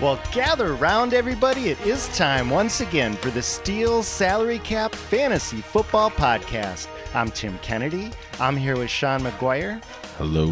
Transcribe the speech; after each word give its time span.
Well, 0.00 0.18
gather 0.32 0.76
round, 0.76 1.12
everybody. 1.12 1.68
It 1.68 1.78
is 1.82 2.08
time 2.16 2.48
once 2.48 2.80
again 2.80 3.16
for 3.16 3.28
the 3.28 3.42
Steel 3.42 4.02
Salary 4.02 4.58
Cap 4.60 4.94
Fantasy 4.94 5.60
Football 5.60 6.10
Podcast. 6.10 6.88
I'm 7.14 7.30
Tim 7.30 7.58
Kennedy. 7.58 8.10
I'm 8.40 8.56
here 8.56 8.78
with 8.78 8.88
Sean 8.88 9.20
McGuire. 9.20 9.84
Hello. 10.16 10.46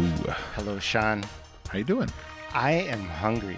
Hello, 0.53 0.77
Sean. 0.77 1.23
How 1.67 1.79
you 1.79 1.83
doing? 1.83 2.11
I 2.53 2.73
am 2.73 3.01
hungry. 3.01 3.57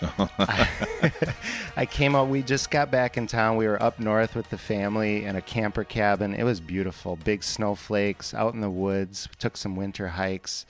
I, 0.00 0.68
I 1.76 1.86
came 1.86 2.14
out. 2.14 2.28
We 2.28 2.42
just 2.42 2.70
got 2.70 2.92
back 2.92 3.16
in 3.16 3.26
town. 3.26 3.56
We 3.56 3.66
were 3.66 3.82
up 3.82 3.98
north 3.98 4.36
with 4.36 4.48
the 4.50 4.58
family 4.58 5.24
in 5.24 5.34
a 5.34 5.42
camper 5.42 5.82
cabin. 5.82 6.34
It 6.34 6.44
was 6.44 6.60
beautiful. 6.60 7.16
Big 7.16 7.42
snowflakes 7.42 8.32
out 8.32 8.54
in 8.54 8.60
the 8.60 8.70
woods. 8.70 9.28
took 9.40 9.56
some 9.56 9.74
winter 9.74 10.06
hikes. 10.06 10.66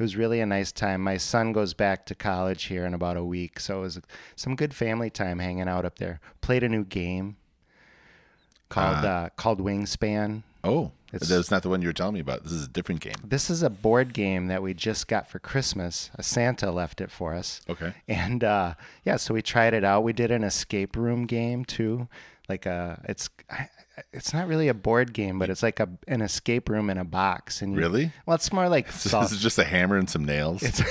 It 0.00 0.02
was 0.02 0.16
really 0.16 0.40
a 0.40 0.46
nice 0.46 0.72
time. 0.72 1.02
My 1.02 1.18
son 1.18 1.52
goes 1.52 1.74
back 1.74 2.06
to 2.06 2.14
college 2.14 2.64
here 2.64 2.86
in 2.86 2.94
about 2.94 3.18
a 3.18 3.22
week, 3.22 3.60
so 3.60 3.80
it 3.80 3.82
was 3.82 4.00
some 4.34 4.56
good 4.56 4.72
family 4.72 5.10
time 5.10 5.40
hanging 5.40 5.68
out 5.68 5.84
up 5.84 5.98
there. 5.98 6.20
Played 6.40 6.62
a 6.62 6.70
new 6.70 6.84
game 6.84 7.36
called 8.70 9.04
uh, 9.04 9.28
called 9.36 9.60
Wingspan. 9.60 10.42
Oh, 10.64 10.92
It's- 11.12 11.28
that's 11.28 11.50
not 11.50 11.62
the 11.62 11.68
one 11.68 11.82
you 11.82 11.88
were 11.88 11.92
telling 11.92 12.14
me 12.14 12.20
about. 12.20 12.42
This 12.44 12.52
is 12.52 12.64
a 12.64 12.68
different 12.68 13.00
game. 13.00 13.14
This 13.24 13.50
is 13.50 13.62
a 13.62 13.70
board 13.70 14.12
game 14.14 14.46
that 14.48 14.62
we 14.62 14.74
just 14.74 15.08
got 15.08 15.28
for 15.28 15.38
Christmas. 15.38 16.10
A 16.16 16.22
Santa 16.22 16.70
left 16.70 17.00
it 17.00 17.10
for 17.10 17.34
us. 17.34 17.60
Okay. 17.68 17.92
And 18.08 18.44
uh, 18.44 18.74
yeah, 19.04 19.16
so 19.16 19.34
we 19.34 19.42
tried 19.42 19.74
it 19.74 19.84
out. 19.84 20.04
We 20.04 20.12
did 20.12 20.30
an 20.30 20.44
escape 20.44 20.96
room 20.96 21.26
game 21.26 21.64
too. 21.64 22.08
Like 22.48 22.66
a, 22.66 23.00
it's 23.08 23.28
it's 24.12 24.32
not 24.34 24.48
really 24.48 24.66
a 24.68 24.74
board 24.74 25.12
game, 25.12 25.38
but 25.38 25.50
it's 25.50 25.62
like 25.62 25.78
a 25.78 25.88
an 26.08 26.20
escape 26.20 26.68
room 26.68 26.90
in 26.90 26.98
a 26.98 27.04
box. 27.04 27.62
And 27.62 27.74
you, 27.74 27.78
Really? 27.78 28.12
Well, 28.26 28.34
it's 28.34 28.52
more 28.52 28.68
like 28.68 28.86
this 28.92 29.14
is 29.32 29.40
just 29.40 29.58
a 29.58 29.64
hammer 29.64 29.96
and 29.96 30.10
some 30.10 30.24
nails. 30.24 30.62
It's, 30.64 30.82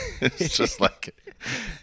just 0.58 0.80
like 0.82 1.14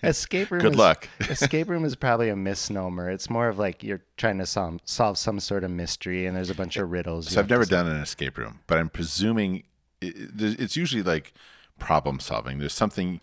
escape 0.02 0.50
room. 0.50 0.62
Good 0.62 0.72
is- 0.72 0.78
luck. 0.78 1.08
escape 1.20 1.68
room 1.68 1.84
is 1.84 1.94
probably 1.94 2.30
a 2.30 2.36
misnomer. 2.36 3.10
It's 3.10 3.28
more 3.28 3.48
of 3.48 3.58
like 3.58 3.82
you're 3.82 4.02
trying 4.16 4.38
to 4.38 4.46
solve 4.46 4.80
solve 4.86 5.18
some 5.18 5.40
sort 5.40 5.62
of 5.62 5.70
mystery, 5.70 6.24
and 6.24 6.34
there's 6.34 6.48
a 6.50 6.54
bunch 6.54 6.78
of 6.78 6.90
riddles. 6.90 7.28
so. 7.28 7.40
I've 7.40 7.50
never 7.50 7.66
done 7.66 7.86
an 7.86 7.98
escape 8.00 8.25
room, 8.36 8.60
but 8.66 8.78
I'm 8.78 8.88
presuming 8.88 9.62
it, 10.00 10.16
it- 10.40 10.60
it's 10.60 10.76
usually 10.76 11.02
like 11.02 11.32
problem 11.78 12.20
solving. 12.20 12.58
There's 12.58 12.72
something. 12.74 13.20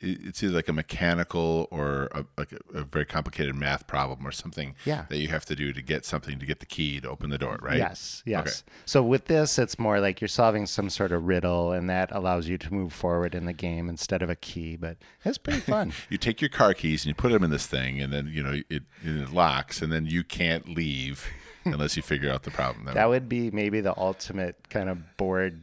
It's 0.00 0.42
either 0.44 0.54
like 0.54 0.68
a 0.68 0.72
mechanical 0.72 1.66
or 1.72 2.04
a, 2.12 2.24
like 2.38 2.52
a, 2.52 2.78
a 2.80 2.84
very 2.84 3.06
complicated 3.06 3.56
math 3.56 3.86
problem 3.88 4.24
or 4.24 4.30
something 4.30 4.76
Yeah. 4.84 5.06
that 5.08 5.16
you 5.16 5.26
have 5.28 5.44
to 5.46 5.56
do 5.56 5.72
to 5.72 5.82
get 5.82 6.04
something 6.04 6.38
to 6.38 6.46
get 6.46 6.60
the 6.60 6.66
key 6.66 7.00
to 7.00 7.08
open 7.08 7.30
the 7.30 7.38
door, 7.38 7.58
right? 7.60 7.78
Yes, 7.78 8.22
yes. 8.24 8.62
So 8.84 9.02
with 9.02 9.24
this, 9.24 9.58
it's 9.58 9.78
more 9.80 9.98
like 9.98 10.20
you're 10.20 10.28
solving 10.28 10.66
some 10.66 10.88
sort 10.88 11.10
of 11.10 11.24
riddle, 11.24 11.72
and 11.72 11.90
that 11.90 12.12
allows 12.12 12.46
you 12.46 12.58
to 12.58 12.72
move 12.72 12.92
forward 12.92 13.34
in 13.34 13.44
the 13.46 13.52
game 13.54 13.88
instead 13.88 14.22
of 14.22 14.30
a 14.30 14.36
key. 14.36 14.76
But 14.76 14.98
it's 15.24 15.38
pretty 15.38 15.60
fun. 15.74 15.92
you 16.08 16.18
take 16.18 16.40
your 16.40 16.50
car 16.50 16.74
keys 16.74 17.02
and 17.04 17.08
you 17.08 17.14
put 17.14 17.32
them 17.32 17.42
in 17.42 17.50
this 17.50 17.66
thing, 17.66 18.00
and 18.00 18.12
then 18.12 18.28
you 18.32 18.42
know 18.42 18.60
it, 18.70 18.82
it 19.02 19.32
locks, 19.32 19.82
and 19.82 19.90
then 19.90 20.06
you 20.06 20.22
can't 20.22 20.68
leave 20.68 21.26
unless 21.64 21.96
you 21.96 22.02
figure 22.02 22.30
out 22.30 22.42
the 22.42 22.50
problem. 22.50 22.86
that 22.94 23.08
would 23.08 23.28
be 23.28 23.50
maybe 23.50 23.80
the 23.80 23.96
ultimate 23.96 24.68
kind 24.68 24.88
of 24.88 25.16
board 25.16 25.60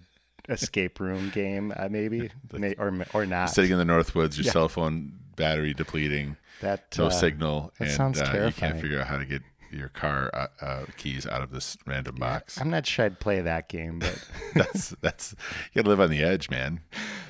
escape 0.49 0.99
room 0.99 1.29
game, 1.29 1.73
uh, 1.75 1.87
maybe, 1.89 2.29
May, 2.53 2.73
or 2.75 2.93
or 3.13 3.25
not. 3.25 3.47
sitting 3.51 3.71
in 3.71 3.77
the 3.77 3.85
North 3.85 4.15
Woods, 4.15 4.37
your 4.37 4.51
cell 4.51 4.67
phone 4.69 5.13
battery 5.35 5.73
depleting, 5.73 6.35
That 6.61 6.97
no 6.97 7.07
uh, 7.07 7.09
signal, 7.09 7.71
that 7.79 7.85
and 7.87 7.93
sounds 7.95 8.21
uh, 8.21 8.43
you 8.45 8.53
can't 8.53 8.79
figure 8.79 8.99
out 8.99 9.07
how 9.07 9.17
to 9.17 9.25
get 9.25 9.41
your 9.71 9.89
car 9.89 10.31
uh, 10.33 10.47
uh, 10.65 10.85
keys 10.97 11.27
out 11.27 11.41
of 11.41 11.51
this 11.51 11.77
random 11.85 12.15
box. 12.15 12.59
I'm 12.59 12.69
not 12.69 12.85
sure 12.85 13.05
I'd 13.05 13.19
play 13.19 13.41
that 13.41 13.69
game, 13.69 13.99
but 13.99 14.27
that's 14.55 14.89
that's 15.01 15.35
you 15.73 15.81
gotta 15.81 15.89
live 15.89 16.01
on 16.01 16.09
the 16.09 16.23
edge, 16.23 16.49
man. 16.49 16.81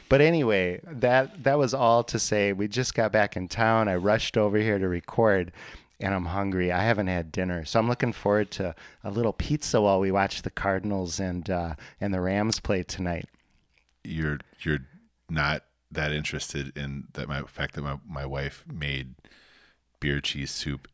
But 0.08 0.22
anyway, 0.22 0.80
that 0.86 1.44
that 1.44 1.58
was 1.60 1.74
all 1.74 2.04
to 2.06 2.18
say. 2.18 2.54
We 2.54 2.68
just 2.68 2.96
got 2.96 3.12
back 3.12 3.36
in 3.36 3.48
town. 3.48 3.88
I 3.88 3.96
rushed 3.96 4.38
over 4.38 4.58
here 4.58 4.80
to 4.80 4.88
record, 4.88 5.52
and 6.00 6.14
I'm 6.14 6.26
hungry. 6.26 6.72
I 6.72 6.84
haven't 6.84 7.08
had 7.08 7.32
dinner, 7.32 7.66
so 7.66 7.80
I'm 7.80 7.88
looking 7.88 8.14
forward 8.14 8.52
to 8.52 8.76
a 9.04 9.12
little 9.12 9.34
pizza 9.34 9.82
while 9.82 10.00
we 10.00 10.12
watch 10.12 10.42
the 10.42 10.50
Cardinals 10.50 11.20
and 11.20 11.50
uh, 11.50 11.76
and 12.00 12.14
the 12.14 12.22
Rams 12.22 12.60
play 12.60 12.84
tonight. 12.84 13.28
You're 14.04 14.40
you're 14.62 14.80
not 15.30 15.64
that 15.92 16.12
interested 16.12 16.76
in 16.78 17.08
that 17.14 17.28
my 17.28 17.42
fact 17.44 17.76
that 17.76 17.82
my, 17.82 17.98
my 18.08 18.26
wife 18.26 18.64
made 18.72 19.16
beer 20.00 20.22
cheese 20.22 20.52
soup 20.52 20.88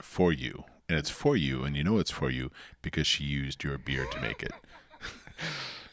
for 0.00 0.32
you. 0.32 0.64
And 0.88 0.96
it's 0.96 1.10
for 1.10 1.36
you, 1.36 1.64
and 1.64 1.76
you 1.76 1.82
know 1.82 1.98
it's 1.98 2.12
for 2.12 2.30
you 2.30 2.52
because 2.80 3.08
she 3.08 3.24
used 3.24 3.64
your 3.64 3.76
beer 3.76 4.06
to 4.06 4.20
make 4.20 4.42
it. 4.42 4.52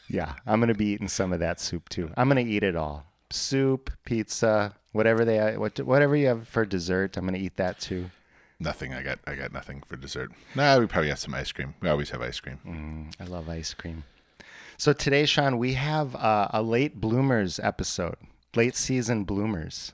Yeah, 0.08 0.34
I'm 0.46 0.60
gonna 0.60 0.74
be 0.74 0.86
eating 0.86 1.08
some 1.08 1.32
of 1.32 1.40
that 1.40 1.60
soup 1.60 1.88
too. 1.88 2.10
I'm 2.16 2.28
gonna 2.28 2.42
eat 2.42 2.62
it 2.62 2.76
all: 2.76 3.06
soup, 3.30 3.90
pizza, 4.04 4.74
whatever 4.92 5.24
they 5.24 5.56
what 5.56 5.80
whatever 5.80 6.14
you 6.14 6.26
have 6.26 6.46
for 6.46 6.64
dessert. 6.64 7.16
I'm 7.16 7.24
gonna 7.24 7.38
eat 7.38 7.56
that 7.56 7.80
too. 7.80 8.10
Nothing. 8.64 8.94
I 8.94 9.02
got 9.02 9.18
I 9.26 9.34
got 9.34 9.52
nothing 9.52 9.82
for 9.86 9.96
dessert. 9.96 10.32
Nah, 10.54 10.78
we 10.78 10.86
probably 10.86 11.08
got 11.08 11.18
some 11.18 11.34
ice 11.34 11.52
cream. 11.52 11.74
We 11.80 11.88
always 11.88 12.10
have 12.10 12.22
ice 12.22 12.40
cream. 12.40 13.10
I 13.20 13.24
love 13.24 13.48
ice 13.48 13.74
cream. 13.74 14.04
So 14.78 14.92
today, 14.92 15.26
Sean, 15.26 15.58
we 15.58 15.74
have 15.74 16.16
uh, 16.16 16.48
a 16.50 16.62
late 16.62 17.00
bloomers 17.00 17.60
episode, 17.60 18.16
late 18.56 18.74
season 18.74 19.24
bloomers. 19.24 19.92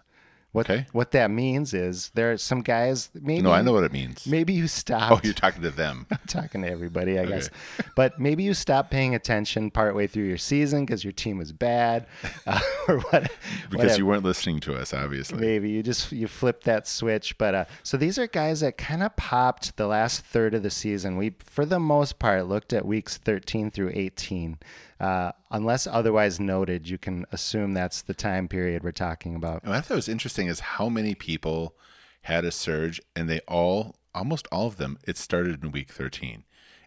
What 0.53 0.69
Okay. 0.69 0.87
what 0.91 1.13
that 1.13 1.31
means 1.31 1.73
is 1.75 2.11
there 2.15 2.33
are 2.33 2.37
some 2.37 2.63
guys. 2.63 3.09
Maybe 3.15 3.41
No, 3.41 3.53
I 3.53 3.63
know 3.63 3.73
what 3.73 3.85
it 3.85 3.93
means. 3.93 4.27
Maybe 4.27 4.53
you 4.53 4.67
stopped. 4.67 5.13
Oh, 5.13 5.21
you're 5.23 5.33
talking 5.33 5.63
to 5.63 5.71
them. 5.71 6.07
I'm 6.11 6.19
talking 6.27 6.63
to 6.63 6.69
everybody, 6.69 7.21
I 7.21 7.25
guess. 7.27 7.51
But 7.95 8.19
maybe 8.19 8.43
you 8.43 8.53
stopped 8.55 8.91
paying 8.91 9.15
attention 9.15 9.71
partway 9.71 10.09
through 10.09 10.25
your 10.25 10.39
season 10.39 10.85
because 10.85 11.05
your 11.05 11.13
team 11.13 11.39
was 11.39 11.53
bad, 11.53 12.07
uh, 12.49 12.61
or 12.89 12.99
what? 12.99 13.23
Because 13.23 13.77
whatever. 13.77 13.99
you 13.99 14.07
weren't 14.07 14.25
listening 14.25 14.59
to 14.61 14.75
us, 14.75 14.93
obviously. 14.93 15.39
Maybe 15.39 15.71
you 15.71 15.85
just 15.85 16.11
you 16.11 16.27
flipped 16.27 16.65
that 16.65 16.89
switch, 16.89 17.39
but 17.39 17.55
uh, 17.55 17.65
so 17.85 17.97
these 17.97 18.19
are 18.19 18.27
guys 18.27 18.59
that 18.61 18.77
kind 18.77 19.05
of 19.05 19.15
popped 19.15 19.77
the 19.77 19.87
last 19.87 20.25
third 20.25 20.55
of 20.55 20.65
the 20.65 20.71
season. 20.71 21.17
We, 21.17 21.35
for 21.39 21.65
the 21.65 21.79
most 21.79 22.19
part, 22.19 22.47
looked 22.49 22.73
at 22.73 22.85
weeks 22.85 23.17
13 23.19 23.71
through 23.71 23.93
18. 23.95 24.59
Uh, 25.01 25.33
unless 25.51 25.87
otherwise 25.87 26.39
noted, 26.39 26.87
you 26.87 26.99
can 26.99 27.25
assume 27.33 27.73
that's 27.73 28.03
the 28.03 28.13
time 28.13 28.47
period 28.47 28.85
we're 28.85 28.93
talking 28.93 29.35
about. 29.35 29.63
And 29.63 29.71
what 29.71 29.79
I 29.79 29.81
thought 29.81 29.95
was 29.95 30.09
interesting 30.11 30.47
is 30.47 30.61
how 30.61 30.91
many 30.91 31.15
people 31.15 31.75
had 32.23 32.45
a 32.45 32.53
surge, 32.53 33.01
and 33.17 33.29
they 33.29 33.41
all, 33.49 33.97
almost 34.15 34.47
all 34.53 34.67
of 34.67 34.77
them, 34.77 34.99
it 35.07 35.17
started 35.17 35.65
in 35.65 35.73
week 35.73 35.91
13. 35.91 36.45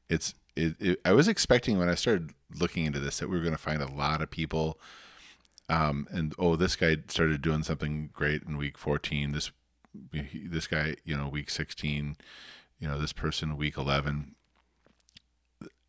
It's, 0.10 0.36
it, 0.56 0.76
it, 0.80 1.02
I 1.04 1.14
was 1.14 1.28
expecting 1.28 1.80
when 1.80 1.90
I 1.90 1.96
started 1.96 2.34
looking 2.60 2.86
into 2.86 3.00
this 3.00 3.18
that 3.18 3.30
we 3.30 3.38
were 3.38 3.44
going 3.44 3.56
to 3.56 3.62
find 3.62 3.82
a 3.82 3.92
lot 3.92 4.22
of 4.22 4.30
people. 4.30 4.80
Um, 5.68 6.08
and 6.12 6.36
oh, 6.38 6.56
this 6.56 6.76
guy 6.76 6.98
started 7.08 7.42
doing 7.42 7.64
something 7.64 8.12
great 8.14 8.44
in 8.44 8.58
week 8.58 8.78
14. 8.78 9.32
This, 9.32 9.52
this 10.12 10.68
guy, 10.68 10.98
you 11.04 11.18
know, 11.18 11.28
week 11.28 11.50
16. 11.50 12.16
You 12.80 12.88
know, 12.88 13.00
this 13.00 13.14
person 13.14 13.58
week 13.58 13.76
11. 13.76 14.36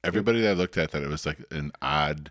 Everybody 0.07 0.41
that 0.43 0.51
I 0.51 0.53
looked 0.53 0.77
at 0.77 0.91
that 0.93 1.03
it 1.03 1.09
was 1.09 1.27
like 1.27 1.39
an 1.51 1.73
odd, 1.83 2.31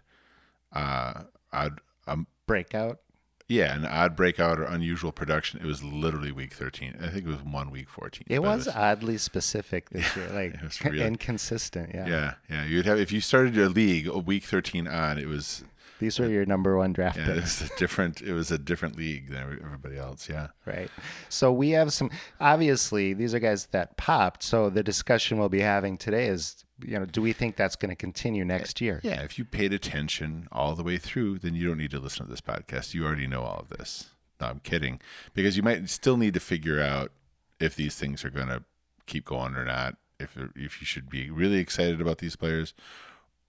uh, 0.71 1.23
odd, 1.51 1.79
um, 2.07 2.27
Breakout. 2.47 2.99
yeah, 3.47 3.75
an 3.75 3.85
odd 3.85 4.15
breakout 4.15 4.59
or 4.59 4.63
unusual 4.63 5.11
production. 5.11 5.59
It 5.59 5.65
was 5.65 5.83
literally 5.83 6.31
week 6.31 6.53
13. 6.53 6.95
I 7.01 7.07
think 7.07 7.25
it 7.25 7.29
was 7.29 7.41
one 7.43 7.69
week 7.71 7.89
14. 7.89 8.23
It 8.27 8.39
but 8.39 8.41
was 8.41 8.67
oddly 8.67 9.17
specific 9.17 9.89
this 9.91 10.15
year, 10.15 10.29
like 10.33 10.61
was 10.61 10.83
really- 10.83 11.01
and 11.01 11.19
consistent. 11.19 11.91
Yeah. 11.93 12.07
Yeah, 12.07 12.33
yeah. 12.49 12.65
You'd 12.65 12.85
have 12.85 12.99
if 12.99 13.11
you 13.11 13.21
started 13.21 13.55
your 13.55 13.69
league 13.69 14.07
a 14.07 14.17
week 14.17 14.43
13 14.45 14.87
on. 14.87 15.17
It 15.17 15.27
was 15.27 15.63
these 16.03 16.19
were 16.19 16.27
your 16.27 16.45
number 16.45 16.77
one 16.77 16.91
draft 16.91 17.17
yeah, 17.17 17.31
it 17.31 17.41
was 17.41 17.61
a 17.61 17.69
different. 17.77 18.21
It 18.21 18.33
was 18.33 18.51
a 18.51 18.57
different 18.57 18.97
league 18.97 19.29
than 19.29 19.41
everybody 19.63 19.97
else. 19.97 20.27
Yeah. 20.29 20.47
Right. 20.65 20.89
So 21.29 21.51
we 21.51 21.71
have 21.71 21.93
some 21.93 22.11
obviously 22.39 23.13
these 23.13 23.33
are 23.33 23.39
guys 23.39 23.67
that 23.67 23.95
popped. 23.97 24.43
So 24.43 24.69
the 24.69 24.83
discussion 24.83 25.39
we'll 25.39 25.49
be 25.49 25.61
having 25.61 25.97
today 25.97 26.27
is, 26.27 26.65
you 26.83 26.99
know, 26.99 27.05
do 27.05 27.21
we 27.21 27.31
think 27.31 27.55
that's 27.55 27.75
going 27.75 27.89
to 27.89 27.95
continue 27.95 28.43
next 28.43 28.81
year? 28.81 28.99
Yeah. 29.03 29.21
If 29.21 29.37
you 29.37 29.45
paid 29.45 29.71
attention 29.73 30.47
all 30.51 30.75
the 30.75 30.83
way 30.83 30.97
through, 30.97 31.39
then 31.39 31.55
you 31.55 31.67
don't 31.67 31.77
need 31.77 31.91
to 31.91 31.99
listen 31.99 32.25
to 32.25 32.31
this 32.31 32.41
podcast. 32.41 32.93
You 32.93 33.05
already 33.05 33.27
know 33.27 33.43
all 33.43 33.59
of 33.59 33.69
this. 33.69 34.09
No, 34.41 34.47
I'm 34.47 34.59
kidding. 34.59 34.99
Because 35.33 35.55
you 35.55 35.63
might 35.63 35.89
still 35.89 36.17
need 36.17 36.33
to 36.33 36.39
figure 36.41 36.81
out 36.81 37.11
if 37.59 37.75
these 37.75 37.95
things 37.95 38.25
are 38.25 38.29
going 38.29 38.49
to 38.49 38.63
keep 39.05 39.25
going 39.25 39.55
or 39.55 39.65
not. 39.65 39.95
If 40.19 40.37
if 40.55 40.79
you 40.79 40.85
should 40.85 41.09
be 41.09 41.29
really 41.29 41.57
excited 41.57 41.99
about 41.99 42.19
these 42.19 42.35
players, 42.35 42.73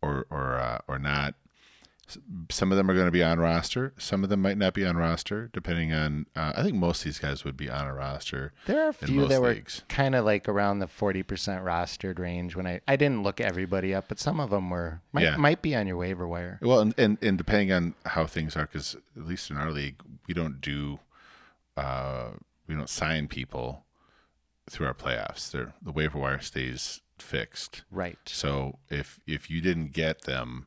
or 0.05 0.27
or 0.31 0.57
uh, 0.57 0.79
or 0.87 0.99
not. 0.99 1.35
Some 2.51 2.71
of 2.71 2.77
them 2.77 2.91
are 2.91 2.95
going 2.95 3.07
to 3.07 3.11
be 3.13 3.23
on 3.23 3.39
roster. 3.39 3.93
Some 3.99 4.23
of 4.25 4.31
them 4.31 4.43
might 4.43 4.59
not 4.59 4.75
be 4.75 4.85
on 4.85 4.97
roster, 4.97 5.49
depending 5.53 5.93
on. 5.93 6.27
Uh, 6.37 6.53
I 6.57 6.63
think 6.63 6.77
most 6.77 7.01
of 7.01 7.05
these 7.05 7.19
guys 7.19 7.45
would 7.45 7.57
be 7.57 7.71
on 7.71 7.87
a 7.87 7.95
roster. 7.95 8.53
There 8.67 8.85
are 8.85 8.89
a 8.89 8.93
few 8.93 9.27
that 9.27 9.41
were 9.41 9.57
kind 9.89 10.15
of 10.15 10.25
like 10.25 10.49
around 10.49 10.79
the 10.81 10.87
40% 10.87 11.25
rostered 11.65 12.19
range 12.19 12.57
when 12.57 12.67
I, 12.67 12.81
I 12.87 12.97
didn't 12.97 13.23
look 13.23 13.41
everybody 13.41 13.95
up, 13.95 14.07
but 14.09 14.19
some 14.19 14.41
of 14.41 14.51
them 14.51 14.71
were, 14.71 15.01
might, 15.13 15.23
Yeah. 15.23 15.37
might 15.37 15.63
be 15.63 15.75
on 15.75 15.87
your 15.87 15.97
waiver 15.97 16.27
wire. 16.29 16.59
Well, 16.63 16.81
and, 16.81 16.95
and, 16.99 17.19
and 17.23 17.39
depending 17.39 17.73
on 17.73 17.95
how 18.07 18.27
things 18.27 18.57
are, 18.57 18.67
because 18.67 18.97
at 19.17 19.27
least 19.27 19.51
in 19.51 19.57
our 19.57 19.71
league, 19.71 19.97
we 20.27 20.35
don't 20.35 20.61
do, 20.61 20.99
uh, 21.77 22.31
we 22.67 22.75
don't 22.75 22.89
sign 22.89 23.29
people 23.29 23.85
through 24.71 24.87
our 24.87 24.95
playoffs. 24.95 25.51
They're, 25.51 25.75
the 25.83 25.93
waiver 25.93 26.19
wire 26.19 26.41
stays 26.41 27.01
fixed. 27.19 27.85
Right. 27.91 28.19
So 28.27 28.79
if 28.91 29.21
if 29.27 29.49
you 29.51 29.61
didn't 29.61 29.93
get 29.93 30.23
them, 30.23 30.67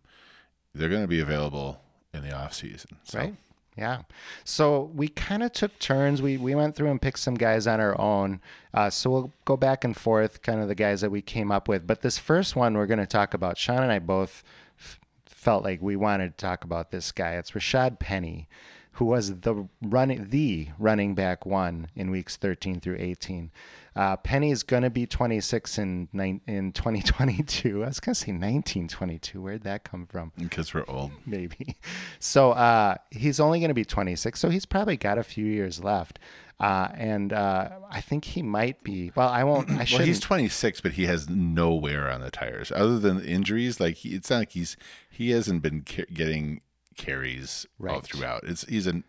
they're 0.77 0.89
going 0.89 1.01
to 1.01 1.07
be 1.07 1.19
available 1.19 1.81
in 2.13 2.21
the 2.23 2.33
off 2.35 2.53
season. 2.53 2.97
So, 3.03 3.19
Right. 3.19 3.35
Yeah. 3.77 4.01
So 4.43 4.89
we 4.95 5.07
kind 5.07 5.43
of 5.43 5.51
took 5.51 5.77
turns. 5.77 6.19
We 6.19 6.35
we 6.37 6.55
went 6.55 6.75
through 6.75 6.89
and 6.89 6.99
picked 6.99 7.19
some 7.19 7.35
guys 7.35 7.67
on 7.67 7.79
our 7.79 7.99
own. 8.01 8.41
Uh, 8.73 8.89
so 8.89 9.09
we'll 9.11 9.31
go 9.45 9.55
back 9.55 9.83
and 9.83 9.95
forth, 9.95 10.41
kind 10.41 10.59
of 10.59 10.67
the 10.67 10.73
guys 10.75 11.01
that 11.01 11.11
we 11.11 11.21
came 11.21 11.51
up 11.51 11.67
with. 11.67 11.85
But 11.85 12.01
this 12.01 12.17
first 12.17 12.55
one 12.55 12.73
we're 12.75 12.87
going 12.87 12.99
to 12.99 13.05
talk 13.05 13.35
about, 13.35 13.57
Sean 13.57 13.83
and 13.83 13.91
I 13.91 13.99
both 13.99 14.43
f- 14.79 14.99
felt 15.27 15.63
like 15.63 15.79
we 15.79 15.95
wanted 15.95 16.35
to 16.35 16.43
talk 16.43 16.63
about 16.63 16.89
this 16.89 17.11
guy. 17.11 17.33
It's 17.33 17.51
Rashad 17.51 17.99
Penny, 17.99 18.47
who 18.93 19.05
was 19.05 19.41
the 19.41 19.67
running 19.79 20.29
the 20.29 20.69
running 20.79 21.13
back 21.13 21.45
one 21.45 21.89
in 21.95 22.09
weeks 22.09 22.35
13 22.35 22.79
through 22.79 22.97
18. 22.97 23.51
Uh, 23.97 24.15
Penny's 24.17 24.63
going 24.63 24.83
to 24.83 24.89
be 24.89 25.05
26 25.05 25.77
in 25.79 26.07
in 26.47 26.71
2022. 26.71 27.83
I 27.83 27.87
was 27.87 27.99
going 27.99 28.13
to 28.13 28.19
say 28.19 28.31
1922. 28.31 29.41
Where'd 29.41 29.63
that 29.63 29.83
come 29.83 30.05
from? 30.05 30.31
Because 30.37 30.73
we're 30.73 30.85
old. 30.87 31.11
maybe. 31.25 31.75
So 32.19 32.51
uh, 32.51 32.95
he's 33.11 33.39
only 33.39 33.59
going 33.59 33.69
to 33.69 33.73
be 33.75 33.85
26, 33.85 34.39
so 34.39 34.49
he's 34.49 34.65
probably 34.65 34.97
got 34.97 35.17
a 35.17 35.23
few 35.23 35.45
years 35.45 35.83
left. 35.83 36.19
Uh, 36.59 36.89
and 36.95 37.31
uh, 37.31 37.69
I 37.91 38.01
think 38.01 38.25
he 38.25 38.41
might 38.41 38.83
be. 38.83 39.11
Well, 39.15 39.29
I 39.29 39.43
won't. 39.43 39.69
I 39.69 39.85
Well, 39.91 40.01
he's 40.01 40.19
26, 40.19 40.81
but 40.81 40.93
he 40.93 41.05
has 41.05 41.29
no 41.29 41.73
wear 41.75 42.09
on 42.09 42.21
the 42.21 42.31
tires 42.31 42.71
other 42.75 42.97
than 42.99 43.21
injuries. 43.23 43.79
Like 43.79 43.95
he, 43.97 44.09
it's 44.15 44.29
not 44.31 44.37
like 44.39 44.51
he's 44.53 44.75
he 45.09 45.29
hasn't 45.31 45.61
been 45.61 45.83
ca- 45.87 46.05
getting 46.11 46.61
carries 46.95 47.67
all 47.79 47.85
Right. 47.87 48.03
throughout. 48.03 48.43
It's 48.45 48.63
he's 48.65 48.87
an 48.87 49.03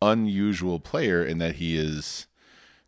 unusual 0.00 0.78
player 0.80 1.24
in 1.24 1.38
that 1.38 1.56
he 1.56 1.76
is 1.76 2.26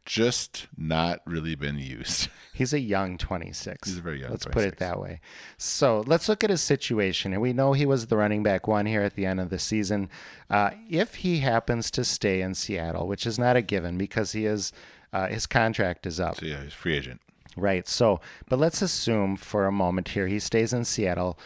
just 0.06 0.68
not 0.78 1.20
really 1.26 1.54
been 1.54 1.78
used. 1.78 2.28
He's 2.54 2.72
a 2.72 2.80
young 2.80 3.18
26. 3.18 3.86
He's 3.86 3.98
a 3.98 4.00
very 4.00 4.22
young 4.22 4.30
Let's 4.30 4.46
put 4.46 4.64
it 4.64 4.78
that 4.78 4.98
way. 4.98 5.20
So 5.58 6.02
let's 6.06 6.26
look 6.26 6.42
at 6.42 6.48
his 6.48 6.62
situation. 6.62 7.34
And 7.34 7.42
we 7.42 7.52
know 7.52 7.74
he 7.74 7.84
was 7.84 8.06
the 8.06 8.16
running 8.16 8.42
back 8.42 8.66
one 8.66 8.86
here 8.86 9.02
at 9.02 9.14
the 9.14 9.26
end 9.26 9.40
of 9.40 9.50
the 9.50 9.58
season. 9.58 10.08
Uh, 10.48 10.70
if 10.88 11.16
he 11.16 11.40
happens 11.40 11.90
to 11.90 12.04
stay 12.04 12.40
in 12.40 12.54
Seattle, 12.54 13.06
which 13.06 13.26
is 13.26 13.38
not 13.38 13.56
a 13.56 13.62
given 13.62 13.98
because 13.98 14.32
he 14.32 14.46
is, 14.46 14.72
uh, 15.12 15.26
his 15.26 15.46
contract 15.46 16.06
is 16.06 16.18
up. 16.18 16.36
So 16.36 16.46
yeah, 16.46 16.62
he's 16.62 16.72
free 16.72 16.96
agent. 16.96 17.20
Right. 17.56 17.86
So, 17.88 18.20
but 18.48 18.58
let's 18.58 18.80
assume 18.80 19.36
for 19.36 19.66
a 19.66 19.72
moment 19.72 20.08
here 20.08 20.26
he 20.26 20.38
stays 20.38 20.72
in 20.72 20.84
Seattle. 20.84 21.38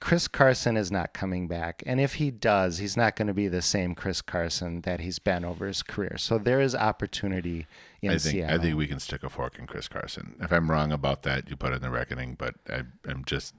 Chris 0.00 0.28
Carson 0.28 0.76
is 0.76 0.92
not 0.92 1.12
coming 1.12 1.48
back. 1.48 1.82
And 1.84 2.00
if 2.00 2.14
he 2.14 2.30
does, 2.30 2.78
he's 2.78 2.96
not 2.96 3.16
going 3.16 3.26
to 3.26 3.34
be 3.34 3.48
the 3.48 3.60
same 3.62 3.94
Chris 3.96 4.22
Carson 4.22 4.82
that 4.82 5.00
he's 5.00 5.18
been 5.18 5.44
over 5.44 5.66
his 5.66 5.82
career. 5.82 6.16
So 6.18 6.38
there 6.38 6.60
is 6.60 6.74
opportunity 6.74 7.66
in 8.00 8.10
I 8.10 8.18
think 8.18 8.20
Seattle. 8.34 8.60
I 8.60 8.62
think 8.62 8.76
we 8.76 8.86
can 8.86 9.00
stick 9.00 9.24
a 9.24 9.28
fork 9.28 9.58
in 9.58 9.66
Chris 9.66 9.88
Carson. 9.88 10.36
If 10.40 10.52
I'm 10.52 10.70
wrong 10.70 10.92
about 10.92 11.24
that, 11.24 11.50
you 11.50 11.56
put 11.56 11.72
it 11.72 11.76
in 11.76 11.82
the 11.82 11.90
reckoning. 11.90 12.36
But 12.38 12.54
I, 12.70 12.82
I'm 13.08 13.24
just, 13.26 13.54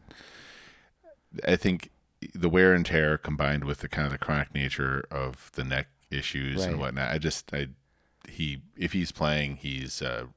I 1.46 1.58
think 1.58 1.90
the 2.34 2.50
wear 2.50 2.74
and 2.74 2.86
tear 2.86 3.18
combined 3.18 3.66
with 3.66 3.80
the 3.80 3.90
kind 3.90 4.06
of 4.06 4.12
the 4.14 4.18
chronic 4.18 4.54
nature 4.54 5.04
of 5.12 5.52
the 5.56 5.64
neck 5.66 5.88
issues 6.10 6.60
Right. 6.62 6.70
and 6.70 6.80
whatnot. 6.80 7.12
I 7.12 7.18
just, 7.18 7.54
I, 7.54 7.68
he, 8.30 8.62
if 8.78 8.94
he's 8.94 9.12
playing, 9.12 9.58
he's 9.58 10.02
a, 10.02 10.30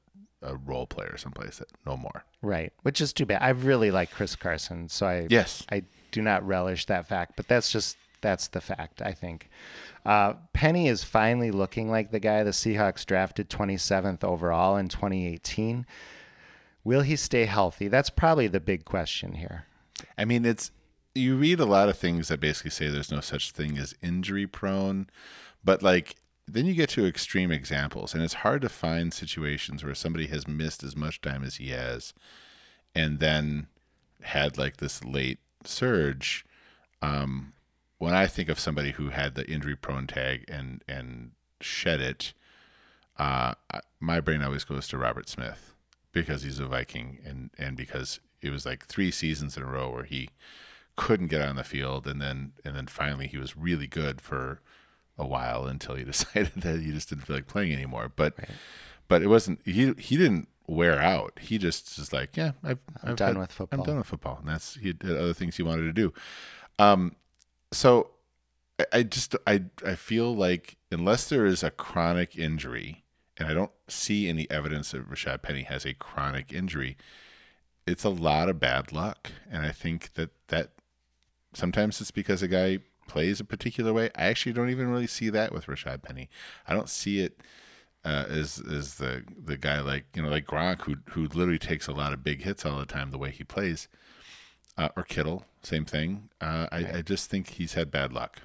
a 0.43 0.55
role 0.55 0.85
player 0.85 1.15
someplace 1.17 1.57
that 1.57 1.69
no 1.85 1.97
more. 1.97 2.25
Right, 2.41 2.73
which 2.83 3.01
is 3.01 3.13
too 3.13 3.25
bad. 3.25 3.41
I 3.41 3.49
really 3.49 3.91
like 3.91 4.11
Chris 4.11 4.35
Carson, 4.35 4.89
so 4.89 5.07
I 5.07 5.27
Yes. 5.29 5.65
I 5.71 5.83
do 6.11 6.21
not 6.21 6.45
relish 6.45 6.85
that 6.85 7.07
fact, 7.07 7.33
but 7.35 7.47
that's 7.47 7.71
just 7.71 7.97
that's 8.21 8.47
the 8.47 8.61
fact. 8.61 9.01
I 9.01 9.11
think 9.11 9.49
uh, 10.05 10.33
Penny 10.53 10.87
is 10.87 11.03
finally 11.03 11.51
looking 11.51 11.89
like 11.89 12.11
the 12.11 12.19
guy 12.19 12.43
the 12.43 12.51
Seahawks 12.51 13.05
drafted 13.05 13.49
27th 13.49 14.23
overall 14.23 14.77
in 14.77 14.87
2018. 14.87 15.85
Will 16.83 17.01
he 17.01 17.15
stay 17.15 17.45
healthy? 17.45 17.87
That's 17.87 18.09
probably 18.09 18.47
the 18.47 18.59
big 18.59 18.85
question 18.85 19.33
here. 19.33 19.65
I 20.17 20.25
mean, 20.25 20.45
it's 20.45 20.71
you 21.15 21.35
read 21.35 21.59
a 21.59 21.65
lot 21.65 21.89
of 21.89 21.97
things 21.97 22.27
that 22.29 22.39
basically 22.39 22.71
say 22.71 22.89
there's 22.89 23.11
no 23.11 23.19
such 23.19 23.51
thing 23.51 23.77
as 23.77 23.95
injury 24.01 24.47
prone, 24.47 25.09
but 25.63 25.83
like 25.83 26.15
then 26.47 26.65
you 26.65 26.73
get 26.73 26.89
to 26.89 27.05
extreme 27.05 27.51
examples, 27.51 28.13
and 28.13 28.23
it's 28.23 28.35
hard 28.35 28.61
to 28.61 28.69
find 28.69 29.13
situations 29.13 29.83
where 29.83 29.95
somebody 29.95 30.27
has 30.27 30.47
missed 30.47 30.83
as 30.83 30.95
much 30.95 31.21
time 31.21 31.43
as 31.43 31.55
he 31.55 31.69
has, 31.69 32.13
and 32.93 33.19
then 33.19 33.67
had 34.21 34.57
like 34.57 34.77
this 34.77 35.03
late 35.03 35.39
surge. 35.63 36.45
Um, 37.01 37.53
when 37.97 38.13
I 38.13 38.27
think 38.27 38.49
of 38.49 38.59
somebody 38.59 38.91
who 38.91 39.09
had 39.09 39.35
the 39.35 39.49
injury 39.49 39.75
prone 39.75 40.07
tag 40.07 40.45
and 40.47 40.83
and 40.87 41.31
shed 41.61 42.01
it, 42.01 42.33
uh, 43.17 43.53
my 43.99 44.19
brain 44.19 44.41
always 44.41 44.63
goes 44.63 44.87
to 44.89 44.97
Robert 44.97 45.29
Smith 45.29 45.73
because 46.11 46.43
he's 46.43 46.59
a 46.59 46.65
Viking 46.65 47.19
and 47.25 47.51
and 47.57 47.77
because 47.77 48.19
it 48.41 48.51
was 48.51 48.65
like 48.65 48.85
three 48.85 49.11
seasons 49.11 49.55
in 49.55 49.63
a 49.63 49.65
row 49.65 49.89
where 49.89 50.03
he 50.03 50.29
couldn't 50.95 51.27
get 51.27 51.41
on 51.41 51.55
the 51.55 51.63
field 51.63 52.05
and 52.05 52.21
then 52.21 52.51
and 52.63 52.75
then 52.75 52.87
finally 52.87 53.27
he 53.27 53.37
was 53.37 53.57
really 53.57 53.87
good 53.87 54.21
for 54.21 54.59
a 55.17 55.25
while 55.25 55.65
until 55.65 55.95
he 55.95 56.03
decided 56.13 56.51
that 56.57 56.79
he 56.81 56.91
just 56.91 57.09
didn't 57.09 57.25
feel 57.25 57.35
like 57.35 57.47
playing 57.47 57.73
anymore. 57.73 58.11
But 58.15 58.35
but 59.07 59.21
it 59.21 59.27
wasn't 59.27 59.61
he 59.65 59.93
he 59.97 60.17
didn't 60.17 60.47
wear 60.67 60.99
out. 60.99 61.39
He 61.41 61.57
just 61.57 61.97
was 61.97 62.13
like, 62.13 62.37
yeah, 62.37 62.51
I've, 62.63 62.79
I'm 63.03 63.15
done 63.15 63.37
with 63.37 63.51
football. 63.51 63.79
I'm 63.79 63.85
done 63.85 63.97
with 63.97 64.07
football, 64.07 64.37
and 64.39 64.47
that's 64.47 64.75
he 64.75 64.87
had 64.87 65.03
other 65.03 65.33
things 65.33 65.57
he 65.57 65.63
wanted 65.63 65.83
to 65.83 65.93
do. 65.93 66.13
Um, 66.79 67.15
so 67.71 68.11
I, 68.79 68.85
I 68.93 69.03
just 69.03 69.35
I 69.45 69.63
I 69.85 69.95
feel 69.95 70.35
like 70.35 70.77
unless 70.91 71.29
there 71.29 71.45
is 71.45 71.63
a 71.63 71.71
chronic 71.71 72.37
injury, 72.37 73.03
and 73.37 73.47
I 73.47 73.53
don't 73.53 73.71
see 73.87 74.29
any 74.29 74.49
evidence 74.49 74.91
that 74.91 75.09
Rashad 75.09 75.41
Penny 75.41 75.63
has 75.63 75.85
a 75.85 75.93
chronic 75.93 76.53
injury, 76.53 76.97
it's 77.85 78.03
a 78.03 78.09
lot 78.09 78.49
of 78.49 78.59
bad 78.59 78.91
luck, 78.91 79.31
and 79.51 79.65
I 79.65 79.71
think 79.71 80.13
that 80.13 80.31
that 80.47 80.71
sometimes 81.53 82.01
it's 82.01 82.11
because 82.11 82.41
a 82.41 82.47
guy 82.47 82.79
plays 83.07 83.39
a 83.39 83.45
particular 83.45 83.93
way. 83.93 84.09
I 84.15 84.25
actually 84.25 84.53
don't 84.53 84.69
even 84.69 84.89
really 84.89 85.07
see 85.07 85.29
that 85.29 85.51
with 85.51 85.67
Rashad 85.67 86.01
Penny. 86.01 86.29
I 86.67 86.73
don't 86.73 86.89
see 86.89 87.19
it 87.19 87.39
uh, 88.05 88.25
as 88.29 88.61
as 88.71 88.95
the 88.95 89.23
the 89.43 89.57
guy 89.57 89.79
like 89.79 90.05
you 90.15 90.21
know 90.21 90.29
like 90.29 90.45
Gronk 90.45 90.81
who 90.81 90.97
who 91.11 91.23
literally 91.23 91.59
takes 91.59 91.87
a 91.87 91.93
lot 91.93 92.13
of 92.13 92.23
big 92.23 92.41
hits 92.41 92.65
all 92.65 92.79
the 92.79 92.85
time 92.85 93.11
the 93.11 93.17
way 93.17 93.31
he 93.31 93.43
plays, 93.43 93.87
uh, 94.77 94.89
or 94.95 95.03
Kittle, 95.03 95.45
same 95.61 95.85
thing. 95.85 96.29
Uh, 96.41 96.67
I, 96.71 96.97
I 96.97 97.01
just 97.01 97.29
think 97.29 97.49
he's 97.51 97.73
had 97.73 97.91
bad 97.91 98.11
luck. 98.11 98.41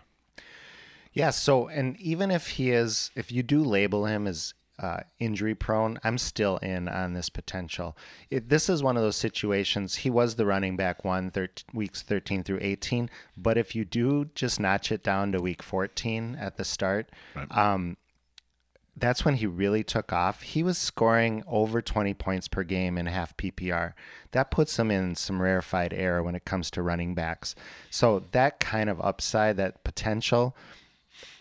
Yeah. 1.13 1.31
So, 1.31 1.69
and 1.69 1.99
even 2.01 2.31
if 2.31 2.49
he 2.51 2.71
is, 2.71 3.11
if 3.17 3.33
you 3.33 3.43
do 3.43 3.63
label 3.63 4.07
him 4.07 4.27
as 4.27 4.55
uh, 4.79 5.01
injury 5.19 5.55
prone, 5.55 5.99
I'm 6.05 6.19
still 6.19 6.59
in 6.59 6.89
on 6.89 7.13
this 7.13 7.29
potential. 7.29 7.97
It, 8.31 8.49
this 8.49 8.69
is 8.69 8.83
one 8.83 8.97
of 8.97 9.03
those 9.03 9.17
situations. 9.17 9.97
He 9.97 10.11
was 10.11 10.37
the 10.37 10.47
running 10.47 10.77
back 10.77 11.05
one 11.05 11.31
thir- 11.31 11.49
weeks 11.73 12.03
13 12.03 12.45
through 12.45 12.59
18, 12.61 13.11
but 13.37 13.59
if 13.59 13.75
you 13.75 13.85
do 13.85 14.27
just 14.35 14.61
notch 14.61 14.93
it 14.93 15.03
down 15.03 15.33
to 15.33 15.41
week 15.41 15.63
14 15.63 16.37
at 16.41 16.57
the 16.57 16.65
start, 16.65 17.11
um, 17.51 17.97
that's 19.01 19.25
when 19.25 19.37
he 19.37 19.47
really 19.47 19.85
took 19.85 20.13
off. 20.13 20.43
He 20.43 20.63
was 20.63 20.77
scoring 20.77 21.43
over 21.47 21.81
20 21.81 22.15
points 22.15 22.49
per 22.49 22.65
game 22.65 22.99
in 22.99 23.07
half 23.07 23.37
PPR. 23.37 23.93
That 24.33 24.51
puts 24.51 24.79
him 24.79 24.91
in 24.91 25.15
some 25.15 25.41
rarefied 25.41 25.93
air 25.93 26.23
when 26.23 26.35
it 26.35 26.45
comes 26.45 26.71
to 26.73 26.83
running 26.83 27.15
backs. 27.15 27.55
So 27.91 28.25
that 28.33 28.61
kind 28.61 28.91
of 28.91 29.01
upside, 29.01 29.57
that 29.57 29.85
potential, 29.85 30.57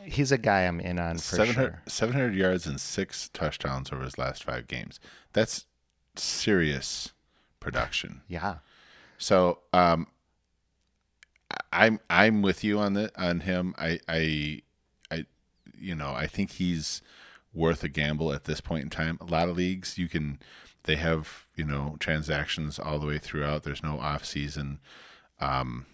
he's 0.07 0.31
a 0.31 0.37
guy 0.37 0.61
I'm 0.61 0.79
in 0.79 0.99
on 0.99 1.15
for 1.15 1.35
700, 1.35 1.53
sure. 1.53 1.81
700 1.85 2.35
yards 2.35 2.65
and 2.65 2.79
six 2.79 3.29
touchdowns 3.33 3.91
over 3.91 4.03
his 4.03 4.17
last 4.17 4.43
five 4.43 4.67
games. 4.67 4.99
That's 5.33 5.65
serious 6.15 7.11
production. 7.59 8.21
Yeah. 8.27 8.57
So 9.17 9.59
um, 9.73 10.07
I'm 11.71 11.99
I'm 12.09 12.41
with 12.41 12.63
you 12.63 12.79
on 12.79 12.93
the 12.93 13.11
on 13.19 13.41
him. 13.41 13.75
I 13.77 13.99
I 14.07 14.61
I 15.11 15.25
you 15.77 15.95
know 15.95 16.13
I 16.13 16.27
think 16.27 16.51
he's 16.51 17.01
worth 17.53 17.83
a 17.83 17.89
gamble 17.89 18.31
at 18.33 18.45
this 18.45 18.61
point 18.61 18.83
in 18.83 18.89
time. 18.89 19.17
A 19.21 19.25
lot 19.25 19.49
of 19.49 19.57
leagues 19.57 19.97
you 19.97 20.07
can 20.07 20.39
they 20.83 20.95
have 20.95 21.47
you 21.55 21.65
know 21.65 21.97
transactions 21.99 22.79
all 22.79 22.99
the 22.99 23.07
way 23.07 23.17
throughout. 23.17 23.63
There's 23.63 23.83
no 23.83 23.99
off 23.99 24.25
season. 24.25 24.79
Um, 25.39 25.85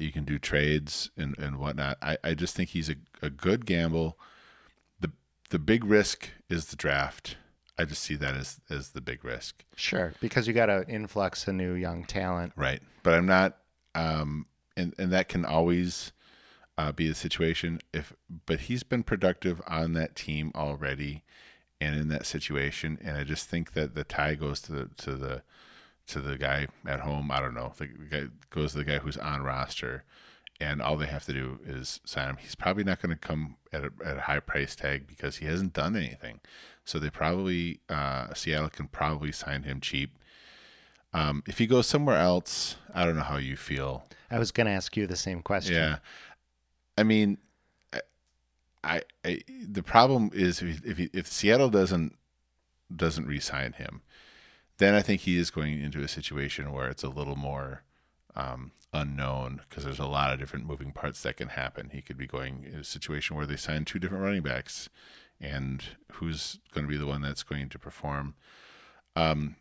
you 0.00 0.12
can 0.12 0.24
do 0.24 0.38
trades 0.38 1.10
and, 1.16 1.36
and 1.38 1.58
whatnot. 1.58 1.98
I, 2.02 2.16
I 2.22 2.34
just 2.34 2.54
think 2.54 2.70
he's 2.70 2.88
a, 2.88 2.96
a 3.22 3.30
good 3.30 3.66
gamble. 3.66 4.18
The 5.00 5.10
the 5.50 5.58
big 5.58 5.84
risk 5.84 6.30
is 6.48 6.66
the 6.66 6.76
draft. 6.76 7.36
I 7.78 7.84
just 7.84 8.02
see 8.02 8.16
that 8.16 8.34
as 8.34 8.60
as 8.68 8.90
the 8.90 9.00
big 9.00 9.24
risk. 9.24 9.64
Sure. 9.76 10.12
Because 10.20 10.46
you 10.46 10.52
got 10.52 10.70
an 10.70 10.84
influx 10.84 11.46
of 11.48 11.54
new 11.54 11.74
young 11.74 12.04
talent. 12.04 12.52
Right. 12.56 12.82
But 13.02 13.14
I'm 13.14 13.26
not 13.26 13.58
um 13.94 14.46
and 14.76 14.94
and 14.98 15.12
that 15.12 15.28
can 15.28 15.44
always 15.44 16.12
uh, 16.78 16.92
be 16.92 17.08
the 17.08 17.14
situation. 17.14 17.80
If 17.92 18.14
but 18.46 18.60
he's 18.60 18.82
been 18.82 19.02
productive 19.02 19.60
on 19.66 19.92
that 19.94 20.16
team 20.16 20.50
already, 20.54 21.24
and 21.80 21.94
in 21.94 22.08
that 22.08 22.26
situation, 22.26 22.98
and 23.02 23.18
I 23.18 23.24
just 23.24 23.48
think 23.48 23.72
that 23.72 23.94
the 23.94 24.04
tie 24.04 24.34
goes 24.34 24.60
to 24.62 24.72
the 24.72 24.90
to 24.98 25.14
the 25.14 25.42
to 26.10 26.20
the 26.20 26.36
guy 26.38 26.66
at 26.86 27.00
home. 27.00 27.30
I 27.30 27.40
don't 27.40 27.54
know. 27.54 27.72
The 27.76 27.86
guy 27.86 28.22
goes 28.50 28.72
to 28.72 28.78
the 28.78 28.84
guy 28.84 28.98
who's 28.98 29.16
on 29.16 29.42
roster, 29.42 30.04
and 30.60 30.82
all 30.82 30.96
they 30.96 31.06
have 31.06 31.24
to 31.26 31.32
do 31.32 31.58
is 31.66 32.00
sign 32.04 32.30
him. 32.30 32.36
He's 32.40 32.54
probably 32.54 32.84
not 32.84 33.00
going 33.00 33.10
to 33.10 33.18
come 33.18 33.56
at 33.72 33.84
a, 33.84 33.90
at 34.04 34.16
a 34.18 34.20
high 34.22 34.40
price 34.40 34.76
tag 34.76 35.06
because 35.06 35.36
he 35.36 35.46
hasn't 35.46 35.72
done 35.72 35.96
anything. 35.96 36.40
So 36.84 36.98
they 36.98 37.10
probably 37.10 37.80
uh, 37.88 38.34
Seattle 38.34 38.68
can 38.70 38.88
probably 38.88 39.32
sign 39.32 39.62
him 39.62 39.80
cheap. 39.80 40.18
Um, 41.12 41.42
if 41.46 41.58
he 41.58 41.66
goes 41.66 41.86
somewhere 41.86 42.18
else, 42.18 42.76
I 42.94 43.04
don't 43.04 43.16
know 43.16 43.22
how 43.22 43.38
you 43.38 43.56
feel. 43.56 44.04
I 44.30 44.38
was 44.38 44.52
going 44.52 44.66
to 44.66 44.72
ask 44.72 44.96
you 44.96 45.06
the 45.06 45.16
same 45.16 45.42
question. 45.42 45.74
Yeah, 45.74 45.98
I 46.96 47.02
mean, 47.02 47.38
I, 48.84 49.02
I 49.24 49.42
the 49.66 49.82
problem 49.82 50.30
is 50.32 50.62
if 50.62 50.84
if, 50.84 50.98
he, 50.98 51.10
if 51.12 51.26
Seattle 51.26 51.70
doesn't 51.70 52.16
doesn't 52.94 53.26
re-sign 53.26 53.72
him, 53.72 54.02
then 54.80 54.94
I 54.94 55.02
think 55.02 55.20
he 55.20 55.36
is 55.36 55.50
going 55.50 55.80
into 55.80 56.02
a 56.02 56.08
situation 56.08 56.72
where 56.72 56.88
it's 56.88 57.02
a 57.02 57.08
little 57.08 57.36
more 57.36 57.82
um, 58.34 58.72
unknown 58.94 59.60
because 59.68 59.84
there's 59.84 59.98
a 59.98 60.06
lot 60.06 60.32
of 60.32 60.38
different 60.38 60.66
moving 60.66 60.90
parts 60.90 61.22
that 61.22 61.36
can 61.36 61.48
happen. 61.48 61.90
He 61.92 62.00
could 62.00 62.16
be 62.16 62.26
going 62.26 62.64
in 62.64 62.80
a 62.80 62.84
situation 62.84 63.36
where 63.36 63.44
they 63.44 63.56
sign 63.56 63.84
two 63.84 63.98
different 63.98 64.24
running 64.24 64.42
backs, 64.42 64.88
and 65.38 65.84
who's 66.12 66.58
going 66.72 66.86
to 66.86 66.90
be 66.90 66.96
the 66.96 67.06
one 67.06 67.20
that's 67.20 67.42
going 67.42 67.68
to 67.68 67.78
perform. 67.78 68.34
Um, 69.14 69.56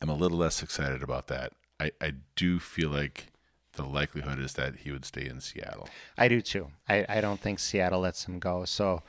I'm 0.00 0.08
a 0.08 0.14
little 0.14 0.38
less 0.38 0.62
excited 0.62 1.02
about 1.02 1.26
that. 1.26 1.52
I, 1.80 1.90
I 2.00 2.12
do 2.36 2.60
feel 2.60 2.90
like 2.90 3.32
the 3.72 3.84
likelihood 3.84 4.38
is 4.38 4.52
that 4.54 4.76
he 4.76 4.92
would 4.92 5.04
stay 5.04 5.26
in 5.26 5.40
Seattle. 5.40 5.88
I 6.16 6.28
do 6.28 6.40
too. 6.40 6.68
I, 6.88 7.04
I 7.08 7.20
don't 7.20 7.40
think 7.40 7.58
Seattle 7.58 8.00
lets 8.00 8.26
him 8.26 8.38
go. 8.38 8.64
So 8.64 9.02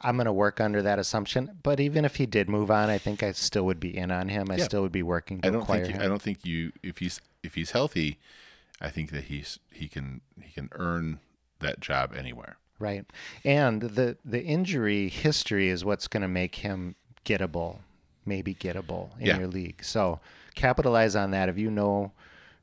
I'm 0.00 0.16
going 0.16 0.26
to 0.26 0.32
work 0.32 0.60
under 0.60 0.82
that 0.82 0.98
assumption. 0.98 1.58
But 1.62 1.80
even 1.80 2.04
if 2.04 2.16
he 2.16 2.26
did 2.26 2.48
move 2.48 2.70
on, 2.70 2.90
I 2.90 2.98
think 2.98 3.22
I 3.22 3.32
still 3.32 3.64
would 3.64 3.80
be 3.80 3.96
in 3.96 4.10
on 4.10 4.28
him. 4.28 4.50
I 4.50 4.56
yeah. 4.56 4.64
still 4.64 4.82
would 4.82 4.92
be 4.92 5.02
working 5.02 5.40
to 5.40 5.48
I 5.48 5.50
don't 5.50 5.62
acquire 5.62 5.84
think 5.84 5.96
him. 5.96 6.02
I 6.02 6.08
don't 6.08 6.22
think 6.22 6.44
you 6.44 6.72
if 6.82 6.98
he's 6.98 7.20
if 7.42 7.54
he's 7.54 7.70
healthy, 7.70 8.18
I 8.80 8.90
think 8.90 9.10
that 9.10 9.24
he's 9.24 9.58
he 9.72 9.88
can 9.88 10.20
he 10.40 10.52
can 10.52 10.68
earn 10.72 11.20
that 11.60 11.80
job 11.80 12.14
anywhere. 12.16 12.58
Right. 12.78 13.06
And 13.44 13.82
the 13.82 14.18
the 14.24 14.42
injury 14.42 15.08
history 15.08 15.68
is 15.68 15.84
what's 15.84 16.08
going 16.08 16.22
to 16.22 16.28
make 16.28 16.56
him 16.56 16.94
gettable, 17.24 17.78
maybe 18.26 18.54
gettable 18.54 19.18
in 19.18 19.26
yeah. 19.26 19.38
your 19.38 19.48
league. 19.48 19.82
So 19.82 20.20
capitalize 20.54 21.16
on 21.16 21.30
that 21.32 21.48
if 21.48 21.58
you 21.58 21.70
know 21.70 22.12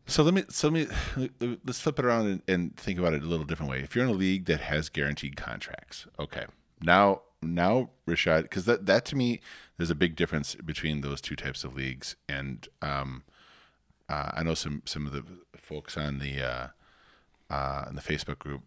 so 0.05 0.23
let 0.23 0.33
me 0.33 0.43
so 0.49 0.67
let 0.67 0.89
me 1.17 1.57
let's 1.65 1.79
flip 1.79 1.97
it 1.97 2.05
around 2.05 2.27
and, 2.27 2.41
and, 2.47 2.75
think 2.75 2.99
about 2.99 3.13
it 3.13 3.23
a 3.23 3.25
little 3.25 3.45
different 3.45 3.71
way. 3.71 3.79
If 3.79 3.95
you're 3.95 4.03
in 4.03 4.09
a 4.09 4.13
league 4.13 4.45
that 4.45 4.59
has 4.59 4.89
guaranteed 4.89 5.37
contracts, 5.37 6.05
okay, 6.19 6.45
now 6.83 7.21
now 7.41 7.89
Rashad, 8.07 8.43
because 8.43 8.65
that 8.65 8.85
that 8.85 9.05
to 9.05 9.15
me 9.15 9.41
there's 9.77 9.89
a 9.89 9.95
big 9.95 10.15
difference 10.15 10.55
between 10.55 11.01
those 11.01 11.21
two 11.21 11.35
types 11.35 11.63
of 11.63 11.75
leagues, 11.75 12.15
and 12.27 12.67
um, 12.81 13.23
uh, 14.09 14.31
I 14.33 14.43
know 14.43 14.53
some 14.53 14.81
some 14.85 15.05
of 15.05 15.13
the 15.13 15.23
folks 15.55 15.97
on 15.97 16.19
the 16.19 16.41
uh, 16.41 16.67
uh, 17.49 17.85
in 17.89 17.95
the 17.95 18.01
Facebook 18.01 18.39
group 18.39 18.61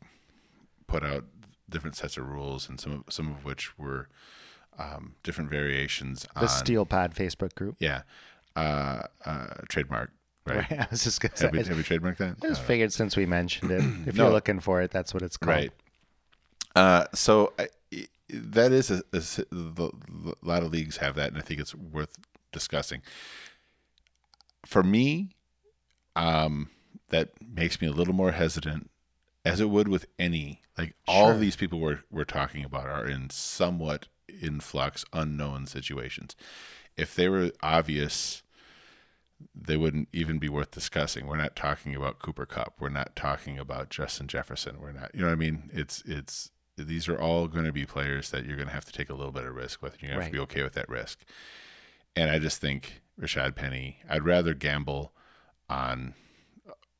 put 0.86 1.04
out 1.04 1.24
different 1.68 1.96
sets 1.96 2.16
of 2.16 2.28
rules, 2.28 2.68
and 2.68 2.80
some 2.80 2.92
of, 2.92 3.04
some 3.12 3.30
of 3.30 3.44
which 3.44 3.78
were 3.78 4.08
um, 4.78 5.14
different 5.22 5.50
variations. 5.50 6.26
The 6.34 6.42
on, 6.42 6.48
Steel 6.48 6.86
Pod 6.86 7.14
Facebook 7.14 7.54
group. 7.54 7.76
Yeah, 7.78 8.02
uh, 8.54 9.02
uh, 9.24 9.46
trademark. 9.68 10.12
Right. 10.46 10.56
right. 10.70 10.80
I 10.80 10.86
was 10.90 11.04
just 11.04 11.20
gonna 11.20 11.36
say. 11.36 11.46
Have 11.46 11.52
we, 11.52 11.64
have 11.64 11.76
we 11.76 11.82
trademarked 11.82 12.18
that? 12.18 12.36
I 12.42 12.48
just 12.48 12.62
figured 12.62 12.92
since 12.92 13.16
we 13.16 13.26
mentioned 13.26 13.70
it, 13.70 13.82
if 14.06 14.16
no. 14.16 14.24
you're 14.24 14.32
looking 14.32 14.60
for 14.60 14.80
it, 14.82 14.90
that's 14.90 15.12
what 15.12 15.22
it's 15.22 15.36
called. 15.36 15.56
Right. 15.56 15.72
Uh, 16.76 17.06
so 17.14 17.54
I, 17.58 17.68
that 18.28 18.70
is 18.70 18.90
a, 18.90 19.02
a, 19.12 19.22
a, 19.50 19.90
lot 20.42 20.62
of 20.62 20.70
leagues 20.70 20.98
have 20.98 21.14
that, 21.14 21.28
and 21.28 21.38
I 21.38 21.40
think 21.40 21.58
it's 21.58 21.74
worth 21.74 22.18
discussing. 22.52 23.00
For 24.66 24.82
me, 24.82 25.30
um, 26.14 26.68
that 27.08 27.30
makes 27.40 27.80
me 27.80 27.88
a 27.88 27.92
little 27.92 28.12
more 28.12 28.32
hesitant, 28.32 28.90
as 29.42 29.58
it 29.58 29.70
would 29.70 29.88
with 29.88 30.06
any. 30.18 30.60
Like 30.76 30.94
all 31.08 31.34
these 31.34 31.56
people 31.56 31.80
we're 31.80 32.00
we're 32.10 32.24
talking 32.24 32.62
about 32.62 32.86
are 32.86 33.08
in 33.08 33.30
somewhat 33.30 34.08
in 34.28 34.60
flux, 34.60 35.06
unknown 35.14 35.66
situations. 35.66 36.36
If 36.98 37.14
they 37.14 37.30
were 37.30 37.52
obvious, 37.62 38.42
they 39.54 39.78
wouldn't 39.78 40.08
even 40.12 40.38
be 40.38 40.50
worth 40.50 40.72
discussing. 40.72 41.26
We're 41.26 41.38
not 41.38 41.56
talking 41.56 41.94
about 41.94 42.18
Cooper 42.18 42.44
Kupp. 42.44 42.74
We're 42.78 42.90
not 42.90 43.16
talking 43.16 43.58
about 43.58 43.88
Justin 43.88 44.26
Jefferson. 44.26 44.78
We're 44.78 44.92
not. 44.92 45.14
You 45.14 45.22
know 45.22 45.28
what 45.28 45.32
I 45.32 45.36
mean? 45.36 45.70
It's 45.72 46.02
it's 46.04 46.50
these 46.76 47.08
are 47.08 47.20
all 47.20 47.48
going 47.48 47.64
to 47.64 47.72
be 47.72 47.86
players 47.86 48.30
that 48.30 48.44
you're 48.44 48.56
going 48.56 48.68
to 48.68 48.74
have 48.74 48.84
to 48.84 48.92
take 48.92 49.10
a 49.10 49.14
little 49.14 49.32
bit 49.32 49.44
of 49.44 49.54
risk 49.54 49.82
with. 49.82 50.00
You're 50.00 50.10
going 50.10 50.18
to 50.18 50.24
have 50.24 50.32
to 50.32 50.36
be 50.38 50.42
okay 50.42 50.62
with 50.62 50.74
that 50.74 50.88
risk. 50.88 51.24
And 52.14 52.30
I 52.30 52.38
just 52.38 52.60
think 52.60 53.00
Rashad 53.20 53.54
Penny, 53.54 53.98
I'd 54.08 54.24
rather 54.24 54.54
gamble 54.54 55.12
on 55.68 56.14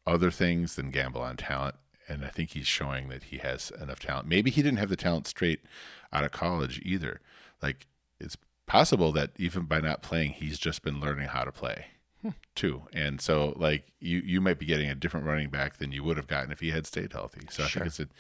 other 0.07 0.31
things 0.31 0.77
than 0.77 0.91
gamble 0.91 1.21
on 1.21 1.37
talent. 1.37 1.77
And 2.09 2.25
I 2.25 2.29
think 2.29 2.51
he's 2.51 2.67
showing 2.67 3.09
that 3.09 3.25
he 3.25 3.39
has 3.39 3.73
enough 3.81 4.01
talent. 4.01 4.29
Maybe 4.29 4.51
he 4.51 4.63
didn't 4.63 4.79
have 4.79 4.91
the 4.91 4.97
talent 4.97 5.27
straight 5.27 5.61
out 6.13 6.25
of 6.25 6.33
college 6.33 6.81
either. 6.85 7.21
Like 7.61 7.87
it's 8.21 8.37
possible 8.67 9.13
that 9.13 9.31
even 9.37 9.65
by 9.65 9.81
not 9.81 10.03
playing, 10.03 10.33
he's 10.33 10.59
just 10.59 10.83
been 10.83 11.01
learning 11.01 11.29
how 11.29 11.45
to 11.45 11.53
play 11.53 11.87
too. 12.55 12.83
And 12.93 13.21
so 13.21 13.55
like 13.57 13.93
you 14.01 14.19
you 14.25 14.41
might 14.41 14.59
be 14.59 14.67
getting 14.67 14.89
a 14.89 14.95
different 14.95 15.27
running 15.27 15.49
back 15.49 15.79
than 15.79 15.93
you 15.93 16.03
would 16.05 16.17
have 16.17 16.27
gotten 16.27 16.51
if 16.51 16.61
he 16.61 16.71
had 16.71 16.87
stayed 16.87 17.13
healthy. 17.13 17.43
So 17.51 17.65
sure. 17.65 17.83
I 17.83 17.85
think 17.85 17.87
it's 17.87 17.99
an 18.01 18.11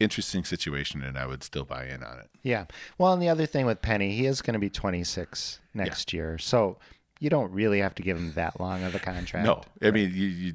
interesting 0.00 0.44
situation 0.44 1.02
and 1.02 1.18
I 1.18 1.26
would 1.26 1.42
still 1.42 1.64
buy 1.64 1.86
in 1.86 2.02
on 2.02 2.18
it. 2.18 2.30
Yeah. 2.42 2.66
Well, 2.98 3.12
and 3.12 3.22
the 3.22 3.28
other 3.28 3.46
thing 3.46 3.66
with 3.66 3.82
Penny, 3.82 4.12
he 4.12 4.26
is 4.26 4.42
going 4.42 4.54
to 4.54 4.60
be 4.60 4.70
26 4.70 5.60
next 5.74 6.12
yeah. 6.12 6.16
year. 6.16 6.38
So 6.38 6.78
you 7.20 7.30
don't 7.30 7.52
really 7.52 7.80
have 7.80 7.94
to 7.96 8.02
give 8.02 8.16
him 8.16 8.32
that 8.32 8.60
long 8.60 8.84
of 8.84 8.94
a 8.94 8.98
contract. 8.98 9.46
No. 9.46 9.62
I 9.82 9.86
right? 9.86 9.94
mean, 9.94 10.12
you, 10.14 10.26
you 10.26 10.52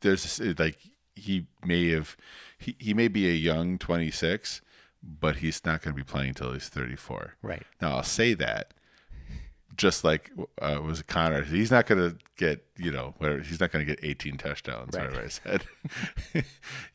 there's 0.00 0.40
like 0.58 0.78
he 1.14 1.46
may 1.64 1.90
have 1.90 2.16
he, 2.58 2.76
he 2.78 2.94
may 2.94 3.08
be 3.08 3.28
a 3.28 3.32
young 3.32 3.78
26 3.78 4.60
but 5.02 5.36
he's 5.36 5.64
not 5.64 5.82
going 5.82 5.94
to 5.94 5.96
be 5.96 6.04
playing 6.04 6.30
until 6.30 6.52
he's 6.52 6.68
34 6.68 7.34
right 7.42 7.62
now 7.80 7.96
i'll 7.96 8.02
say 8.02 8.34
that 8.34 8.74
just 9.78 10.04
like 10.04 10.30
uh, 10.60 10.80
was 10.84 11.00
Conner. 11.02 11.42
He's 11.42 11.70
not 11.70 11.86
going 11.86 12.10
to 12.10 12.18
get 12.36 12.66
you 12.76 12.90
know 12.90 13.14
where 13.18 13.40
he's 13.40 13.60
not 13.60 13.72
going 13.72 13.86
to 13.86 13.94
get 13.94 14.04
18 14.04 14.36
touchdowns. 14.36 14.94
Right. 14.94 15.06
Whatever 15.06 15.24
I 15.24 15.28
said. 15.28 15.64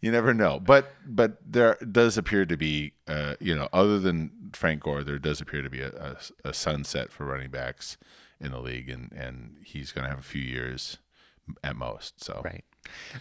you 0.02 0.12
never 0.12 0.34
know, 0.34 0.60
but 0.60 0.94
but 1.08 1.38
there 1.46 1.78
does 1.92 2.18
appear 2.18 2.46
to 2.46 2.56
be 2.56 2.94
uh, 3.08 3.36
you 3.40 3.56
know 3.56 3.70
other 3.74 4.00
than 4.00 4.52
Frank 4.54 4.84
Gore, 4.84 5.04
there 5.04 5.18
does 5.18 5.42
appear 5.42 5.64
to 5.64 5.70
be 5.70 5.82
a, 5.82 5.90
a, 5.90 6.50
a 6.50 6.54
sunset 6.54 7.12
for 7.12 7.26
running 7.26 7.50
backs 7.50 7.98
in 8.40 8.52
the 8.52 8.60
league, 8.60 8.90
and 8.90 9.12
and 9.14 9.56
he's 9.64 9.92
going 9.92 10.04
to 10.04 10.10
have 10.10 10.20
a 10.20 10.24
few 10.24 10.42
years 10.42 11.00
at 11.64 11.76
most. 11.76 12.24
So 12.24 12.42
right. 12.46 12.64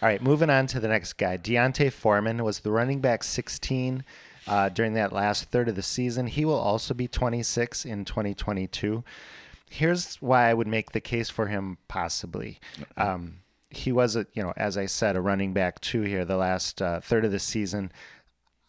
All 0.02 0.09
right, 0.09 0.21
moving 0.21 0.50
on 0.50 0.66
to 0.69 0.81
the 0.81 0.88
next 0.88 1.12
guy. 1.14 1.37
D'Onta 1.37 1.92
Foreman 1.92 2.42
was 2.42 2.61
the 2.61 2.73
running 2.73 3.00
back 3.00 3.23
16 3.23 4.02
uh, 4.49 4.69
during 4.71 4.95
that 4.95 5.12
last 5.12 5.45
third 5.52 5.69
of 5.69 5.76
the 5.76 5.83
season. 5.83 6.26
He 6.26 6.45
will 6.45 6.59
also 6.59 6.95
be 6.95 7.07
26 7.07 7.85
in 7.85 8.04
2022 8.04 9.04
here's 9.73 10.17
why 10.17 10.50
I 10.50 10.55
would 10.55 10.67
make 10.67 10.93
the 10.93 11.00
case 11.00 11.31
for 11.31 11.47
him 11.47 11.79
possibly. 11.88 12.61
Um, 12.97 13.38
he 13.71 13.91
was 13.91 14.17
a, 14.17 14.26
you 14.35 14.43
know, 14.43 14.52
as 14.57 14.76
I 14.76 14.85
said, 14.85 15.17
a 15.17 15.21
running 15.21 15.55
back 15.55 15.81
too 15.81 16.02
here 16.02 16.25
the 16.26 16.37
last 16.37 16.83
uh, 16.83 17.00
third 17.00 17.25
of 17.25 17.33
the 17.33 17.38
season. 17.38 17.91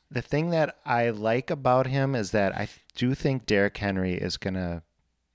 The 0.10 0.22
thing 0.22 0.52
that 0.52 0.78
I 0.86 1.10
like 1.10 1.50
about 1.50 1.88
him 1.88 2.16
is 2.16 2.32
that 2.32 2.56
I 2.56 2.70
do 2.96 3.14
think 3.16 3.46
Derrick 3.46 3.76
Henry 3.78 4.14
is 4.14 4.38
going 4.38 4.54
to 4.54 4.84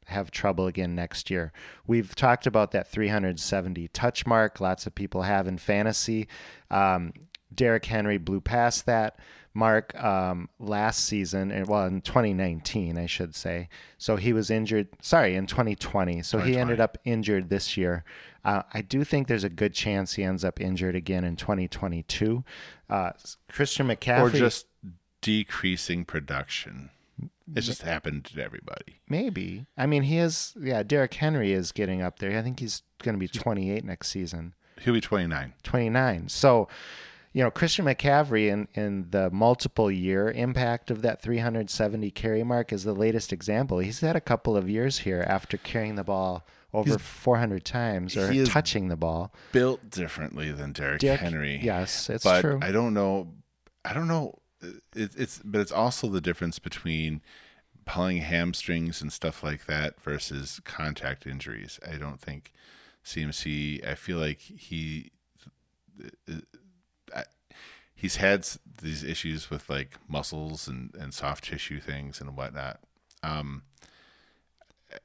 have 0.06 0.30
trouble 0.30 0.66
again 0.66 0.94
next 0.94 1.30
year. 1.30 1.52
We've 1.86 2.14
talked 2.14 2.46
about 2.46 2.70
that 2.70 2.88
370 2.88 3.88
touch 3.88 4.26
mark. 4.26 4.60
Lots 4.60 4.86
of 4.86 4.94
people 4.94 5.22
have 5.22 5.46
in 5.46 5.58
fantasy. 5.58 6.28
Um, 6.70 7.12
Derrick 7.54 7.84
Henry 7.84 8.16
blew 8.16 8.40
past 8.40 8.86
that 8.86 9.18
mark 9.58 9.94
um, 10.02 10.48
last 10.58 11.04
season, 11.04 11.50
and 11.50 11.66
well, 11.66 11.84
in 11.86 12.00
2019, 12.00 12.96
I 12.96 13.06
should 13.06 13.34
say. 13.34 13.68
So 13.98 14.16
he 14.16 14.32
was 14.32 14.50
injured. 14.50 14.88
Sorry, 15.02 15.34
in 15.34 15.46
2020. 15.46 16.22
So 16.22 16.38
2020. 16.38 16.50
he 16.50 16.58
ended 16.58 16.80
up 16.80 16.96
injured 17.04 17.50
this 17.50 17.76
year. 17.76 18.04
Uh, 18.44 18.62
I 18.72 18.80
do 18.80 19.04
think 19.04 19.26
there's 19.26 19.44
a 19.44 19.50
good 19.50 19.74
chance 19.74 20.14
he 20.14 20.22
ends 20.22 20.44
up 20.44 20.60
injured 20.60 20.94
again 20.94 21.24
in 21.24 21.36
2022. 21.36 22.44
Uh, 22.88 23.10
Christian 23.50 23.88
McCaffrey, 23.88 24.20
or 24.20 24.30
just 24.30 24.66
decreasing 25.20 26.04
production. 26.04 26.90
It's 27.54 27.66
just 27.66 27.82
happened 27.82 28.26
to 28.26 28.42
everybody. 28.42 29.00
Maybe. 29.08 29.66
I 29.76 29.86
mean, 29.86 30.04
he 30.04 30.18
is. 30.18 30.54
Yeah, 30.60 30.82
Derrick 30.82 31.14
Henry 31.14 31.52
is 31.52 31.72
getting 31.72 32.00
up 32.00 32.20
there. 32.20 32.38
I 32.38 32.42
think 32.42 32.60
he's 32.60 32.82
going 33.02 33.14
to 33.14 33.18
be 33.18 33.26
28 33.28 33.84
next 33.84 34.08
season. 34.08 34.54
He'll 34.80 34.94
be 34.94 35.00
29. 35.00 35.54
29. 35.64 36.28
So 36.28 36.68
you 37.38 37.44
know, 37.44 37.52
Christian 37.52 37.84
McCaffrey 37.84 38.48
in, 38.48 38.66
in 38.74 39.10
the 39.10 39.30
multiple 39.30 39.92
year 39.92 40.28
impact 40.28 40.90
of 40.90 41.02
that 41.02 41.22
370 41.22 42.10
carry 42.10 42.42
mark 42.42 42.72
is 42.72 42.82
the 42.82 42.92
latest 42.92 43.32
example. 43.32 43.78
He's 43.78 44.00
had 44.00 44.16
a 44.16 44.20
couple 44.20 44.56
of 44.56 44.68
years 44.68 44.98
here 44.98 45.24
after 45.24 45.56
carrying 45.56 45.94
the 45.94 46.02
ball 46.02 46.44
over 46.74 46.88
He's- 46.88 47.00
400 47.00 47.64
times 47.64 48.16
or 48.16 48.44
touching 48.44 48.88
the 48.88 48.96
ball. 48.96 49.32
Built 49.52 49.88
differently 49.88 50.50
than 50.50 50.72
Derrick 50.72 50.98
Derrick- 50.98 51.20
Henry. 51.20 51.60
Yes, 51.62 52.10
it's 52.10 52.24
but 52.24 52.40
true. 52.40 52.58
I 52.60 52.72
don't 52.72 52.92
know. 52.92 53.34
I 53.84 53.92
don't 53.94 54.08
know. 54.08 54.40
Uh, 54.60 54.70
it, 54.96 55.12
it's 55.16 55.40
but 55.44 55.60
it's 55.60 55.70
also 55.70 56.08
the 56.08 56.20
difference 56.20 56.58
between 56.58 57.22
pulling 57.84 58.16
hamstrings 58.16 59.00
and 59.00 59.12
stuff 59.12 59.44
like 59.44 59.66
that 59.66 60.02
versus 60.02 60.60
contact 60.64 61.24
injuries. 61.24 61.78
I 61.88 61.98
don't 61.98 62.20
think 62.20 62.52
CMC. 63.04 63.86
I 63.86 63.94
feel 63.94 64.18
like 64.18 64.40
he 64.40 65.12
I, 66.28 66.40
he's 67.98 68.16
had 68.16 68.46
these 68.80 69.02
issues 69.02 69.50
with 69.50 69.68
like 69.68 69.98
muscles 70.08 70.68
and 70.68 70.94
and 70.94 71.12
soft 71.12 71.44
tissue 71.44 71.80
things 71.80 72.20
and 72.20 72.36
whatnot. 72.36 72.78
Um, 73.24 73.64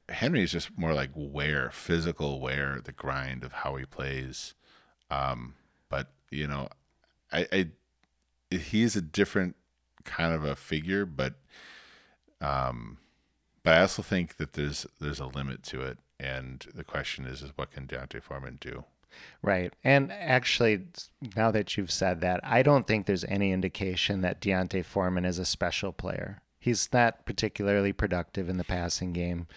Henry 0.07 0.43
is 0.43 0.51
just 0.51 0.77
more 0.77 0.93
like 0.93 1.09
wear, 1.15 1.71
physical 1.71 2.39
wear, 2.39 2.79
the 2.81 2.91
grind 2.91 3.43
of 3.43 3.51
how 3.51 3.75
he 3.75 3.85
plays. 3.85 4.53
Um, 5.09 5.55
but 5.89 6.11
you 6.29 6.47
know, 6.47 6.69
I, 7.31 7.47
I 7.51 7.67
he's 8.55 8.95
a 8.95 9.01
different 9.01 9.55
kind 10.03 10.33
of 10.33 10.43
a 10.43 10.55
figure, 10.55 11.07
but 11.07 11.33
um, 12.41 12.99
but 13.63 13.73
I 13.73 13.81
also 13.81 14.03
think 14.03 14.37
that 14.37 14.53
there's 14.53 14.85
there's 15.01 15.19
a 15.19 15.25
limit 15.25 15.63
to 15.63 15.81
it, 15.81 15.97
and 16.19 16.63
the 16.75 16.83
question 16.83 17.25
is, 17.25 17.41
is 17.41 17.51
what 17.55 17.71
can 17.71 17.87
D'Onta 17.87 18.21
Foreman 18.21 18.59
do? 18.61 18.85
Right. 19.41 19.73
And 19.83 20.11
actually, 20.11 20.85
now 21.35 21.51
that 21.51 21.75
you've 21.77 21.91
said 21.91 22.21
that, 22.21 22.39
I 22.43 22.63
don't 22.63 22.87
think 22.87 23.05
there's 23.05 23.25
any 23.25 23.51
indication 23.51 24.21
that 24.21 24.39
D'Onta 24.39 24.83
Foreman 24.83 25.25
is 25.25 25.39
a 25.39 25.45
special 25.45 25.91
player. 25.91 26.41
He's 26.59 26.89
not 26.93 27.25
particularly 27.25 27.91
productive 27.91 28.47
in 28.47 28.57
the 28.57 28.63
passing 28.63 29.11
game. 29.11 29.47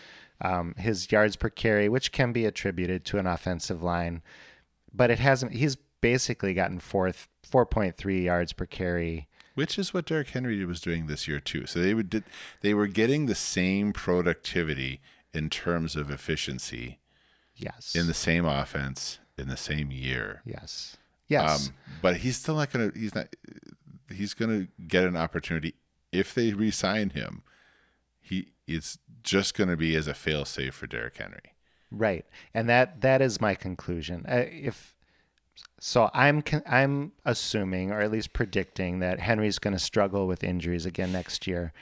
Um, 0.40 0.74
his 0.76 1.10
yards 1.10 1.36
per 1.36 1.48
carry, 1.48 1.88
which 1.88 2.12
can 2.12 2.32
be 2.32 2.44
attributed 2.44 3.04
to 3.06 3.18
an 3.18 3.26
offensive 3.26 3.82
line, 3.82 4.22
but 4.92 5.10
it 5.10 5.18
hasn't. 5.18 5.52
He's 5.52 5.76
basically 6.00 6.52
gotten 6.52 6.78
fourth, 6.80 7.28
4.3 7.50 8.24
yards 8.24 8.52
per 8.52 8.66
carry. 8.66 9.28
Which 9.54 9.78
is 9.78 9.94
what 9.94 10.04
Derrick 10.04 10.28
Henry 10.30 10.62
was 10.66 10.80
doing 10.82 11.06
this 11.06 11.26
year 11.26 11.40
too. 11.40 11.64
So 11.64 11.80
they 11.80 11.94
would 11.94 12.10
did, 12.10 12.24
they 12.60 12.74
were 12.74 12.86
getting 12.86 13.26
the 13.26 13.34
same 13.34 13.92
productivity 13.94 15.00
in 15.32 15.48
terms 15.48 15.96
of 15.96 16.10
efficiency 16.10 16.98
Yes. 17.54 17.94
in 17.94 18.06
the 18.06 18.12
same 18.14 18.44
offense 18.44 19.18
in 19.38 19.48
the 19.48 19.56
same 19.56 19.90
year. 19.90 20.42
yes. 20.44 20.96
Yes. 21.28 21.66
Um, 21.66 21.74
but 22.02 22.18
he's 22.18 22.36
still 22.36 22.56
not 22.56 22.70
going 22.70 22.90
to. 22.90 22.98
He's 22.98 23.14
not. 23.14 23.34
He's 24.08 24.34
going 24.34 24.60
to 24.60 24.68
get 24.86 25.04
an 25.04 25.16
opportunity 25.16 25.74
if 26.12 26.34
they 26.34 26.52
re-sign 26.52 27.10
him. 27.10 27.42
He 28.20 28.52
it's 28.66 28.98
just 29.22 29.54
going 29.54 29.68
to 29.68 29.76
be 29.76 29.96
as 29.96 30.06
a 30.06 30.14
fail-safe 30.14 30.74
for 30.74 30.86
Derrick 30.86 31.16
Henry. 31.16 31.54
Right, 31.90 32.24
and 32.54 32.68
that 32.68 33.00
that 33.00 33.20
is 33.20 33.40
my 33.40 33.54
conclusion. 33.54 34.24
Uh, 34.28 34.44
if 34.46 34.94
so, 35.80 36.10
I'm 36.14 36.42
I'm 36.66 37.12
assuming, 37.24 37.90
or 37.90 38.00
at 38.00 38.10
least 38.12 38.32
predicting, 38.32 39.00
that 39.00 39.20
Henry's 39.20 39.58
going 39.58 39.74
to 39.74 39.80
struggle 39.80 40.26
with 40.26 40.44
injuries 40.44 40.86
again 40.86 41.12
next 41.12 41.46
year, 41.46 41.72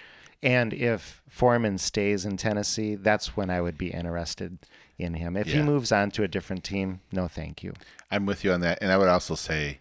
and 0.43 0.73
if 0.73 1.23
Foreman 1.29 1.79
stays 1.79 2.25
in 2.25 2.37
Tennessee, 2.37 2.95
that's 2.95 3.37
when 3.37 3.51
I 3.51 3.61
would 3.61 3.77
be 3.77 3.91
interested 3.91 4.59
in 4.99 5.15
him. 5.15 5.37
If 5.37 5.49
he 5.49 5.61
moves 5.63 5.93
on 5.93 6.11
to 6.13 6.23
a 6.23 6.29
different 6.29 6.65
team, 6.65 7.01
no, 7.13 7.29
thank 7.29 7.63
you. 7.63 7.73
I'm 8.11 8.27
with 8.27 8.45
you 8.45 8.53
on 8.53 8.61
that, 8.61 8.79
and 8.81 8.93
I 8.93 8.99
would 8.99 9.09
also 9.09 9.35
say, 9.35 9.81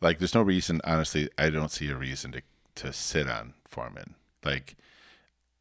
like, 0.00 0.18
there's 0.18 0.34
no 0.34 0.42
reason. 0.42 0.80
Honestly, 0.84 1.28
I 1.36 1.50
don't 1.50 1.70
see 1.70 1.88
a 1.90 1.96
reason 1.96 2.32
to 2.32 2.42
to 2.76 2.92
sit 2.92 3.28
on 3.28 3.54
Foreman. 3.66 4.14
Like, 4.44 4.76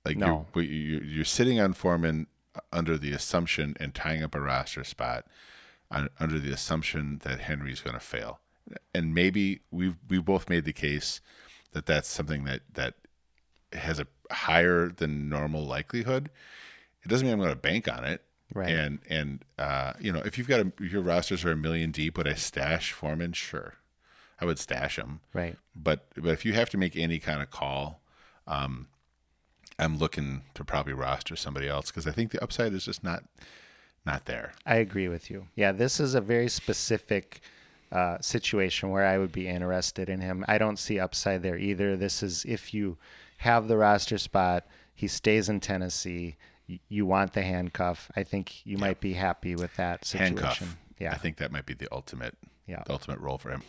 like 0.06 0.18
No. 0.18 0.46
you're, 0.54 0.64
you're 0.64 1.04
you're 1.04 1.26
sitting 1.26 1.60
on 1.60 1.74
Foreman 1.74 2.28
under 2.72 2.98
the 2.98 3.12
assumption 3.14 3.76
and 3.80 3.94
tying 3.94 4.24
up 4.24 4.36
a 4.36 4.40
roster 4.42 4.84
spot 4.84 5.26
on, 5.90 6.10
under 6.20 6.38
the 6.40 6.52
assumption 6.52 7.20
that 7.24 7.40
Henry's 7.40 7.82
going 7.82 7.96
to 7.96 8.00
fail, 8.00 8.40
and 8.94 9.14
maybe 9.14 9.62
we've 9.72 9.98
we 10.08 10.20
both 10.20 10.50
made 10.50 10.66
the 10.66 10.74
case 10.74 11.22
that 11.72 11.86
that's 11.88 12.08
something 12.08 12.44
that 12.44 12.62
that 12.74 12.94
has 13.74 14.00
a 14.00 14.08
higher 14.32 14.90
than 14.90 15.30
normal 15.30 15.66
likelihood. 15.66 16.30
It 17.04 17.08
doesn't 17.08 17.26
mean 17.26 17.34
I'm 17.34 17.40
going 17.40 17.50
to 17.52 17.56
bank 17.56 17.88
on 17.88 18.04
it. 18.04 18.22
Right. 18.54 18.70
And 18.70 19.00
and 19.10 19.44
uh, 19.58 19.94
you 20.00 20.12
know, 20.12 20.20
if 20.20 20.38
you've 20.38 20.48
got 20.48 20.62
a, 20.62 20.72
if 20.80 20.92
your 20.92 21.02
rosters 21.02 21.44
are 21.44 21.52
a 21.52 21.58
million 21.58 21.92
deep, 21.92 22.18
would 22.18 22.28
I 22.28 22.34
stash 22.34 22.92
Foreman? 22.92 23.34
Sure, 23.34 23.76
I 24.40 24.46
would 24.46 24.60
stash 24.60 24.98
him. 24.98 25.20
Right. 25.34 25.58
But 25.76 26.08
but 26.16 26.30
if 26.30 26.46
you 26.46 26.54
have 26.54 26.70
to 26.72 26.78
make 26.78 26.96
any 26.96 27.20
kind 27.20 27.42
of 27.42 27.52
call, 27.52 28.02
um, 28.48 28.88
I'm 29.80 29.98
looking 29.98 30.44
to 30.56 30.64
probably 30.64 30.94
roster 30.94 31.36
somebody 31.36 31.68
else 31.68 31.92
because 31.92 32.08
I 32.08 32.12
think 32.12 32.32
the 32.32 32.42
upside 32.42 32.74
is 32.74 32.86
just 32.86 33.04
not 33.04 33.24
not 34.06 34.26
there. 34.26 34.54
I 34.66 34.78
agree 34.78 35.10
with 35.10 35.30
you. 35.30 35.48
Yeah, 35.56 35.74
this 35.74 36.00
is 36.00 36.16
a 36.16 36.22
very 36.22 36.48
specific 36.48 37.42
uh, 37.92 38.18
situation 38.22 38.90
where 38.90 39.06
I 39.06 39.18
would 39.18 39.32
be 39.32 39.48
interested 39.48 40.10
in 40.10 40.22
him. 40.22 40.44
I 40.48 40.58
don't 40.58 40.80
see 40.80 41.00
upside 41.00 41.44
there 41.44 41.58
either. 41.58 41.96
This 41.96 42.24
is 42.24 42.46
if 42.46 42.74
you 42.74 42.98
have 43.40 43.68
the 43.68 43.78
roster 43.78 44.18
spot, 44.18 44.66
he 44.96 45.08
stays 45.08 45.48
in 45.50 45.60
Tennessee. 45.60 46.38
You 46.90 47.06
want 47.06 47.34
the 47.34 47.42
handcuff. 47.42 48.12
I 48.16 48.24
think 48.24 48.66
you 48.66 48.78
might 48.78 49.00
be 49.00 49.14
happy 49.14 49.56
with 49.56 49.76
that 49.78 50.04
situation. 50.06 50.38
Handcuff. 50.38 50.78
Yeah. 51.00 51.12
I 51.14 51.18
think 51.18 51.38
that 51.38 51.52
might 51.52 51.66
be 51.66 51.74
the 51.74 51.88
ultimate 51.92 52.36
Yeah. 52.66 52.84
the 52.86 52.92
ultimate 52.94 53.20
role 53.20 53.38
for 53.38 53.52
him. 53.52 53.64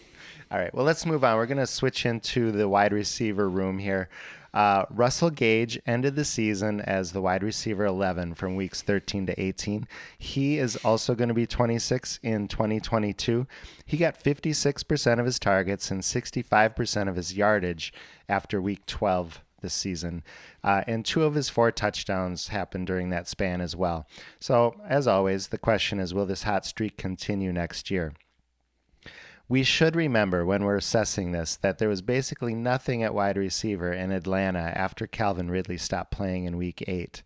All 0.51 0.59
right. 0.59 0.75
Well, 0.75 0.85
let's 0.85 1.07
move 1.07 1.23
on. 1.23 1.37
We're 1.37 1.47
going 1.47 1.59
to 1.59 1.67
switch 1.67 2.05
into 2.05 2.51
the 2.51 2.69
wide 2.69 2.93
receiver 2.93 3.49
room 3.49 3.79
here. 3.79 4.09
Uh, 4.55 4.87
Russell 4.91 5.29
Gage 5.31 5.79
ended 5.87 6.17
the 6.17 6.25
season 6.25 6.81
as 6.81 7.13
the 7.13 7.21
wide 7.21 7.43
receiver 7.45 7.85
11 7.85 8.35
from 8.35 8.57
weeks 8.57 8.81
13 8.83 9.27
to 9.27 9.41
18. 9.41 9.87
He 10.19 10.59
is 10.59 10.75
also 10.77 11.15
going 11.15 11.29
to 11.29 11.35
be 11.35 11.47
26 11.47 12.19
in 12.23 12.49
2022. 12.49 13.47
He 13.85 13.99
got 13.99 14.19
56% 14.19 15.21
of 15.21 15.27
his 15.27 15.39
targets 15.39 15.91
and 15.91 16.01
65% 16.03 17.09
of 17.09 17.17
his 17.17 17.35
yardage 17.35 17.93
after 18.29 18.61
week 18.61 18.85
12 18.87 19.43
this 19.61 19.75
season. 19.75 20.23
Uh, 20.63 20.83
and 20.87 21.05
two 21.05 21.25
of 21.25 21.35
his 21.35 21.49
four 21.49 21.71
touchdowns 21.71 22.49
happened 22.49 22.87
during 22.87 23.11
that 23.11 23.29
span 23.29 23.61
as 23.61 23.77
well. 23.77 24.07
So, 24.41 24.77
as 24.89 25.07
always, 25.07 25.49
the 25.49 25.59
question 25.59 26.01
is 26.01 26.15
will 26.15 26.27
this 26.27 26.45
hot 26.45 26.65
streak 26.67 26.97
continue 26.97 27.53
next 27.53 27.91
year? 27.91 28.13
We 29.49 29.63
should 29.63 29.97
remember 29.97 30.45
when 30.45 30.65
we're 30.65 30.77
assessing 30.77 31.33
this 31.33 31.57
that 31.57 31.79
there 31.79 31.89
was 31.89 32.03
basically 32.03 32.55
nothing 32.55 33.03
at 33.03 33.15
wide 33.15 33.39
receiver 33.39 33.93
in 33.93 34.11
Atlanta 34.11 34.73
after 34.77 35.07
Calvin 35.07 35.51
Ridley 35.51 35.79
stopped 35.79 36.11
playing 36.11 36.45
in 36.45 36.59
week 36.59 36.85
eight. 36.87 37.23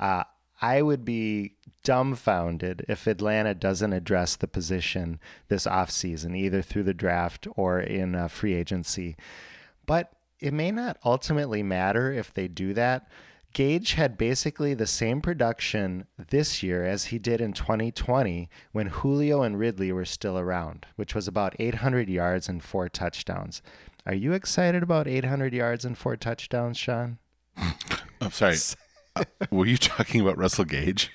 Uh, 0.00 0.24
I 0.60 0.82
would 0.82 1.04
be 1.04 1.56
dumbfounded 1.82 2.84
if 2.88 3.06
Atlanta 3.06 3.54
doesn't 3.54 3.92
address 3.92 4.36
the 4.36 4.46
position 4.46 5.18
this 5.48 5.66
offseason, 5.66 6.36
either 6.36 6.62
through 6.62 6.84
the 6.84 6.94
draft 6.94 7.46
or 7.56 7.80
in 7.80 8.14
uh, 8.14 8.28
free 8.28 8.54
agency. 8.54 9.16
But 9.86 10.12
it 10.42 10.52
may 10.52 10.70
not 10.70 10.98
ultimately 11.04 11.62
matter 11.62 12.12
if 12.12 12.32
they 12.34 12.48
do 12.48 12.74
that. 12.74 13.08
Gage 13.54 13.94
had 13.94 14.16
basically 14.16 14.72
the 14.72 14.86
same 14.86 15.20
production 15.20 16.06
this 16.30 16.62
year 16.62 16.86
as 16.86 17.06
he 17.06 17.18
did 17.18 17.40
in 17.40 17.52
2020 17.52 18.48
when 18.72 18.86
Julio 18.86 19.42
and 19.42 19.58
Ridley 19.58 19.92
were 19.92 20.06
still 20.06 20.38
around, 20.38 20.86
which 20.96 21.14
was 21.14 21.28
about 21.28 21.54
800 21.58 22.08
yards 22.08 22.48
and 22.48 22.62
four 22.62 22.88
touchdowns. 22.88 23.60
Are 24.06 24.14
you 24.14 24.32
excited 24.32 24.82
about 24.82 25.06
800 25.06 25.52
yards 25.52 25.84
and 25.84 25.96
four 25.98 26.16
touchdowns, 26.16 26.78
Sean? 26.78 27.18
I'm 28.20 28.30
sorry. 28.32 28.56
Uh, 29.14 29.24
were 29.50 29.66
you 29.66 29.76
talking 29.76 30.22
about 30.22 30.38
Russell 30.38 30.64
Gage? 30.64 31.10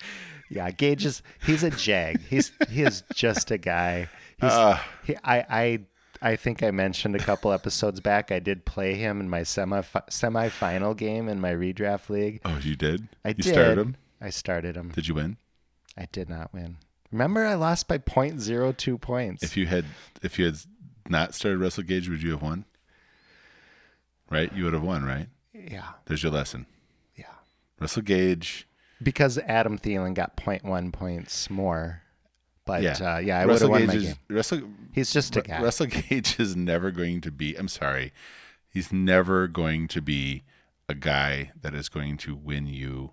Yeah, 0.48 0.70
Gage 0.70 1.04
is 1.04 1.22
he's 1.44 1.64
a 1.64 1.70
jag. 1.70 2.20
He's 2.30 2.52
he 2.70 2.82
is 2.82 3.02
just 3.14 3.50
a 3.50 3.58
guy. 3.58 4.08
He's, 4.40 4.50
Uh. 4.52 4.78
he, 5.04 5.16
I 5.24 5.44
I 5.50 5.80
I 6.20 6.36
think 6.36 6.62
I 6.62 6.70
mentioned 6.70 7.14
a 7.14 7.18
couple 7.20 7.52
episodes 7.52 8.00
back. 8.00 8.32
I 8.32 8.38
did 8.40 8.64
play 8.64 8.94
him 8.94 9.20
in 9.20 9.28
my 9.30 9.42
semi 9.44 9.82
semi-final 10.08 10.94
game 10.94 11.28
in 11.28 11.40
my 11.40 11.52
redraft 11.52 12.08
league. 12.08 12.40
Oh, 12.44 12.58
you 12.62 12.74
did? 12.76 13.08
I 13.24 13.28
you 13.28 13.34
did. 13.34 13.44
started 13.52 13.78
him? 13.78 13.96
I 14.20 14.30
started 14.30 14.76
him. 14.76 14.90
Did 14.90 15.06
you 15.08 15.14
win? 15.14 15.36
I 15.96 16.06
did 16.10 16.28
not 16.28 16.52
win. 16.52 16.78
Remember, 17.12 17.46
I 17.46 17.54
lost 17.54 17.88
by 17.88 17.98
0.02 17.98 19.00
points. 19.00 19.42
If 19.42 19.56
you 19.56 19.66
had 19.66 19.84
if 20.22 20.38
you 20.38 20.46
had 20.46 20.56
not 21.08 21.34
started 21.34 21.58
Russell 21.58 21.84
Gage, 21.84 22.08
would 22.08 22.22
you 22.22 22.32
have 22.32 22.42
won? 22.42 22.64
Right? 24.30 24.52
You 24.52 24.64
would 24.64 24.74
have 24.74 24.82
won, 24.82 25.04
right? 25.04 25.26
yeah, 25.54 25.88
There's 26.04 26.22
your 26.22 26.32
lesson. 26.32 26.66
yeah. 27.16 27.24
Russell 27.80 28.02
Gage. 28.02 28.66
Because 29.02 29.38
Adam 29.38 29.78
Thielen 29.78 30.14
got 30.14 30.36
0.1 30.36 30.92
points 30.92 31.48
more. 31.48 32.02
But 32.68 32.82
Yeah. 32.82 33.14
uh, 33.14 33.18
yeah 33.18 33.40
I 33.40 33.46
would 33.46 33.60
have 33.60 33.70
won 33.70 33.80
Gage 33.80 33.88
my 33.88 33.94
is 33.94 34.02
game. 34.04 34.14
Russell 34.30 34.60
He's 34.92 35.12
just 35.12 35.34
a 35.36 35.42
guy. 35.42 35.60
Russell 35.62 35.86
Gage 36.08 36.38
is 36.38 36.54
never 36.54 36.90
going 36.92 37.20
to 37.22 37.30
be 37.32 37.56
I'm 37.56 37.66
sorry. 37.68 38.12
He's 38.68 38.92
never 38.92 39.48
going 39.48 39.88
to 39.88 40.00
be 40.00 40.44
a 40.88 40.94
guy 40.94 41.50
that 41.60 41.74
is 41.74 41.88
going 41.88 42.16
to 42.18 42.34
win 42.36 42.66
you 42.66 43.12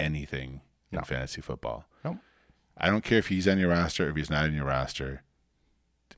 anything 0.00 0.60
in 0.92 0.98
No. 0.98 1.02
fantasy 1.02 1.40
football. 1.40 1.84
Nope. 2.04 2.18
I 2.78 2.88
don't 2.88 3.02
care 3.04 3.18
if 3.18 3.28
he's 3.28 3.46
on 3.48 3.58
your 3.58 3.70
roster, 3.70 4.06
or 4.06 4.10
if 4.10 4.16
he's 4.16 4.30
not 4.30 4.44
in 4.46 4.54
your 4.54 4.64
roster. 4.66 5.22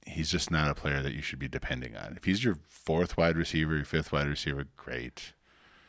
He's 0.06 0.30
just 0.30 0.50
not 0.50 0.70
a 0.70 0.74
player 0.74 1.02
that 1.02 1.12
you 1.12 1.20
should 1.22 1.38
be 1.38 1.48
depending 1.48 1.96
on. 1.96 2.14
If 2.16 2.24
he's 2.24 2.42
your 2.42 2.56
fourth 2.66 3.16
wide 3.16 3.36
receiver, 3.36 3.76
your 3.76 3.84
fifth 3.84 4.10
wide 4.12 4.26
receiver, 4.26 4.64
great. 4.76 5.32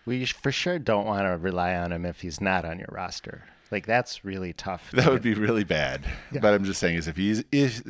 We 0.05 0.25
for 0.25 0.51
sure 0.51 0.77
don't 0.79 1.05
want 1.05 1.25
to 1.25 1.37
rely 1.37 1.75
on 1.75 1.91
him 1.91 2.05
if 2.05 2.21
he's 2.21 2.39
not 2.41 2.65
on 2.65 2.79
your 2.79 2.89
roster. 2.91 3.45
Like 3.71 3.85
that's 3.85 4.25
really 4.25 4.53
tough. 4.53 4.91
That 4.93 5.11
would 5.11 5.21
be 5.21 5.33
really 5.33 5.63
bad. 5.63 6.05
Yeah. 6.31 6.39
But 6.41 6.53
I'm 6.53 6.63
just 6.63 6.79
saying, 6.79 6.95
is 6.95 7.07
if 7.07 7.17
he's 7.17 7.43
if 7.51 7.81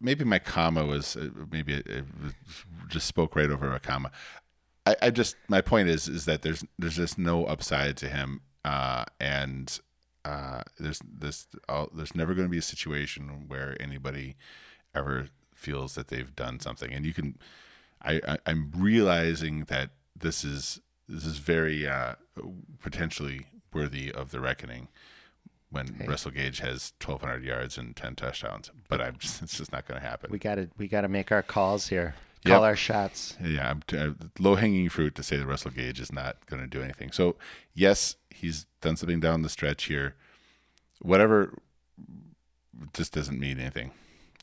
maybe 0.00 0.24
my 0.24 0.38
comma 0.38 0.84
was 0.84 1.16
uh, 1.16 1.28
maybe 1.50 1.74
it, 1.74 1.86
it 1.86 2.04
just 2.88 3.06
spoke 3.06 3.36
right 3.36 3.50
over 3.50 3.72
a 3.72 3.80
comma. 3.80 4.10
I, 4.86 4.96
I, 5.02 5.10
just 5.10 5.36
my 5.48 5.60
point 5.60 5.88
is 5.88 6.08
is 6.08 6.24
that 6.24 6.42
there's 6.42 6.64
there's 6.78 6.96
just 6.96 7.18
no 7.18 7.44
upside 7.44 7.96
to 7.98 8.08
him, 8.08 8.40
uh, 8.64 9.04
and 9.20 9.78
uh, 10.24 10.62
there's 10.78 11.00
this 11.06 11.46
uh, 11.68 11.86
there's 11.92 12.14
never 12.14 12.34
going 12.34 12.46
to 12.46 12.50
be 12.50 12.58
a 12.58 12.62
situation 12.62 13.44
where 13.48 13.76
anybody 13.80 14.36
ever 14.94 15.28
feels 15.54 15.94
that 15.96 16.08
they've 16.08 16.34
done 16.34 16.60
something, 16.60 16.92
and 16.92 17.04
you 17.04 17.12
can. 17.12 17.38
I, 18.02 18.20
I 18.26 18.38
I'm 18.46 18.72
realizing 18.76 19.64
that 19.64 19.90
this 20.16 20.44
is 20.44 20.80
this 21.08 21.26
is 21.26 21.38
very 21.38 21.86
uh, 21.86 22.14
potentially 22.80 23.46
worthy 23.72 24.10
of 24.10 24.30
the 24.30 24.40
reckoning 24.40 24.88
when 25.70 25.94
hey. 25.94 26.06
Russell 26.06 26.30
Gage 26.30 26.60
has 26.60 26.92
1,200 27.04 27.44
yards 27.44 27.78
and 27.78 27.94
10 27.94 28.16
touchdowns. 28.16 28.70
But 28.88 29.00
I'm 29.00 29.16
just, 29.18 29.42
it's 29.42 29.56
just 29.56 29.72
not 29.72 29.86
going 29.86 30.00
to 30.00 30.06
happen. 30.06 30.30
We 30.30 30.38
got 30.38 30.56
to 30.56 30.68
we 30.78 30.88
got 30.88 31.02
to 31.02 31.08
make 31.08 31.32
our 31.32 31.42
calls 31.42 31.88
here. 31.88 32.14
Call 32.44 32.60
yep. 32.60 32.62
our 32.62 32.76
shots. 32.76 33.36
Yeah, 33.42 33.74
uh, 33.92 34.10
low 34.38 34.54
hanging 34.54 34.88
fruit 34.88 35.16
to 35.16 35.22
say 35.22 35.36
that 35.36 35.46
Russell 35.46 35.72
Gage 35.72 35.98
is 35.98 36.12
not 36.12 36.36
going 36.46 36.62
to 36.62 36.68
do 36.68 36.82
anything. 36.82 37.10
So 37.10 37.36
yes, 37.74 38.16
he's 38.30 38.66
done 38.80 38.96
something 38.96 39.18
down 39.18 39.42
the 39.42 39.48
stretch 39.48 39.84
here. 39.84 40.14
Whatever, 41.00 41.54
just 42.92 43.12
doesn't 43.12 43.40
mean 43.40 43.58
anything. 43.58 43.90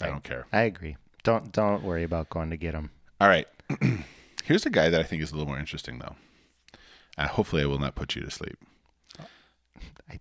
I, 0.01 0.07
I 0.07 0.09
don't 0.09 0.23
care. 0.23 0.47
I 0.51 0.63
agree. 0.63 0.97
Don't 1.23 1.51
don't 1.51 1.83
worry 1.83 2.03
about 2.03 2.29
going 2.29 2.49
to 2.49 2.57
get 2.57 2.73
him. 2.73 2.91
All 3.21 3.29
right. 3.29 3.47
Here's 4.43 4.65
a 4.65 4.69
guy 4.69 4.89
that 4.89 4.99
I 4.99 5.03
think 5.03 5.21
is 5.21 5.31
a 5.31 5.35
little 5.35 5.47
more 5.47 5.59
interesting, 5.59 5.99
though. 5.99 6.15
And 7.17 7.29
hopefully, 7.29 7.61
I 7.61 7.65
will 7.65 7.79
not 7.79 7.95
put 7.95 8.15
you 8.15 8.21
to 8.21 8.31
sleep. 8.31 8.57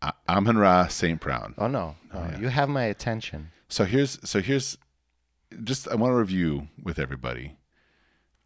I, 0.00 0.12
Amon 0.28 0.58
Ra 0.58 0.88
St. 0.88 1.20
Brown. 1.20 1.54
Oh 1.58 1.66
no, 1.66 1.96
no 2.12 2.20
oh, 2.20 2.28
yeah. 2.30 2.38
you 2.38 2.48
have 2.48 2.68
my 2.68 2.84
attention. 2.84 3.50
So 3.68 3.84
here's 3.84 4.18
so 4.24 4.40
here's 4.40 4.78
just 5.64 5.88
I 5.88 5.94
want 5.94 6.12
to 6.12 6.16
review 6.16 6.68
with 6.82 6.98
everybody 6.98 7.56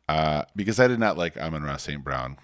uh, 0.08 0.44
because 0.54 0.78
I 0.78 0.86
did 0.86 0.98
not 0.98 1.18
like 1.18 1.36
Amon 1.36 1.62
Ra 1.62 1.76
St. 1.76 2.02
Brown 2.02 2.38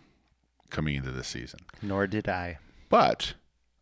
coming 0.71 0.97
into 0.97 1.11
this 1.11 1.29
season. 1.29 1.61
Nor 1.81 2.07
did 2.07 2.29
I. 2.29 2.59
But 2.89 3.35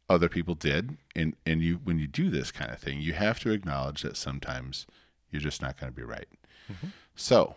other 0.09 0.29
people 0.29 0.55
did, 0.55 0.96
and 1.16 1.35
and 1.46 1.62
you 1.62 1.81
when 1.85 1.98
you 1.98 2.07
do 2.07 2.31
this 2.31 2.50
kind 2.50 2.70
of 2.70 2.79
thing, 2.79 3.00
you 3.00 3.12
have 3.14 3.40
to 3.40 3.50
acknowledge 3.50 4.03
that 4.03 4.16
sometimes 4.16 4.87
you're 5.31 5.40
just 5.40 5.62
not 5.62 5.79
going 5.79 5.92
to 5.92 5.96
be 5.96 6.03
right. 6.03 6.29
Mm-hmm. 6.70 6.88
So, 7.14 7.57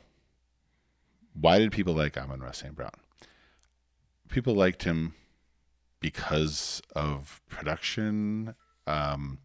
why 1.34 1.60
did 1.60 1.72
people 1.72 1.94
like 1.94 2.18
Amon 2.18 2.42
Ra 2.42 2.52
St. 2.52 2.76
Brown? 2.76 2.92
People 4.30 4.56
liked 4.56 4.84
him 4.84 5.14
because 6.04 6.82
of 6.98 7.42
production. 7.48 8.56
Um, 8.86 9.40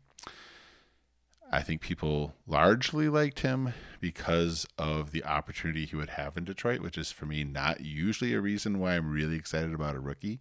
I 1.52 1.62
think 1.62 1.80
people 1.80 2.34
largely 2.48 3.08
liked 3.08 3.40
him 3.40 3.72
because 4.00 4.66
of 4.76 5.12
the 5.12 5.24
opportunity 5.24 5.86
he 5.86 5.94
would 5.94 6.10
have 6.10 6.36
in 6.36 6.44
Detroit, 6.44 6.80
which 6.80 6.98
is 6.98 7.12
for 7.12 7.26
me 7.26 7.44
not 7.44 7.80
usually 7.80 8.34
a 8.34 8.40
reason 8.40 8.80
why 8.80 8.96
I'm 8.96 9.08
really 9.08 9.36
excited 9.36 9.72
about 9.72 9.94
a 9.94 10.00
rookie. 10.00 10.40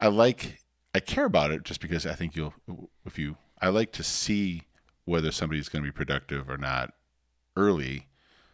I 0.00 0.08
like, 0.08 0.64
I 0.92 0.98
care 0.98 1.24
about 1.24 1.52
it 1.52 1.62
just 1.62 1.80
because 1.80 2.04
I 2.04 2.14
think 2.14 2.34
you'll, 2.34 2.54
if 3.06 3.20
you, 3.20 3.36
I 3.62 3.68
like 3.68 3.92
to 3.92 4.02
see 4.02 4.64
whether 5.04 5.30
somebody's 5.30 5.68
going 5.68 5.84
to 5.84 5.90
be 5.90 5.96
productive 5.96 6.50
or 6.50 6.58
not 6.58 6.92
early, 7.56 8.08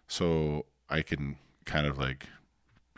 so 0.07 0.67
I 0.91 1.01
can 1.01 1.39
kind 1.65 1.87
of 1.87 1.97
like 1.97 2.27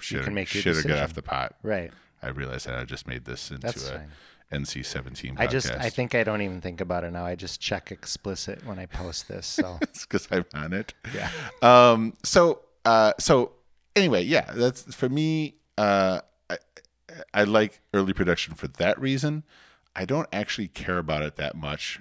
shit, 0.01 0.27
or, 0.27 0.47
shit 0.47 0.77
or 0.77 0.83
get 0.83 0.99
off 0.99 1.15
the 1.15 1.23
pot. 1.23 1.55
Right. 1.63 1.93
I 2.27 2.31
realized 2.31 2.67
that 2.67 2.75
I 2.75 2.85
just 2.85 3.07
made 3.07 3.25
this 3.25 3.51
into 3.51 3.63
That's 3.67 3.89
a 3.89 3.99
fine. 3.99 4.63
NC 4.63 4.85
seventeen. 4.85 5.37
Podcast. 5.37 5.41
I 5.41 5.47
just 5.47 5.71
I 5.73 5.91
think 5.91 6.15
I 6.15 6.25
don't 6.25 6.43
even 6.43 6.61
think 6.61 6.81
about 6.81 7.05
it 7.05 7.13
now. 7.13 7.25
I 7.25 7.35
just 7.35 7.61
check 7.61 7.91
explicit 7.91 8.65
when 8.67 8.79
I 8.79 8.87
post 8.87 9.29
this. 9.29 9.47
So 9.47 9.79
it's 9.83 10.05
because 10.07 10.29
I'm 10.31 10.45
on 10.55 10.73
it. 10.73 10.95
Yeah. 11.15 11.31
Um. 11.63 12.15
So. 12.23 12.61
Uh. 12.85 13.13
So. 13.19 13.53
Anyway, 13.95 14.25
yeah. 14.25 14.51
That's 14.55 14.95
for 14.95 15.09
me. 15.09 15.55
Uh. 15.79 16.21
I, 16.51 16.59
I 17.33 17.45
like 17.45 17.81
early 17.95 18.13
production 18.13 18.55
for 18.55 18.69
that 18.69 19.01
reason. 19.01 19.45
I 19.95 20.05
don't 20.05 20.29
actually 20.33 20.69
care 20.69 20.99
about 20.99 21.23
it 21.23 21.37
that 21.37 21.57
much 21.57 22.01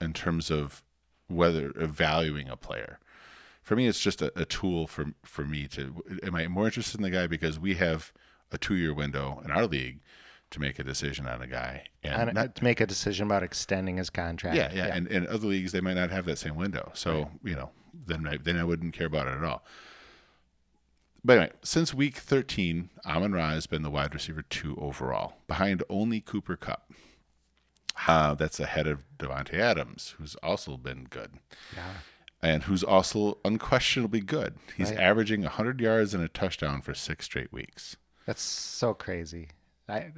in 0.00 0.12
terms 0.12 0.50
of 0.50 0.82
whether 1.28 1.72
evaluating 1.76 2.48
a 2.48 2.56
player. 2.56 2.98
For 3.62 3.76
me, 3.76 3.86
it's 3.86 4.00
just 4.00 4.22
a, 4.22 4.32
a 4.38 4.44
tool 4.44 4.86
for 4.86 5.12
for 5.22 5.44
me 5.44 5.66
to. 5.68 6.02
Am 6.22 6.34
I 6.34 6.46
more 6.48 6.66
interested 6.66 6.98
in 6.98 7.02
the 7.04 7.10
guy 7.10 7.26
because 7.26 7.58
we 7.58 7.74
have 7.74 8.12
a 8.52 8.58
two 8.58 8.76
year 8.76 8.94
window 8.94 9.40
in 9.44 9.50
our 9.50 9.66
league 9.66 10.00
to 10.50 10.60
make 10.60 10.78
a 10.78 10.84
decision 10.84 11.26
on 11.26 11.42
a 11.42 11.46
guy 11.46 11.84
and 12.02 12.32
not, 12.34 12.54
to 12.54 12.64
make 12.64 12.80
a 12.80 12.86
decision 12.86 13.26
about 13.26 13.42
extending 13.42 13.98
his 13.98 14.08
contract. 14.08 14.56
Yeah, 14.56 14.70
yeah, 14.72 14.86
yeah. 14.86 14.94
And 14.94 15.06
in 15.08 15.26
other 15.26 15.46
leagues 15.46 15.72
they 15.72 15.80
might 15.80 15.94
not 15.94 16.10
have 16.10 16.24
that 16.24 16.38
same 16.38 16.56
window. 16.56 16.90
So, 16.94 17.12
right. 17.12 17.30
you 17.44 17.54
know, 17.54 17.70
then 18.06 18.26
I, 18.26 18.38
then 18.38 18.56
I 18.56 18.64
wouldn't 18.64 18.94
care 18.94 19.06
about 19.06 19.26
it 19.26 19.34
at 19.34 19.44
all. 19.44 19.62
But 21.24 21.38
anyway, 21.38 21.52
since 21.62 21.92
week 21.92 22.16
13, 22.16 22.90
Amon 23.04 23.32
Ra 23.32 23.50
has 23.50 23.66
been 23.66 23.82
the 23.82 23.90
wide 23.90 24.14
receiver 24.14 24.42
two 24.42 24.76
overall, 24.80 25.34
behind 25.46 25.82
only 25.90 26.20
Cooper 26.20 26.56
Kupp. 26.56 26.90
Uh, 28.06 28.34
that's 28.34 28.60
ahead 28.60 28.86
of 28.86 29.04
Davante 29.18 29.54
Adams, 29.54 30.14
who's 30.18 30.36
also 30.36 30.76
been 30.76 31.04
good. 31.10 31.32
Yeah. 31.74 31.94
And 32.40 32.62
who's 32.62 32.84
also 32.84 33.38
unquestionably 33.44 34.20
good. 34.20 34.54
He's 34.76 34.90
right. 34.90 35.00
averaging 35.00 35.42
100 35.42 35.80
yards 35.80 36.14
and 36.14 36.22
a 36.22 36.28
touchdown 36.28 36.80
for 36.80 36.94
six 36.94 37.24
straight 37.24 37.52
weeks. 37.52 37.96
That's 38.28 38.42
so 38.42 38.92
crazy. 38.92 39.48
I, 39.88 40.12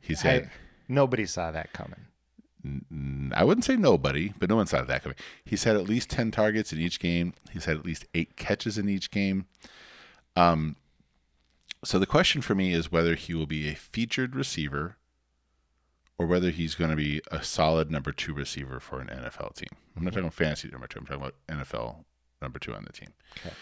He's 0.00 0.22
had, 0.22 0.44
I, 0.44 0.50
nobody 0.88 1.26
saw 1.26 1.50
that 1.50 1.74
coming. 1.74 3.30
I 3.34 3.44
wouldn't 3.44 3.66
say 3.66 3.76
nobody, 3.76 4.32
but 4.38 4.48
no 4.48 4.56
one 4.56 4.66
saw 4.66 4.82
that 4.82 5.02
coming. 5.02 5.18
He's 5.44 5.64
had 5.64 5.76
at 5.76 5.86
least 5.86 6.08
10 6.08 6.30
targets 6.30 6.72
in 6.72 6.80
each 6.80 6.98
game. 6.98 7.34
He's 7.50 7.66
had 7.66 7.76
at 7.76 7.84
least 7.84 8.06
eight 8.14 8.36
catches 8.36 8.78
in 8.78 8.88
each 8.88 9.10
game. 9.10 9.44
Um, 10.34 10.76
so 11.84 11.98
the 11.98 12.06
question 12.06 12.40
for 12.40 12.54
me 12.54 12.72
is 12.72 12.90
whether 12.90 13.16
he 13.16 13.34
will 13.34 13.44
be 13.44 13.68
a 13.68 13.74
featured 13.74 14.34
receiver 14.34 14.96
or 16.16 16.24
whether 16.24 16.48
he's 16.48 16.74
going 16.74 16.88
to 16.88 16.96
be 16.96 17.20
a 17.30 17.42
solid 17.42 17.90
number 17.90 18.12
two 18.12 18.32
receiver 18.32 18.80
for 18.80 18.98
an 18.98 19.08
NFL 19.08 19.56
team. 19.56 19.76
I'm 19.94 20.04
not 20.04 20.14
talking 20.14 20.30
fantasy 20.30 20.68
number 20.68 20.86
two. 20.86 21.00
I'm 21.00 21.04
talking 21.04 21.20
about 21.20 21.34
NFL 21.50 21.96
number 22.40 22.58
two 22.58 22.72
on 22.72 22.84
the 22.84 22.92
team. 22.92 23.10
Okay. 23.36 23.54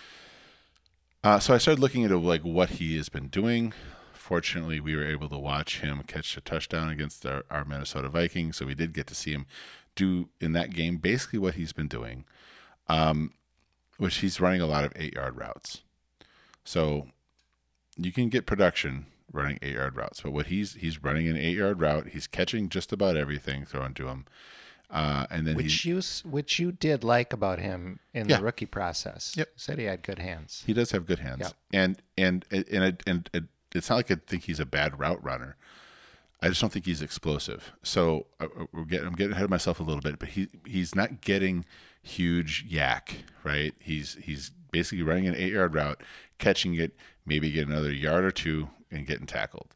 Uh, 1.22 1.38
so 1.38 1.52
I 1.52 1.58
started 1.58 1.80
looking 1.80 2.02
into 2.02 2.16
like 2.16 2.42
what 2.42 2.70
he 2.70 2.96
has 2.96 3.08
been 3.10 3.28
doing. 3.28 3.74
Fortunately, 4.14 4.80
we 4.80 4.96
were 4.96 5.06
able 5.06 5.28
to 5.28 5.38
watch 5.38 5.80
him 5.80 6.02
catch 6.06 6.36
a 6.36 6.40
touchdown 6.40 6.88
against 6.88 7.26
our, 7.26 7.44
our 7.50 7.64
Minnesota 7.64 8.08
Vikings, 8.08 8.56
so 8.56 8.64
we 8.64 8.74
did 8.74 8.94
get 8.94 9.06
to 9.08 9.14
see 9.14 9.32
him 9.32 9.46
do 9.94 10.28
in 10.40 10.52
that 10.52 10.70
game 10.70 10.96
basically 10.96 11.38
what 11.38 11.54
he's 11.54 11.72
been 11.72 11.88
doing, 11.88 12.24
um, 12.88 13.32
which 13.98 14.18
he's 14.18 14.40
running 14.40 14.60
a 14.62 14.66
lot 14.66 14.84
of 14.84 14.92
eight 14.96 15.14
yard 15.14 15.36
routes. 15.36 15.82
So 16.64 17.08
you 17.98 18.12
can 18.12 18.28
get 18.28 18.46
production 18.46 19.06
running 19.30 19.58
eight 19.60 19.74
yard 19.74 19.96
routes, 19.96 20.22
but 20.22 20.32
what 20.32 20.46
he's 20.46 20.74
he's 20.74 21.02
running 21.02 21.28
an 21.28 21.36
eight 21.36 21.58
yard 21.58 21.80
route, 21.80 22.08
he's 22.08 22.26
catching 22.26 22.70
just 22.70 22.92
about 22.92 23.16
everything 23.16 23.66
thrown 23.66 23.92
to 23.94 24.08
him. 24.08 24.24
Uh, 24.90 25.26
and 25.30 25.46
then 25.46 25.54
which 25.54 25.82
he, 25.82 25.90
you 25.90 26.02
which 26.24 26.58
you 26.58 26.72
did 26.72 27.04
like 27.04 27.32
about 27.32 27.60
him 27.60 28.00
in 28.12 28.28
yeah. 28.28 28.38
the 28.38 28.42
rookie 28.42 28.66
process. 28.66 29.34
Yep, 29.36 29.48
said 29.56 29.78
he 29.78 29.84
had 29.84 30.02
good 30.02 30.18
hands. 30.18 30.64
He 30.66 30.72
does 30.72 30.90
have 30.90 31.06
good 31.06 31.20
hands, 31.20 31.42
yep. 31.42 31.52
and 31.72 32.02
and 32.18 32.44
and 32.50 32.64
and, 32.68 33.02
and, 33.06 33.30
and 33.32 33.48
it's 33.72 33.88
not 33.88 33.96
like 33.96 34.10
I 34.10 34.16
think 34.26 34.44
he's 34.44 34.58
a 34.58 34.66
bad 34.66 34.98
route 34.98 35.22
runner. 35.22 35.56
I 36.42 36.48
just 36.48 36.60
don't 36.60 36.72
think 36.72 36.86
he's 36.86 37.02
explosive. 37.02 37.72
So 37.82 38.26
uh, 38.40 38.46
uh, 38.58 38.64
we're 38.72 38.84
getting, 38.84 39.06
I'm 39.06 39.14
getting 39.14 39.32
ahead 39.32 39.44
of 39.44 39.50
myself 39.50 39.78
a 39.78 39.82
little 39.82 40.00
bit, 40.00 40.18
but 40.18 40.30
he 40.30 40.48
he's 40.66 40.94
not 40.94 41.20
getting 41.20 41.64
huge 42.02 42.68
YAC 42.68 43.22
right? 43.44 43.74
He's 43.78 44.16
he's 44.22 44.50
basically 44.72 45.02
running 45.02 45.26
an 45.26 45.34
eight 45.34 45.52
yard 45.52 45.74
route, 45.74 46.02
catching 46.38 46.74
it, 46.74 46.92
maybe 47.26 47.50
get 47.50 47.68
another 47.68 47.92
yard 47.92 48.24
or 48.24 48.30
two, 48.30 48.68
and 48.90 49.06
getting 49.06 49.26
tackled. 49.26 49.74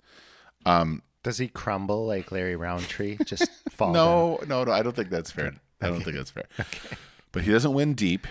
Um, 0.67 1.03
does 1.25 1.39
he 1.39 1.49
crumble 1.49 2.07
like 2.07 2.31
Larry 2.31 2.55
Rountree? 2.55 3.17
Just 3.25 3.49
fall? 3.71 3.93
no, 3.93 4.37
down? 4.41 4.49
no, 4.49 4.65
no. 4.65 4.73
I 4.73 4.83
don't 4.83 4.95
think 4.95 5.11
that's 5.11 5.33
fair. 5.33 5.55
I 5.81 5.89
don't 5.89 6.03
think 6.05 6.17
that's 6.17 6.31
fair. 6.31 6.45
okay. 6.61 6.97
But 7.33 7.43
he 7.43 7.51
doesn't 7.51 7.73
win 7.73 7.95
deep, 7.95 8.29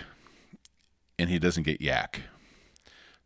and 1.18 1.28
he 1.28 1.38
doesn't 1.38 1.64
get 1.64 1.80
YAC. 1.80 2.20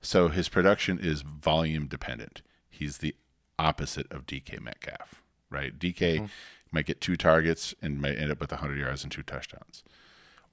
So 0.00 0.28
his 0.28 0.48
production 0.48 0.98
is 0.98 1.22
volume 1.22 1.86
dependent. 1.86 2.42
He's 2.68 2.98
the 2.98 3.14
opposite 3.58 4.10
of 4.10 4.26
DK 4.26 4.60
Metcalf, 4.60 5.22
right? 5.50 5.78
DK 5.78 6.16
mm-hmm. 6.16 6.26
might 6.72 6.86
get 6.86 7.00
two 7.00 7.16
targets 7.16 7.74
and 7.82 8.00
might 8.00 8.18
end 8.18 8.32
up 8.32 8.40
with 8.40 8.50
100 8.50 8.78
yards 8.78 9.02
and 9.02 9.12
two 9.12 9.22
touchdowns, 9.22 9.84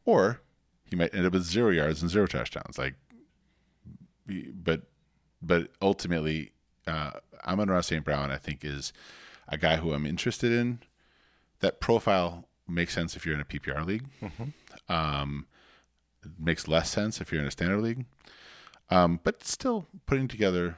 or 0.04 0.42
he 0.84 0.96
might 0.96 1.16
end 1.16 1.26
up 1.26 1.34
with 1.34 1.44
zero 1.44 1.70
yards 1.70 2.02
and 2.02 2.12
zero 2.12 2.28
touchdowns. 2.28 2.78
Like, 2.78 2.96
but 4.28 4.82
but 5.42 5.70
ultimately 5.82 6.52
uh, 6.88 7.12
Amon 7.46 7.70
Ra 7.70 7.82
St. 7.82 8.04
Brown, 8.04 8.32
I 8.32 8.38
think, 8.38 8.64
is 8.64 8.94
a 9.48 9.58
guy 9.58 9.78
who 9.78 9.94
I'm 9.94 10.06
interested 10.06 10.52
in. 10.52 10.80
That 11.60 11.80
profile 11.80 12.48
makes 12.68 12.94
sense 12.94 13.16
if 13.16 13.26
you're 13.26 13.36
in 13.36 13.42
a 13.42 13.46
PPR 13.46 13.86
league. 13.86 14.06
Mm-hmm. 14.22 14.92
Um, 14.94 15.48
makes 16.40 16.68
less 16.68 16.90
sense 16.90 17.22
if 17.22 17.32
you're 17.32 17.42
in 17.42 17.48
a 17.48 17.52
standard 17.52 17.82
league. 17.82 18.06
Um, 18.90 19.20
but 19.24 19.44
still 19.44 19.88
putting 20.06 20.28
together 20.28 20.78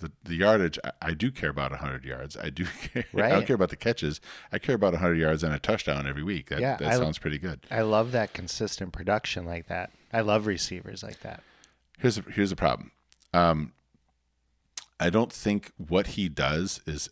the, 0.00 0.10
the 0.24 0.34
yardage, 0.34 0.78
I, 0.84 0.90
I 1.02 1.14
do 1.14 1.30
care 1.30 1.50
about 1.50 1.70
100 1.70 2.04
yards. 2.04 2.36
I 2.36 2.50
do 2.50 2.64
care. 2.82 3.04
I 3.16 3.30
don't 3.30 3.46
care 3.46 3.56
about 3.56 3.70
the 3.70 3.76
catches. 3.76 4.20
I 4.52 4.58
care 4.58 4.74
about 4.74 4.92
100 4.92 5.14
yards 5.16 5.42
and 5.42 5.52
a 5.54 5.58
touchdown 5.58 6.06
every 6.06 6.22
week. 6.22 6.48
That, 6.50 6.60
Yeah, 6.60 6.76
that 6.76 6.92
I- 6.92 6.96
sounds 6.96 7.18
pretty 7.18 7.38
good. 7.38 7.60
I 7.70 7.82
love 7.82 8.12
that 8.12 8.32
consistent 8.32 8.92
production 8.92 9.44
like 9.44 9.66
that. 9.68 9.90
I 10.12 10.20
love 10.22 10.46
receivers 10.46 11.02
like 11.02 11.20
that. 11.20 11.42
Here's 11.98 12.18
a, 12.18 12.22
here's 12.22 12.50
the 12.50 12.56
problem. 12.56 12.92
Um, 13.34 13.72
I 15.00 15.10
don't 15.10 15.32
think 15.32 15.72
what 15.76 16.08
he 16.08 16.28
does 16.28 16.80
is 16.86 17.08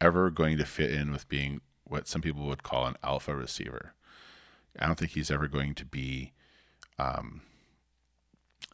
ever 0.00 0.30
going 0.30 0.58
to 0.58 0.64
fit 0.64 0.92
in 0.92 1.10
with 1.10 1.28
being 1.28 1.60
what 1.84 2.08
some 2.08 2.22
people 2.22 2.46
would 2.46 2.62
call 2.62 2.86
an 2.86 2.96
alpha 3.02 3.34
receiver. 3.34 3.94
I 4.78 4.86
don't 4.86 4.98
think 4.98 5.12
he's 5.12 5.30
ever 5.30 5.48
going 5.48 5.74
to 5.74 5.84
be 5.84 6.32
um, 6.98 7.42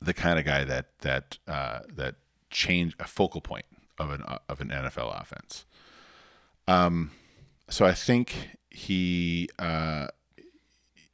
the 0.01 0.15
kind 0.15 0.39
of 0.39 0.45
guy 0.45 0.65
that 0.65 0.87
that 1.01 1.39
uh, 1.47 1.81
that 1.95 2.17
change 2.51 2.97
a 2.99 3.07
focal 3.07 3.41
point 3.41 3.67
of 3.99 4.11
an 4.11 4.23
of 4.49 4.61
an 4.61 4.69
NFL 4.69 5.21
offense. 5.21 5.65
Um, 6.67 7.11
so 7.69 7.85
I 7.85 7.93
think 7.93 8.57
he 8.71 9.49
uh, 9.59 10.09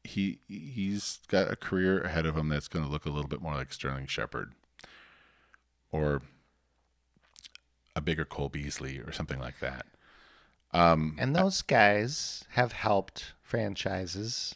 he 0.05 0.41
he's 0.49 1.21
got 1.29 1.51
a 1.51 1.57
career 1.57 2.01
ahead 2.01 2.27
of 2.27 2.37
him 2.37 2.49
that's 2.49 2.69
going 2.69 2.85
to 2.85 2.91
look 2.91 3.07
a 3.07 3.11
little 3.11 3.29
bit 3.29 3.43
more 3.43 3.55
like 3.55 3.73
Sterling 3.73 4.07
Shepard 4.07 4.53
or 5.91 6.23
a 7.97 8.01
bigger 8.01 8.25
Cole 8.25 8.49
Beasley 8.51 8.99
or 9.01 9.11
something 9.11 9.41
like 9.41 9.59
that. 9.61 9.87
Um, 10.73 11.17
And 11.19 11.35
those 11.35 11.63
guys 11.63 12.45
have 12.51 12.71
helped 12.73 13.33
franchises. 13.43 14.55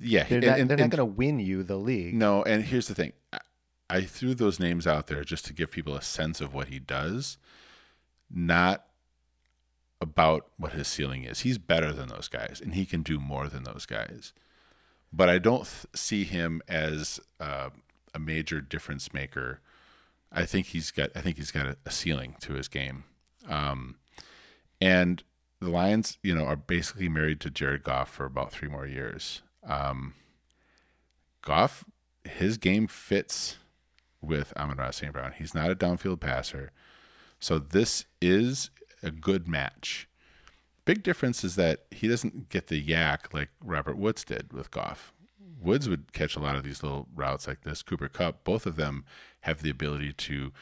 yeah, 0.00 0.24
They're 0.24 0.38
and- 0.38 0.46
not, 0.46 0.58
and- 0.58 0.70
they're 0.70 0.76
not 0.78 0.90
going 0.90 0.98
to 0.98 1.04
win 1.04 1.38
you 1.38 1.62
the 1.62 1.76
league. 1.76 2.14
No, 2.14 2.42
and 2.42 2.64
here's 2.64 2.88
the 2.88 2.94
thing. 2.94 3.12
I, 3.32 3.38
I 3.90 4.00
threw 4.02 4.34
those 4.34 4.58
names 4.58 4.86
out 4.86 5.06
there 5.06 5.22
just 5.24 5.44
to 5.46 5.52
give 5.52 5.70
people 5.70 5.94
a 5.94 6.02
sense 6.02 6.40
of 6.40 6.52
what 6.54 6.68
he 6.68 6.78
does, 6.78 7.36
not 8.30 8.86
about 10.00 10.48
what 10.56 10.72
his 10.72 10.88
ceiling 10.88 11.24
is. 11.24 11.40
He's 11.40 11.58
better 11.58 11.92
than 11.92 12.08
those 12.08 12.28
guys, 12.28 12.60
and 12.62 12.74
he 12.74 12.84
can 12.86 13.02
do 13.02 13.20
more 13.20 13.48
than 13.48 13.62
those 13.64 13.86
guys. 13.86 14.32
But 15.12 15.28
I 15.28 15.38
don't 15.38 15.64
th- 15.64 15.86
see 15.94 16.24
him 16.24 16.60
as 16.68 17.20
uh, 17.38 17.70
a 18.14 18.18
major 18.18 18.60
difference 18.60 19.12
maker. 19.14 19.60
I 20.34 20.44
think 20.44 20.66
he's 20.66 20.90
got. 20.90 21.10
I 21.14 21.20
think 21.20 21.36
he's 21.36 21.50
got 21.50 21.66
a, 21.66 21.76
a 21.86 21.90
ceiling 21.90 22.36
to 22.40 22.54
his 22.54 22.68
game, 22.68 23.04
um, 23.48 23.96
and 24.80 25.22
the 25.60 25.70
Lions, 25.70 26.18
you 26.22 26.34
know, 26.34 26.44
are 26.44 26.56
basically 26.56 27.08
married 27.08 27.40
to 27.40 27.50
Jared 27.50 27.84
Goff 27.84 28.10
for 28.10 28.24
about 28.24 28.52
three 28.52 28.68
more 28.68 28.86
years. 28.86 29.42
Um, 29.66 30.14
Goff, 31.42 31.84
his 32.24 32.58
game 32.58 32.86
fits 32.86 33.56
with 34.20 34.52
Amon 34.56 34.78
Ra 34.78 34.90
St. 34.90 35.12
Brown. 35.12 35.32
He's 35.36 35.54
not 35.54 35.70
a 35.70 35.76
downfield 35.76 36.20
passer. 36.20 36.72
So 37.38 37.58
this 37.58 38.06
is 38.20 38.70
a 39.02 39.10
good 39.10 39.46
match. 39.46 40.08
Big 40.84 41.02
difference 41.02 41.44
is 41.44 41.56
that 41.56 41.84
he 41.90 42.08
doesn't 42.08 42.48
get 42.48 42.68
the 42.68 42.82
YAC 42.82 43.32
like 43.32 43.50
Robert 43.62 43.96
Woods 43.96 44.24
did 44.24 44.52
with 44.52 44.70
Goff. 44.70 45.12
Woods 45.64 45.88
would 45.88 46.12
catch 46.12 46.36
a 46.36 46.40
lot 46.40 46.56
of 46.56 46.62
these 46.62 46.82
little 46.82 47.08
routes 47.14 47.48
like 47.48 47.62
this. 47.62 47.82
Cooper 47.82 48.08
Kupp, 48.08 48.44
both 48.44 48.66
of 48.66 48.76
them 48.76 49.04
have 49.40 49.62
the 49.62 49.70
ability 49.70 50.12
to 50.12 50.52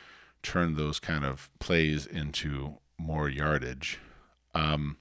turn 0.43 0.75
those 0.75 0.99
kind 0.99 1.25
of 1.25 1.51
plays 1.59 2.07
into 2.07 2.79
more 2.99 3.29
yardage. 3.29 4.01
Um, 4.55 4.99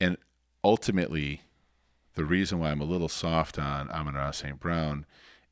and 0.00 0.16
ultimately, 0.64 1.42
the 2.14 2.24
reason 2.24 2.58
why 2.58 2.70
I'm 2.70 2.80
a 2.80 2.84
little 2.84 3.08
soft 3.08 3.58
on 3.58 3.90
Amon 3.90 4.14
Ra 4.14 4.30
St. 4.30 4.58
Brown 4.58 5.06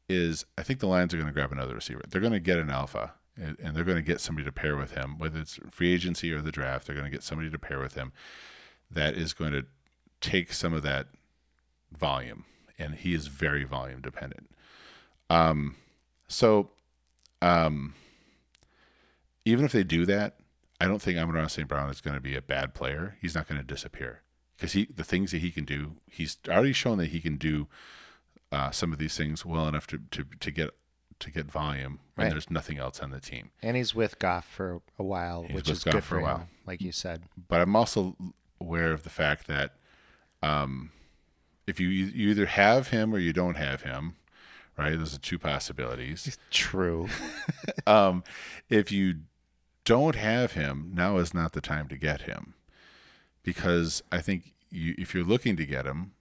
is 0.09 0.45
I 0.57 0.63
think 0.63 0.81
the 0.81 0.87
Lions 0.87 1.13
are 1.15 1.17
going 1.17 1.29
to 1.29 1.33
grab 1.33 1.53
another 1.53 1.75
receiver. 1.75 2.03
They're 2.09 2.21
going 2.21 2.33
to 2.33 2.41
get 2.41 2.59
an 2.59 2.71
alpha, 2.71 3.15
and, 3.37 3.57
and 3.61 3.77
they're 3.77 3.85
going 3.85 3.97
to 3.97 4.03
get 4.03 4.21
somebody 4.21 4.45
to 4.45 4.53
pair 4.53 4.77
with 4.77 4.93
him, 4.93 5.19
whether 5.19 5.41
it's 5.41 5.59
free 5.71 5.93
agency 5.93 6.33
or 6.33 6.41
the 6.41 6.53
draft. 6.53 6.87
They're 6.87 6.97
going 6.97 7.11
to 7.11 7.17
get 7.17 7.23
somebody 7.23 7.51
to 7.51 7.59
pair 7.59 7.79
with 7.79 7.95
him 7.95 8.13
that 8.91 9.15
is 9.15 9.33
going 9.33 9.53
to 9.53 9.67
take 10.21 10.53
some 10.53 10.73
of 10.73 10.83
that 10.83 11.09
volume, 11.93 12.45
and 12.79 12.95
he 12.95 13.15
is 13.15 13.27
very 13.29 13.65
volume 13.65 14.01
dependent. 14.01 14.51
Um, 15.31 15.77
so, 16.29 16.71
um, 17.43 17.95
even 19.45 19.65
if 19.65 19.73
they 19.73 19.85
do 19.85 20.07
that, 20.07 20.37
I 20.81 20.87
don't 20.87 21.01
think 21.01 21.19
Amon 21.19 21.49
St. 21.49 21.69
Brown 21.69 21.91
is 21.91 22.01
going 22.01 22.15
to 22.15 22.21
be 22.21 22.37
a 22.37 22.43
bad 22.43 22.75
player. 22.75 23.17
He's 23.21 23.35
not 23.35 23.49
going 23.49 23.61
to 23.61 23.67
disappear 23.67 24.23
because 24.57 24.73
he 24.73 24.87
the 24.95 25.05
things 25.05 25.31
that 25.33 25.39
he 25.39 25.51
can 25.51 25.65
do, 25.65 25.93
he's 26.11 26.37
already 26.49 26.73
shown 26.73 26.99
that 26.99 27.09
he 27.09 27.21
can 27.21 27.37
do 27.37 27.67
uh, 28.53 28.71
some 28.71 28.93
of 28.93 28.99
these 28.99 29.17
things 29.17 29.45
well 29.45 29.67
enough 29.69 29.87
to, 29.89 30.01
to, 30.11 30.25
to 30.41 30.51
get 30.51 30.71
to 31.19 31.31
get 31.31 31.51
volume 31.51 31.99
when 32.15 32.27
Right. 32.27 32.31
there's 32.31 32.51
nothing 32.51 32.77
else 32.79 33.01
on 33.01 33.11
the 33.11 33.21
team. 33.21 33.51
And 33.63 33.75
he's 33.75 33.95
with 33.95 34.19
Goff 34.19 34.45
for 34.47 34.83
a 34.99 35.03
while, 35.03 35.45
He's 35.45 35.55
which 35.55 35.71
is 35.71 35.83
Goff 35.83 35.95
good 35.95 36.03
for 36.05 36.09
for 36.09 36.19
a 36.19 36.23
while. 36.23 36.37
him, 36.41 36.49
like 36.67 36.83
you 36.83 36.93
said. 36.93 37.23
But 37.49 37.63
I'm 37.63 37.75
also 37.75 38.17
aware 38.61 38.93
of 38.93 39.03
the 39.03 39.09
fact 39.09 39.47
that 39.47 39.77
um, 40.43 40.91
if 41.67 41.81
you 41.81 41.89
you 41.89 42.31
either 42.31 42.47
have 42.47 42.89
him 42.89 43.15
or 43.15 43.19
you 43.19 43.33
don't 43.33 43.57
have 43.57 43.83
him, 43.83 44.17
right? 44.77 44.99
Those 44.99 45.15
are 45.15 45.19
two 45.19 45.39
possibilities. 45.39 46.39
True. 46.51 47.09
um, 47.87 48.23
if 48.69 48.93
you 48.93 49.21
don't 49.85 50.17
have 50.17 50.53
him, 50.53 50.91
now 50.95 51.19
is 51.19 51.35
not 51.35 51.53
the 51.53 51.61
time 51.61 51.89
to 51.89 51.97
get 51.97 52.23
him, 52.23 52.55
because 53.43 54.03
I 54.11 54.21
think 54.21 54.53
you, 54.71 54.95
if 54.99 55.15
you're 55.15 55.25
looking 55.25 55.57
to 55.57 55.67
get 55.67 55.87
him, 55.87 56.13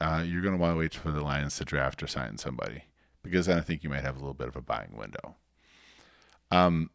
uh, 0.00 0.24
you're 0.26 0.42
going 0.42 0.54
to 0.54 0.60
want 0.60 0.74
to 0.74 0.78
wait 0.78 0.94
for 0.94 1.10
the 1.10 1.20
Lions 1.20 1.56
to 1.56 1.64
draft 1.64 2.02
or 2.02 2.06
sign 2.06 2.38
somebody, 2.38 2.84
because 3.22 3.46
then 3.46 3.58
I 3.58 3.62
think 3.62 3.84
you 3.84 3.90
might 3.90 4.04
have 4.04 4.16
a 4.16 4.20
little 4.20 4.34
bit 4.34 4.48
of 4.48 4.56
a 4.56 4.62
buying 4.62 4.96
window. 4.96 5.36
Um, 6.50 6.90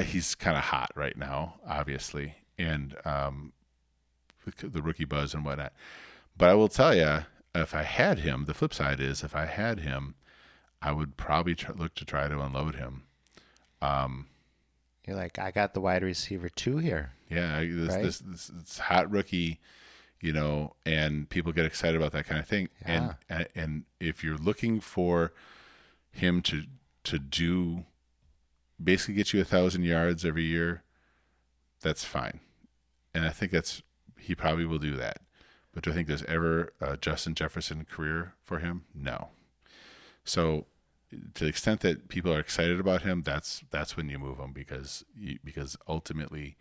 he's 0.00 0.34
kind 0.34 0.56
of 0.56 0.64
hot 0.64 0.90
right 0.94 1.16
now, 1.16 1.60
obviously, 1.66 2.34
and 2.58 2.96
um, 3.04 3.52
the 4.62 4.82
rookie 4.82 5.04
buzz 5.04 5.34
and 5.34 5.44
whatnot. 5.44 5.72
But 6.40 6.48
I 6.48 6.54
will 6.54 6.68
tell 6.68 6.94
you, 6.94 7.24
if 7.54 7.74
I 7.74 7.82
had 7.82 8.20
him, 8.20 8.46
the 8.46 8.54
flip 8.54 8.72
side 8.72 8.98
is 8.98 9.22
if 9.22 9.36
I 9.36 9.44
had 9.44 9.80
him, 9.80 10.14
I 10.80 10.90
would 10.90 11.18
probably 11.18 11.54
tr- 11.54 11.72
look 11.72 11.94
to 11.96 12.06
try 12.06 12.28
to 12.28 12.40
unload 12.40 12.76
him. 12.76 13.02
Um, 13.82 14.26
You're 15.06 15.16
like, 15.16 15.38
I 15.38 15.50
got 15.50 15.74
the 15.74 15.82
wide 15.82 16.02
receiver 16.02 16.48
two 16.48 16.78
here. 16.78 17.12
yeah, 17.28 17.60
this, 17.60 17.94
Right. 17.94 18.02
this, 18.02 18.18
this, 18.20 18.46
this 18.46 18.78
hot 18.78 19.10
rookie, 19.10 19.60
you 20.22 20.32
know, 20.32 20.74
and 20.86 21.28
people 21.28 21.52
get 21.52 21.66
excited 21.66 21.96
about 21.96 22.12
that 22.12 22.24
kind 22.26 22.40
of 22.40 22.48
thing. 22.48 22.70
And, 22.86 23.16
and 23.28 23.46
and 23.54 23.84
if 24.00 24.24
you're 24.24 24.38
looking 24.38 24.80
for 24.80 25.32
him 26.10 26.40
to 26.42 26.64
to 27.04 27.18
do, 27.18 27.84
basically 28.82 29.14
get 29.14 29.34
you 29.34 29.40
a 29.42 29.44
thousand 29.44 29.84
yards 29.84 30.24
every 30.24 30.44
year, 30.44 30.84
that's 31.82 32.04
fine. 32.04 32.40
And 33.14 33.26
I 33.26 33.30
think 33.30 33.52
that's 33.52 33.82
he 34.18 34.34
probably 34.34 34.64
will 34.64 34.78
do 34.78 34.96
that. 34.96 35.18
But 35.72 35.84
do 35.84 35.90
I 35.90 35.94
think 35.94 36.08
there's 36.08 36.24
ever 36.24 36.72
a 36.80 36.96
Justin 36.96 37.34
Jefferson 37.34 37.84
career 37.84 38.34
for 38.42 38.58
him? 38.58 38.84
No. 38.94 39.28
So 40.24 40.66
to 41.10 41.44
the 41.44 41.48
extent 41.48 41.80
that 41.80 42.08
people 42.08 42.32
are 42.32 42.40
excited 42.40 42.78
about 42.80 43.02
him, 43.02 43.22
that's 43.22 43.62
that's 43.70 43.96
when 43.96 44.08
you 44.08 44.18
move 44.18 44.38
him 44.38 44.52
because 44.52 45.04
you, 45.16 45.38
because 45.44 45.76
ultimately, 45.88 46.56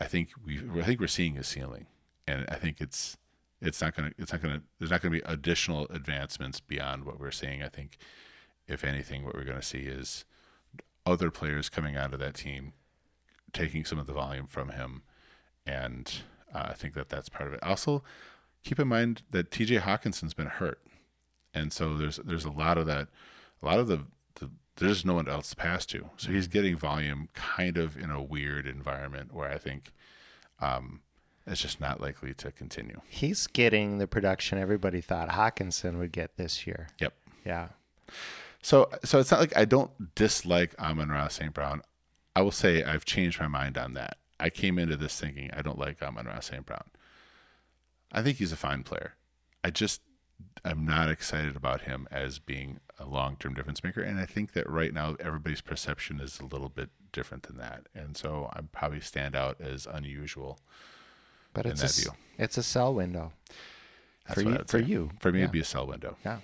I 0.00 0.06
think 0.06 0.30
we 0.44 0.60
I 0.80 0.82
think 0.82 1.00
we're 1.00 1.06
seeing 1.06 1.34
his 1.34 1.46
ceiling, 1.46 1.86
and 2.26 2.46
I 2.48 2.56
think 2.56 2.80
it's 2.80 3.16
it's 3.60 3.80
not 3.80 3.94
gonna 3.94 4.12
it's 4.18 4.32
not 4.32 4.42
gonna 4.42 4.62
there's 4.78 4.90
not 4.90 5.02
gonna 5.02 5.12
be 5.12 5.22
additional 5.24 5.86
advancements 5.88 6.60
beyond 6.60 7.04
what 7.04 7.20
we're 7.20 7.30
seeing. 7.30 7.62
I 7.62 7.68
think 7.68 7.98
if 8.66 8.84
anything, 8.84 9.24
what 9.24 9.34
we're 9.34 9.44
gonna 9.44 9.62
see 9.62 9.82
is 9.82 10.24
other 11.04 11.30
players 11.30 11.68
coming 11.68 11.96
out 11.96 12.14
of 12.14 12.20
that 12.20 12.34
team, 12.34 12.72
taking 13.52 13.84
some 13.84 13.98
of 13.98 14.06
the 14.06 14.12
volume 14.12 14.46
from 14.46 14.70
him, 14.70 15.02
and 15.66 16.22
uh, 16.54 16.66
I 16.70 16.74
think 16.74 16.94
that 16.94 17.08
that's 17.08 17.28
part 17.28 17.48
of 17.48 17.54
it. 17.54 17.62
Also, 17.62 18.02
keep 18.64 18.78
in 18.78 18.88
mind 18.88 19.22
that 19.30 19.50
T.J. 19.50 19.78
Hockenson's 19.78 20.34
been 20.34 20.46
hurt, 20.46 20.80
and 21.54 21.72
so 21.72 21.96
there's 21.96 22.16
there's 22.16 22.44
a 22.44 22.50
lot 22.50 22.78
of 22.78 22.86
that, 22.86 23.08
a 23.62 23.66
lot 23.66 23.78
of 23.78 23.88
the, 23.88 24.00
the 24.36 24.50
there's 24.76 25.04
no 25.04 25.14
one 25.14 25.28
else 25.28 25.50
to 25.50 25.56
pass 25.56 25.86
to, 25.86 26.10
so 26.16 26.30
he's 26.30 26.48
getting 26.48 26.76
volume 26.76 27.28
kind 27.34 27.76
of 27.76 27.96
in 27.96 28.10
a 28.10 28.22
weird 28.22 28.66
environment 28.66 29.32
where 29.32 29.50
I 29.50 29.58
think 29.58 29.92
um, 30.60 31.00
it's 31.46 31.60
just 31.60 31.80
not 31.80 32.00
likely 32.00 32.34
to 32.34 32.52
continue. 32.52 33.00
He's 33.08 33.46
getting 33.46 33.98
the 33.98 34.06
production 34.06 34.58
everybody 34.58 35.00
thought 35.00 35.30
Hockenson 35.30 35.98
would 35.98 36.12
get 36.12 36.36
this 36.36 36.66
year. 36.66 36.88
Yep. 37.00 37.14
Yeah. 37.44 37.68
So 38.62 38.88
so 39.04 39.18
it's 39.18 39.30
not 39.30 39.40
like 39.40 39.56
I 39.56 39.64
don't 39.64 40.14
dislike 40.14 40.74
Amon 40.78 41.08
Ra 41.08 41.28
St. 41.28 41.52
Brown. 41.52 41.82
I 42.34 42.42
will 42.42 42.52
say 42.52 42.82
I've 42.84 43.04
changed 43.04 43.40
my 43.40 43.48
mind 43.48 43.76
on 43.76 43.94
that. 43.94 44.16
I 44.42 44.50
came 44.50 44.78
into 44.78 44.96
this 44.96 45.18
thinking 45.18 45.50
I 45.56 45.62
don't 45.62 45.78
like 45.78 46.02
Amon 46.02 46.26
Ra 46.26 46.40
St. 46.40 46.66
Brown. 46.66 46.84
I 48.10 48.22
think 48.22 48.38
he's 48.38 48.52
a 48.52 48.56
fine 48.56 48.82
player. 48.82 49.14
I 49.64 49.70
just 49.70 50.00
I'm 50.64 50.84
not 50.84 51.08
excited 51.08 51.54
about 51.56 51.82
him 51.82 52.08
as 52.10 52.38
being 52.40 52.80
a 52.98 53.06
long 53.06 53.36
term 53.36 53.54
difference 53.54 53.84
maker. 53.84 54.02
And 54.02 54.18
I 54.18 54.26
think 54.26 54.52
that 54.52 54.68
right 54.68 54.92
now 54.92 55.16
everybody's 55.20 55.60
perception 55.60 56.20
is 56.20 56.40
a 56.40 56.44
little 56.44 56.68
bit 56.68 56.90
different 57.12 57.44
than 57.44 57.56
that. 57.58 57.86
And 57.94 58.16
so 58.16 58.50
I 58.52 58.60
probably 58.72 59.00
stand 59.00 59.36
out 59.36 59.60
as 59.60 59.86
unusual. 59.86 60.58
But 61.54 61.66
In 61.66 61.72
it's 61.72 61.82
that 61.82 61.96
a, 61.96 62.00
view. 62.00 62.10
it's 62.38 62.58
a 62.58 62.62
sell 62.62 62.92
window 62.94 63.32
That's 64.26 64.42
for 64.42 64.48
you. 64.48 64.58
For 64.66 64.78
say. 64.80 64.84
you. 64.84 65.10
For 65.20 65.30
me 65.30 65.38
Yeah. 65.38 65.44
it'd 65.44 65.52
be 65.52 65.60
a 65.60 65.64
sell 65.64 65.86
window. 65.86 66.16
Yeah. 66.24 66.38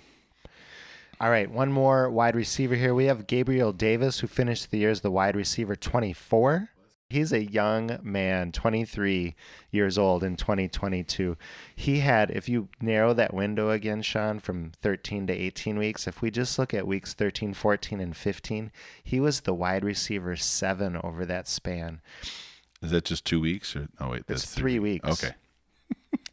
All 1.21 1.29
right, 1.29 1.51
one 1.51 1.69
more 1.71 2.09
wide 2.09 2.35
receiver 2.35 2.75
here. 2.75 2.95
We 2.95 3.05
have 3.05 3.27
Gabriel 3.27 3.73
Davis, 3.73 4.19
who 4.19 4.27
finished 4.27 4.71
the 4.71 4.77
year 4.77 4.89
as 4.89 5.01
the 5.01 5.11
wide 5.11 5.35
receiver 5.35 5.75
24. 5.75 6.69
He's 7.09 7.33
a 7.33 7.43
young 7.43 7.97
man, 8.03 8.51
23 8.51 9.35
years 9.71 9.97
old 9.97 10.23
in 10.23 10.35
2022. 10.35 11.37
He 11.75 12.01
had, 12.01 12.29
if 12.29 12.47
you 12.47 12.69
narrow 12.79 13.15
that 13.15 13.33
window 13.33 13.71
again, 13.71 14.03
Sean, 14.03 14.39
from 14.39 14.73
13 14.83 15.25
to 15.25 15.33
18 15.33 15.79
weeks, 15.79 16.07
if 16.07 16.21
we 16.21 16.29
just 16.29 16.59
look 16.59 16.71
at 16.71 16.85
weeks 16.85 17.15
13, 17.15 17.55
14, 17.55 17.99
and 17.99 18.15
15, 18.15 18.71
he 19.03 19.19
was 19.19 19.41
the 19.41 19.55
wide 19.55 19.83
receiver 19.83 20.35
seven 20.35 20.99
over 21.03 21.25
that 21.25 21.47
span. 21.47 21.99
Is 22.83 22.91
that 22.91 23.05
just 23.05 23.25
two 23.25 23.41
weeks 23.41 23.75
or 23.75 23.87
oh 23.99 24.11
wait, 24.11 24.25
It's 24.27 24.45
three 24.45 24.77
weeks. 24.77 25.09
Okay. 25.09 25.33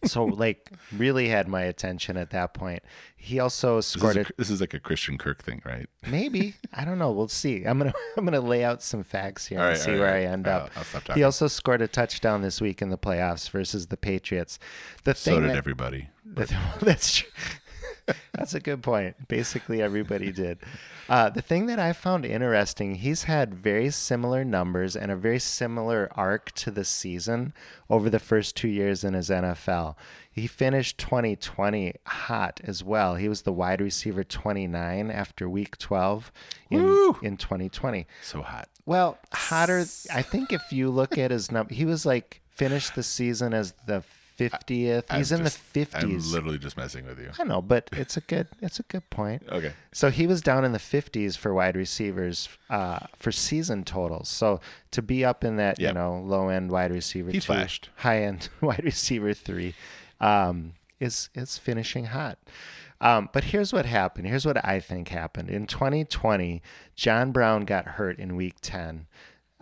So 0.06 0.24
like 0.24 0.70
really 0.96 1.28
had 1.28 1.48
my 1.48 1.62
attention 1.62 2.16
at 2.16 2.30
that 2.30 2.54
point. 2.54 2.82
He 3.16 3.40
also 3.40 3.76
This 3.76 3.86
is, 3.86 3.92
scored 4.00 4.16
a, 4.16 4.26
this 4.36 4.50
is 4.50 4.60
like 4.60 4.72
a 4.74 4.80
Christian 4.80 5.18
Kirk 5.18 5.42
thing, 5.42 5.60
right? 5.64 5.88
maybe 6.08 6.54
I 6.72 6.84
don't 6.84 6.98
know. 6.98 7.10
We'll 7.10 7.28
see. 7.28 7.64
I'm 7.64 7.78
gonna 7.78 7.92
I'm 8.16 8.24
gonna 8.24 8.40
lay 8.40 8.62
out 8.64 8.82
some 8.82 9.02
facts 9.02 9.46
here 9.46 9.58
All 9.58 9.64
and 9.66 9.72
right, 9.74 9.80
see 9.80 9.92
all 9.92 9.98
where 9.98 10.12
right. 10.12 10.22
I 10.28 10.32
end 10.32 10.46
up. 10.46 10.70
He 11.14 11.22
also 11.22 11.48
scored 11.48 11.82
a 11.82 11.88
touchdown 11.88 12.42
this 12.42 12.60
week 12.60 12.80
in 12.82 12.90
the 12.90 12.98
playoffs 12.98 13.50
versus 13.50 13.88
the 13.88 13.96
Patriots. 13.96 14.58
The 15.04 15.14
thing 15.14 15.34
So 15.34 15.40
did 15.40 15.50
that- 15.50 15.56
everybody. 15.56 16.08
that's 16.80 17.16
true. 17.16 17.30
That's 18.32 18.54
a 18.54 18.60
good 18.60 18.82
point. 18.82 19.28
Basically, 19.28 19.82
everybody 19.82 20.32
did. 20.32 20.58
Uh, 21.08 21.30
the 21.30 21.42
thing 21.42 21.66
that 21.66 21.78
I 21.78 21.92
found 21.92 22.24
interesting, 22.24 22.96
he's 22.96 23.24
had 23.24 23.54
very 23.54 23.90
similar 23.90 24.44
numbers 24.44 24.96
and 24.96 25.10
a 25.10 25.16
very 25.16 25.38
similar 25.38 26.08
arc 26.12 26.52
to 26.52 26.70
the 26.70 26.84
season 26.84 27.52
over 27.88 28.10
the 28.10 28.18
first 28.18 28.56
two 28.56 28.68
years 28.68 29.04
in 29.04 29.14
his 29.14 29.30
NFL. 29.30 29.96
He 30.30 30.46
finished 30.46 30.98
2020 30.98 31.94
hot 32.06 32.60
as 32.64 32.84
well. 32.84 33.14
He 33.14 33.28
was 33.28 33.42
the 33.42 33.52
wide 33.52 33.80
receiver 33.80 34.24
29 34.24 35.10
after 35.10 35.48
week 35.48 35.78
12 35.78 36.32
in, 36.70 36.82
Woo! 36.82 37.18
in 37.22 37.36
2020. 37.36 38.06
So 38.22 38.42
hot. 38.42 38.68
Well, 38.84 39.18
hotter. 39.32 39.80
I 40.12 40.22
think 40.22 40.52
if 40.52 40.72
you 40.72 40.90
look 40.90 41.16
at 41.16 41.30
his 41.30 41.50
number, 41.50 41.72
he 41.72 41.84
was 41.84 42.04
like 42.04 42.42
finished 42.50 42.94
the 42.94 43.02
season 43.02 43.52
as 43.52 43.74
the 43.86 44.02
50th. 44.38 45.16
He's 45.16 45.32
in 45.32 45.44
just- 45.44 45.72
the 45.74 45.86
I'm 45.94 46.18
literally 46.30 46.58
just 46.58 46.76
messing 46.76 47.06
with 47.06 47.18
you. 47.18 47.30
I 47.38 47.44
know, 47.44 47.60
but 47.62 47.88
it's 47.92 48.16
a 48.16 48.20
good 48.20 48.48
it's 48.60 48.78
a 48.78 48.82
good 48.84 49.08
point. 49.10 49.42
Okay. 49.50 49.72
So 49.92 50.10
he 50.10 50.26
was 50.26 50.40
down 50.42 50.64
in 50.64 50.72
the 50.72 50.78
50s 50.78 51.36
for 51.36 51.52
wide 51.54 51.76
receivers 51.76 52.48
uh, 52.70 53.00
for 53.16 53.32
season 53.32 53.84
totals. 53.84 54.28
So 54.28 54.60
to 54.90 55.02
be 55.02 55.24
up 55.24 55.44
in 55.44 55.56
that 55.56 55.80
you 55.80 55.92
know 55.92 56.20
low 56.24 56.48
end 56.48 56.70
wide 56.70 56.90
receiver 56.92 57.30
He 57.30 57.40
two, 57.40 57.46
flashed. 57.46 57.90
high 57.96 58.22
end 58.22 58.48
wide 58.60 58.84
receiver 58.84 59.32
three, 59.34 59.74
um, 60.20 60.72
is 61.00 61.28
is 61.34 61.58
finishing 61.58 62.06
hot. 62.06 62.38
Um, 62.98 63.28
but 63.32 63.44
here's 63.44 63.74
what 63.74 63.84
happened. 63.84 64.26
Here's 64.26 64.46
what 64.46 64.64
I 64.64 64.80
think 64.80 65.08
happened 65.08 65.50
in 65.50 65.66
2020. 65.66 66.62
John 66.94 67.30
Brown 67.30 67.66
got 67.66 67.84
hurt 67.84 68.18
in 68.18 68.36
Week 68.36 68.54
10 68.62 69.06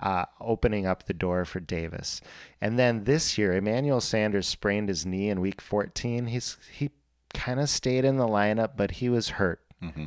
uh, 0.05 0.27
opening 0.40 0.87
up 0.87 1.05
the 1.05 1.14
door 1.14 1.45
for 1.47 1.59
Davis. 1.59 2.21
And 2.61 2.79
then 2.79 3.05
this 3.05 3.38
year, 3.38 3.55
Emmanuel 3.55 4.03
Sanders 4.03 4.47
sprained 4.47 4.88
his 4.88 5.05
knee 5.07 5.31
in 5.31 5.40
week 5.40 5.61
14. 5.61 6.27
He's 6.27 6.59
he 6.73 6.90
kind 7.33 7.59
of 7.59 7.69
stayed 7.71 8.05
in 8.05 8.19
the 8.19 8.29
lineup, 8.29 8.73
but 8.77 8.93
he 8.93 9.09
was 9.09 9.31
hurt. 9.31 9.61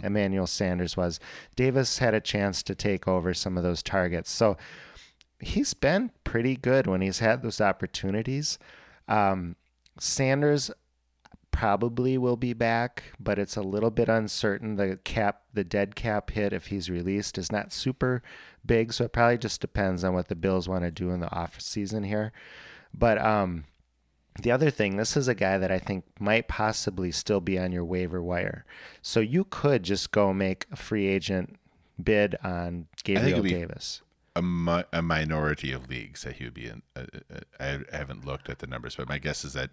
Emmanuel 0.05 0.47
Sanders 0.47 0.95
was. 0.95 1.19
Davis 1.55 1.97
had 1.97 2.13
a 2.13 2.21
chance 2.21 2.63
to 2.63 2.75
take 2.75 3.07
over 3.07 3.33
some 3.33 3.57
of 3.57 3.63
those 3.63 3.83
targets. 3.83 4.31
So 4.31 4.55
he's 5.39 5.73
been 5.73 6.12
pretty 6.23 6.55
good 6.55 6.88
when 6.88 7.01
he's 7.01 7.19
had 7.19 7.41
those 7.41 7.60
opportunities. 7.60 8.57
Um, 9.07 9.55
Sanders 9.99 10.71
probably 11.57 12.19
will 12.19 12.37
be 12.37 12.53
back, 12.53 13.01
but 13.19 13.39
it's 13.39 13.57
a 13.57 13.63
little 13.63 13.89
bit 13.89 14.07
uncertain. 14.07 14.75
The 14.75 14.99
cap, 15.03 15.41
the 15.55 15.63
dead 15.63 15.95
cap 15.95 16.29
hit 16.29 16.53
if 16.53 16.67
he's 16.67 16.87
released 16.87 17.35
is 17.39 17.51
not 17.51 17.73
super 17.73 18.21
big, 18.63 18.93
so 18.93 19.05
it 19.05 19.11
probably 19.11 19.39
just 19.39 19.59
depends 19.59 20.03
on 20.03 20.13
what 20.13 20.27
the 20.27 20.35
Bills 20.35 20.69
want 20.69 20.83
to 20.83 20.91
do 20.91 21.09
in 21.09 21.19
the 21.19 21.33
off 21.33 21.59
season 21.59 22.03
here. 22.03 22.31
But 22.93 23.17
um, 23.17 23.63
the 24.39 24.51
other 24.51 24.69
thing, 24.69 24.97
this 24.97 25.17
is 25.17 25.27
a 25.27 25.33
guy 25.33 25.57
that 25.57 25.71
I 25.71 25.79
think 25.79 26.05
might 26.19 26.47
possibly 26.47 27.11
still 27.11 27.41
be 27.41 27.57
on 27.57 27.71
your 27.71 27.85
waiver 27.85 28.21
wire, 28.21 28.63
so 29.01 29.19
you 29.19 29.43
could 29.43 29.81
just 29.81 30.11
go 30.11 30.31
make 30.33 30.67
a 30.71 30.75
free 30.75 31.07
agent 31.07 31.55
bid 32.01 32.35
on 32.43 32.85
Gabriel 33.03 33.41
Davis. 33.41 34.03
A, 34.35 34.43
mi- 34.43 34.83
a 34.93 35.01
minority 35.01 35.71
of 35.71 35.89
leagues 35.89 36.21
that 36.21 36.35
he 36.35 36.43
would 36.43 36.53
be 36.53 36.67
in. 36.67 36.83
Uh, 36.95 37.05
uh, 37.33 37.39
I 37.59 37.79
I 37.91 37.97
haven't 37.97 38.27
looked 38.27 38.47
at 38.47 38.59
the 38.59 38.67
numbers, 38.67 38.95
but 38.95 39.09
my 39.09 39.17
guess 39.17 39.43
is 39.43 39.53
that 39.53 39.71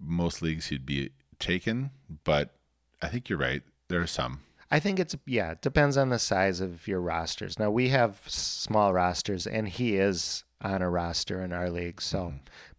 most 0.00 0.42
leagues 0.42 0.66
he'd 0.66 0.86
be 0.86 1.10
taken. 1.38 1.90
But 2.24 2.54
I 3.00 3.08
think 3.08 3.28
you're 3.28 3.38
right. 3.38 3.62
There 3.88 4.00
are 4.00 4.06
some. 4.06 4.40
I 4.70 4.80
think 4.80 4.98
it's 4.98 5.14
yeah, 5.26 5.52
it 5.52 5.60
depends 5.60 5.98
on 5.98 6.08
the 6.08 6.18
size 6.18 6.62
of 6.62 6.88
your 6.88 7.00
rosters. 7.00 7.58
Now 7.58 7.70
we 7.70 7.90
have 7.90 8.22
small 8.26 8.94
rosters 8.94 9.46
and 9.46 9.68
he 9.68 9.96
is 9.96 10.44
on 10.62 10.80
a 10.80 10.88
roster 10.88 11.42
in 11.42 11.52
our 11.52 11.68
league. 11.68 12.00
So 12.00 12.32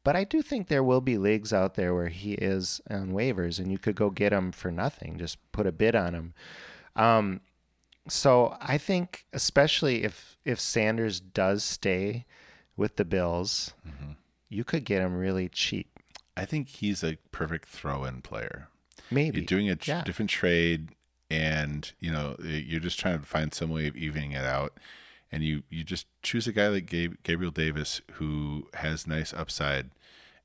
but 0.03 0.15
I 0.15 0.23
do 0.23 0.41
think 0.41 0.67
there 0.67 0.83
will 0.83 1.01
be 1.01 1.19
leagues 1.19 1.53
out 1.53 1.75
there 1.75 1.93
where 1.93 2.09
he 2.09 2.33
is 2.33 2.81
on 2.89 3.11
waivers 3.11 3.59
and 3.59 3.71
you 3.71 3.77
could 3.77 3.95
go 3.95 4.09
get 4.09 4.33
him 4.33 4.51
for 4.51 4.71
nothing, 4.71 5.19
just 5.19 5.37
put 5.51 5.67
a 5.67 5.71
bid 5.71 5.95
on 5.95 6.15
him. 6.15 6.33
Um 6.95 7.41
so 8.07 8.57
I 8.59 8.79
think 8.79 9.25
especially 9.31 10.03
if 10.03 10.37
if 10.45 10.59
Sanders 10.59 11.19
does 11.19 11.63
stay 11.63 12.25
with 12.75 12.95
the 12.95 13.05
Bills, 13.05 13.73
you 14.49 14.63
could 14.63 14.83
get 14.83 15.03
him 15.03 15.15
really 15.15 15.47
cheap. 15.47 15.92
I 16.35 16.45
think 16.45 16.67
he's 16.69 17.03
a 17.03 17.17
perfect 17.31 17.67
throw-in 17.69 18.21
player. 18.21 18.67
Maybe. 19.11 19.39
You're 19.39 19.45
doing 19.45 19.69
a 19.69 19.75
tr- 19.75 19.91
Yeah. 19.91 20.03
different 20.03 20.31
trade, 20.31 20.89
and 21.29 21.91
you 21.99 22.11
know 22.11 22.35
you're 22.41 22.79
just 22.79 22.99
trying 22.99 23.19
to 23.19 23.25
find 23.25 23.53
some 23.53 23.69
way 23.69 23.87
of 23.87 23.95
evening 23.95 24.31
it 24.31 24.43
out. 24.45 24.79
And 25.31 25.43
you 25.43 25.63
you 25.69 25.83
just 25.83 26.05
choose 26.21 26.47
a 26.47 26.51
guy 26.51 26.67
like 26.67 26.85
Gabe, 26.85 27.15
Gabriel 27.23 27.51
Davis 27.51 28.01
who 28.13 28.67
has 28.75 29.07
nice 29.07 29.33
upside, 29.33 29.89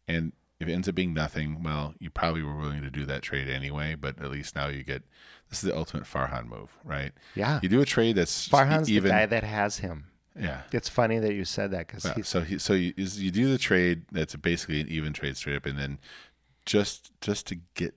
and 0.07 0.33
if 0.61 0.67
it 0.69 0.73
ends 0.73 0.89
up 0.89 0.95
being 0.95 1.15
nothing, 1.15 1.63
well, 1.63 1.95
you 2.01 2.11
probably 2.11 2.43
were 2.43 2.57
willing 2.57 2.83
to 2.83 2.91
do 2.91 3.05
that 3.07 3.23
trade 3.23 3.49
anyway. 3.49 3.95
But 3.95 4.19
at 4.21 4.31
least 4.31 4.57
now 4.57 4.69
you 4.69 4.83
get 4.83 5.03
this 5.51 5.63
is 5.63 5.71
the 5.71 5.77
ultimate 5.77 6.05
Farhan 6.05 6.47
move, 6.47 6.71
right? 6.85 7.13
Yeah. 7.35 7.61
You 7.63 7.69
do 7.69 7.81
a 7.81 7.87
trade 7.87 8.17
that's 8.17 8.49
Farhan's 8.49 8.91
even. 8.91 9.05
the 9.05 9.15
guy 9.15 9.27
that 9.27 9.45
has 9.45 9.79
him. 9.79 10.07
Yeah. 10.41 10.63
It's 10.73 10.89
funny 10.89 11.19
that 11.19 11.35
you 11.35 11.45
said 11.45 11.71
that 11.73 11.87
because 11.87 12.05
Yeah, 12.05 12.23
so 12.23 12.41
he, 12.43 12.59
so 12.59 12.73
you, 12.75 12.93
you 12.97 13.31
do 13.31 13.51
the 13.51 13.59
trade 13.59 14.05
that's 14.13 14.35
basically 14.37 14.81
an 14.81 14.89
even 14.89 15.13
trade 15.13 15.37
straight 15.37 15.57
up, 15.57 15.67
and 15.67 15.79
then 15.79 15.99
just 16.67 17.11
just 17.21 17.47
to 17.49 17.57
get 17.75 17.95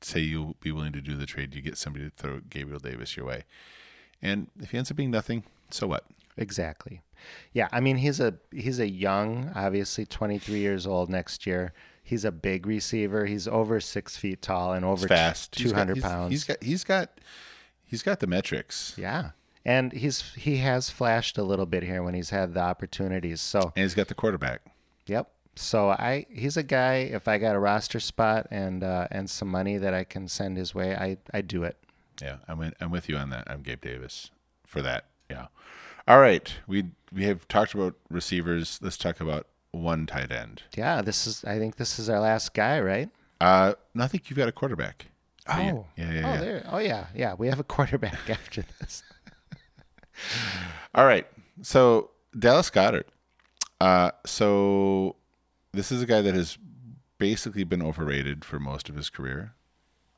say 0.00 0.20
you'll 0.20 0.56
be 0.60 0.70
willing 0.72 0.92
to 0.92 1.00
do 1.00 1.14
the 1.16 1.26
trade, 1.26 1.54
you 1.54 1.62
get 1.62 1.76
somebody 1.78 2.04
to 2.04 2.10
throw 2.16 2.40
Gabriel 2.50 2.78
Davis 2.78 3.16
your 3.16 3.26
way, 3.26 3.44
and 4.22 4.48
if 4.60 4.70
he 4.70 4.78
ends 4.78 4.90
up 4.90 4.96
being 4.96 5.10
nothing, 5.10 5.44
so 5.70 5.86
what? 5.86 6.04
Exactly. 6.36 7.00
Yeah, 7.52 7.68
I 7.72 7.80
mean 7.80 7.96
he's 7.98 8.20
a 8.20 8.34
he's 8.50 8.78
a 8.80 8.88
young, 8.88 9.50
obviously 9.54 10.04
23 10.04 10.58
years 10.58 10.86
old 10.86 11.08
next 11.08 11.46
year. 11.46 11.72
He's 12.02 12.24
a 12.26 12.32
big 12.32 12.66
receiver. 12.66 13.24
He's 13.24 13.48
over 13.48 13.80
six 13.80 14.16
feet 14.16 14.42
tall 14.42 14.74
and 14.74 14.84
over 14.84 15.02
He's 15.02 15.08
fast, 15.08 15.54
He's 15.56 15.72
got- 15.72 15.86
200 15.86 15.96
he's- 15.96 16.02
pounds. 16.10 16.30
He's 16.32 16.44
got 16.44 16.62
he's 16.62 16.84
got 16.84 17.20
he's 17.84 18.02
got 18.02 18.20
the 18.20 18.26
metrics, 18.26 18.94
yeah, 18.98 19.30
and 19.64 19.92
he's 19.92 20.32
he 20.34 20.58
has 20.58 20.90
flashed 20.90 21.38
a 21.38 21.42
little 21.42 21.66
bit 21.66 21.82
here 21.82 22.02
when 22.02 22.14
he's 22.14 22.30
had 22.30 22.54
the 22.54 22.60
opportunities. 22.60 23.40
So 23.40 23.72
and 23.76 23.82
he's 23.82 23.94
got 23.94 24.08
the 24.08 24.14
quarterback. 24.14 24.62
yep. 25.06 25.30
So 25.56 25.90
I 25.90 26.26
he's 26.30 26.56
a 26.56 26.62
guy. 26.62 26.94
If 26.96 27.28
I 27.28 27.38
got 27.38 27.54
a 27.54 27.58
roster 27.58 28.00
spot 28.00 28.48
and 28.50 28.82
uh, 28.82 29.08
and 29.10 29.30
some 29.30 29.48
money 29.48 29.78
that 29.78 29.94
I 29.94 30.04
can 30.04 30.28
send 30.28 30.56
his 30.56 30.74
way, 30.74 30.94
I 30.96 31.18
I 31.32 31.40
do 31.42 31.62
it. 31.62 31.76
Yeah, 32.20 32.36
I'm 32.48 32.58
with, 32.58 32.74
I'm 32.80 32.90
with 32.90 33.08
you 33.08 33.16
on 33.16 33.30
that. 33.30 33.44
I'm 33.48 33.62
Gabe 33.62 33.80
Davis 33.80 34.30
for 34.66 34.82
that. 34.82 35.06
Yeah. 35.30 35.46
All 36.06 36.20
right, 36.20 36.52
we 36.66 36.84
we 37.12 37.24
have 37.24 37.46
talked 37.48 37.74
about 37.74 37.94
receivers. 38.10 38.78
Let's 38.82 38.96
talk 38.96 39.20
about 39.20 39.46
one 39.70 40.06
tight 40.06 40.30
end. 40.30 40.62
Yeah, 40.76 41.02
this 41.02 41.26
is. 41.26 41.44
I 41.44 41.58
think 41.58 41.76
this 41.76 41.98
is 41.98 42.08
our 42.08 42.20
last 42.20 42.52
guy, 42.54 42.80
right? 42.80 43.08
Uh, 43.40 43.74
no, 43.94 44.04
I 44.04 44.08
think 44.08 44.28
you've 44.30 44.36
got 44.36 44.48
a 44.48 44.52
quarterback. 44.52 45.06
Oh, 45.48 45.58
yeah, 45.58 45.72
yeah, 45.96 46.12
yeah. 46.12 46.26
Oh, 46.26 46.32
yeah. 46.34 46.40
there. 46.40 46.66
Oh, 46.72 46.78
yeah, 46.78 47.06
yeah. 47.14 47.34
We 47.34 47.48
have 47.48 47.60
a 47.60 47.64
quarterback 47.74 48.30
after 48.30 48.64
this. 48.80 49.02
All 50.94 51.06
right. 51.06 51.26
So 51.62 52.10
Dallas 52.38 52.70
Goedert. 52.70 53.06
Uh, 53.80 54.10
so 54.24 55.16
this 55.72 55.92
is 55.92 56.02
a 56.02 56.06
guy 56.06 56.20
that 56.20 56.34
has 56.34 56.58
basically 57.18 57.64
been 57.64 57.82
overrated 57.82 58.44
for 58.44 58.58
most 58.58 58.88
of 58.88 58.96
his 58.96 59.10
career. 59.10 59.54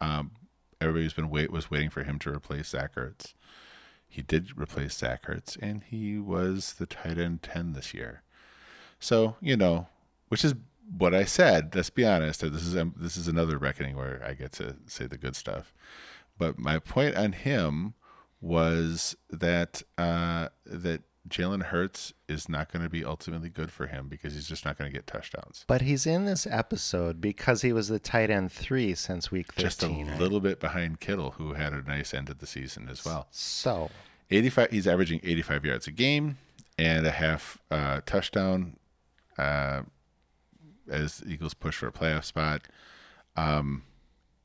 Um, 0.00 0.32
everybody's 0.80 1.12
been 1.12 1.30
wait 1.30 1.50
was 1.50 1.70
waiting 1.70 1.90
for 1.90 2.02
him 2.02 2.18
to 2.20 2.30
replace 2.30 2.68
Zach 2.68 2.94
Ertz. 2.94 3.32
He 4.08 4.22
did 4.22 4.58
replace 4.58 4.96
Zach 4.96 5.26
Ertz, 5.26 5.56
and 5.60 5.82
he 5.82 6.18
was 6.18 6.74
the 6.74 6.86
tight 6.86 7.18
end 7.18 7.42
ten 7.42 7.72
this 7.72 7.92
year. 7.92 8.22
So 9.00 9.36
you 9.40 9.56
know, 9.56 9.88
which 10.28 10.44
is 10.44 10.54
what 10.96 11.14
I 11.14 11.24
said. 11.24 11.74
Let's 11.74 11.90
be 11.90 12.04
honest. 12.04 12.40
This 12.40 12.66
is 12.66 12.76
um, 12.76 12.94
this 12.96 13.16
is 13.16 13.28
another 13.28 13.58
reckoning 13.58 13.96
where 13.96 14.22
I 14.24 14.34
get 14.34 14.52
to 14.52 14.76
say 14.86 15.06
the 15.06 15.18
good 15.18 15.36
stuff. 15.36 15.74
But 16.38 16.58
my 16.58 16.78
point 16.78 17.16
on 17.16 17.32
him 17.32 17.94
was 18.46 19.16
that 19.30 19.82
uh, 19.98 20.48
that 20.64 21.02
Jalen 21.28 21.64
Hurts 21.64 22.12
is 22.28 22.48
not 22.48 22.72
going 22.72 22.82
to 22.82 22.88
be 22.88 23.04
ultimately 23.04 23.48
good 23.48 23.72
for 23.72 23.88
him 23.88 24.08
because 24.08 24.34
he's 24.34 24.48
just 24.48 24.64
not 24.64 24.78
going 24.78 24.90
to 24.90 24.96
get 24.96 25.06
touchdowns. 25.06 25.64
But 25.66 25.82
he's 25.82 26.06
in 26.06 26.24
this 26.24 26.46
episode 26.48 27.20
because 27.20 27.62
he 27.62 27.72
was 27.72 27.88
the 27.88 27.98
tight 27.98 28.30
end 28.30 28.52
three 28.52 28.94
since 28.94 29.30
week 29.30 29.52
13. 29.54 29.64
Just 29.64 29.82
a 29.82 29.88
right? 29.88 30.20
little 30.20 30.40
bit 30.40 30.60
behind 30.60 31.00
Kittle, 31.00 31.32
who 31.32 31.54
had 31.54 31.72
a 31.72 31.82
nice 31.82 32.14
end 32.14 32.30
of 32.30 32.38
the 32.38 32.46
season 32.46 32.88
as 32.88 33.04
well. 33.04 33.26
So, 33.32 33.90
85 34.30 34.70
he's 34.70 34.86
averaging 34.86 35.20
85 35.24 35.64
yards 35.64 35.86
a 35.88 35.92
game 35.92 36.38
and 36.78 37.06
a 37.06 37.10
half 37.10 37.58
uh, 37.70 38.00
touchdown 38.06 38.76
uh, 39.38 39.82
as 40.88 41.18
the 41.18 41.32
Eagles 41.32 41.54
push 41.54 41.76
for 41.76 41.88
a 41.88 41.92
playoff 41.92 42.24
spot. 42.24 42.62
Um, 43.36 43.82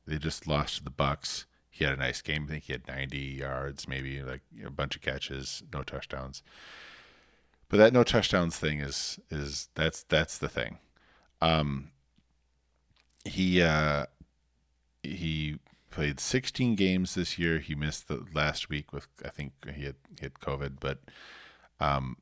they 0.06 0.18
just 0.18 0.48
lost 0.48 0.78
to 0.78 0.84
the 0.84 0.90
Bucs. 0.90 1.44
He 1.74 1.84
had 1.84 1.94
a 1.94 1.96
nice 1.96 2.20
game. 2.20 2.44
I 2.44 2.52
think 2.52 2.64
he 2.64 2.74
had 2.74 2.86
90 2.86 3.18
yards, 3.18 3.88
maybe 3.88 4.22
like 4.22 4.42
you 4.54 4.62
know, 4.62 4.68
a 4.68 4.70
bunch 4.70 4.94
of 4.94 5.00
catches, 5.00 5.62
no 5.72 5.82
touchdowns. 5.82 6.42
But 7.70 7.78
that 7.78 7.94
no 7.94 8.04
touchdowns 8.04 8.58
thing 8.58 8.80
is 8.80 9.18
is 9.30 9.70
that's 9.74 10.02
that's 10.02 10.36
the 10.36 10.50
thing. 10.50 10.76
Um, 11.40 11.90
he 13.24 13.62
uh, 13.62 14.04
he 15.02 15.58
played 15.90 16.20
16 16.20 16.74
games 16.74 17.14
this 17.14 17.38
year. 17.38 17.58
He 17.58 17.74
missed 17.74 18.08
the 18.08 18.26
last 18.34 18.68
week 18.68 18.92
with 18.92 19.08
I 19.24 19.30
think 19.30 19.52
he 19.74 19.84
had 19.84 19.96
he 20.20 20.26
had 20.26 20.34
COVID, 20.34 20.74
but 20.78 20.98
um, 21.80 22.18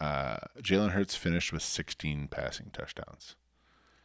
uh, 0.00 0.38
Jalen 0.60 0.90
Hurts 0.90 1.16
finished 1.16 1.52
with 1.52 1.62
16 1.62 2.28
passing 2.28 2.70
touchdowns. 2.72 3.34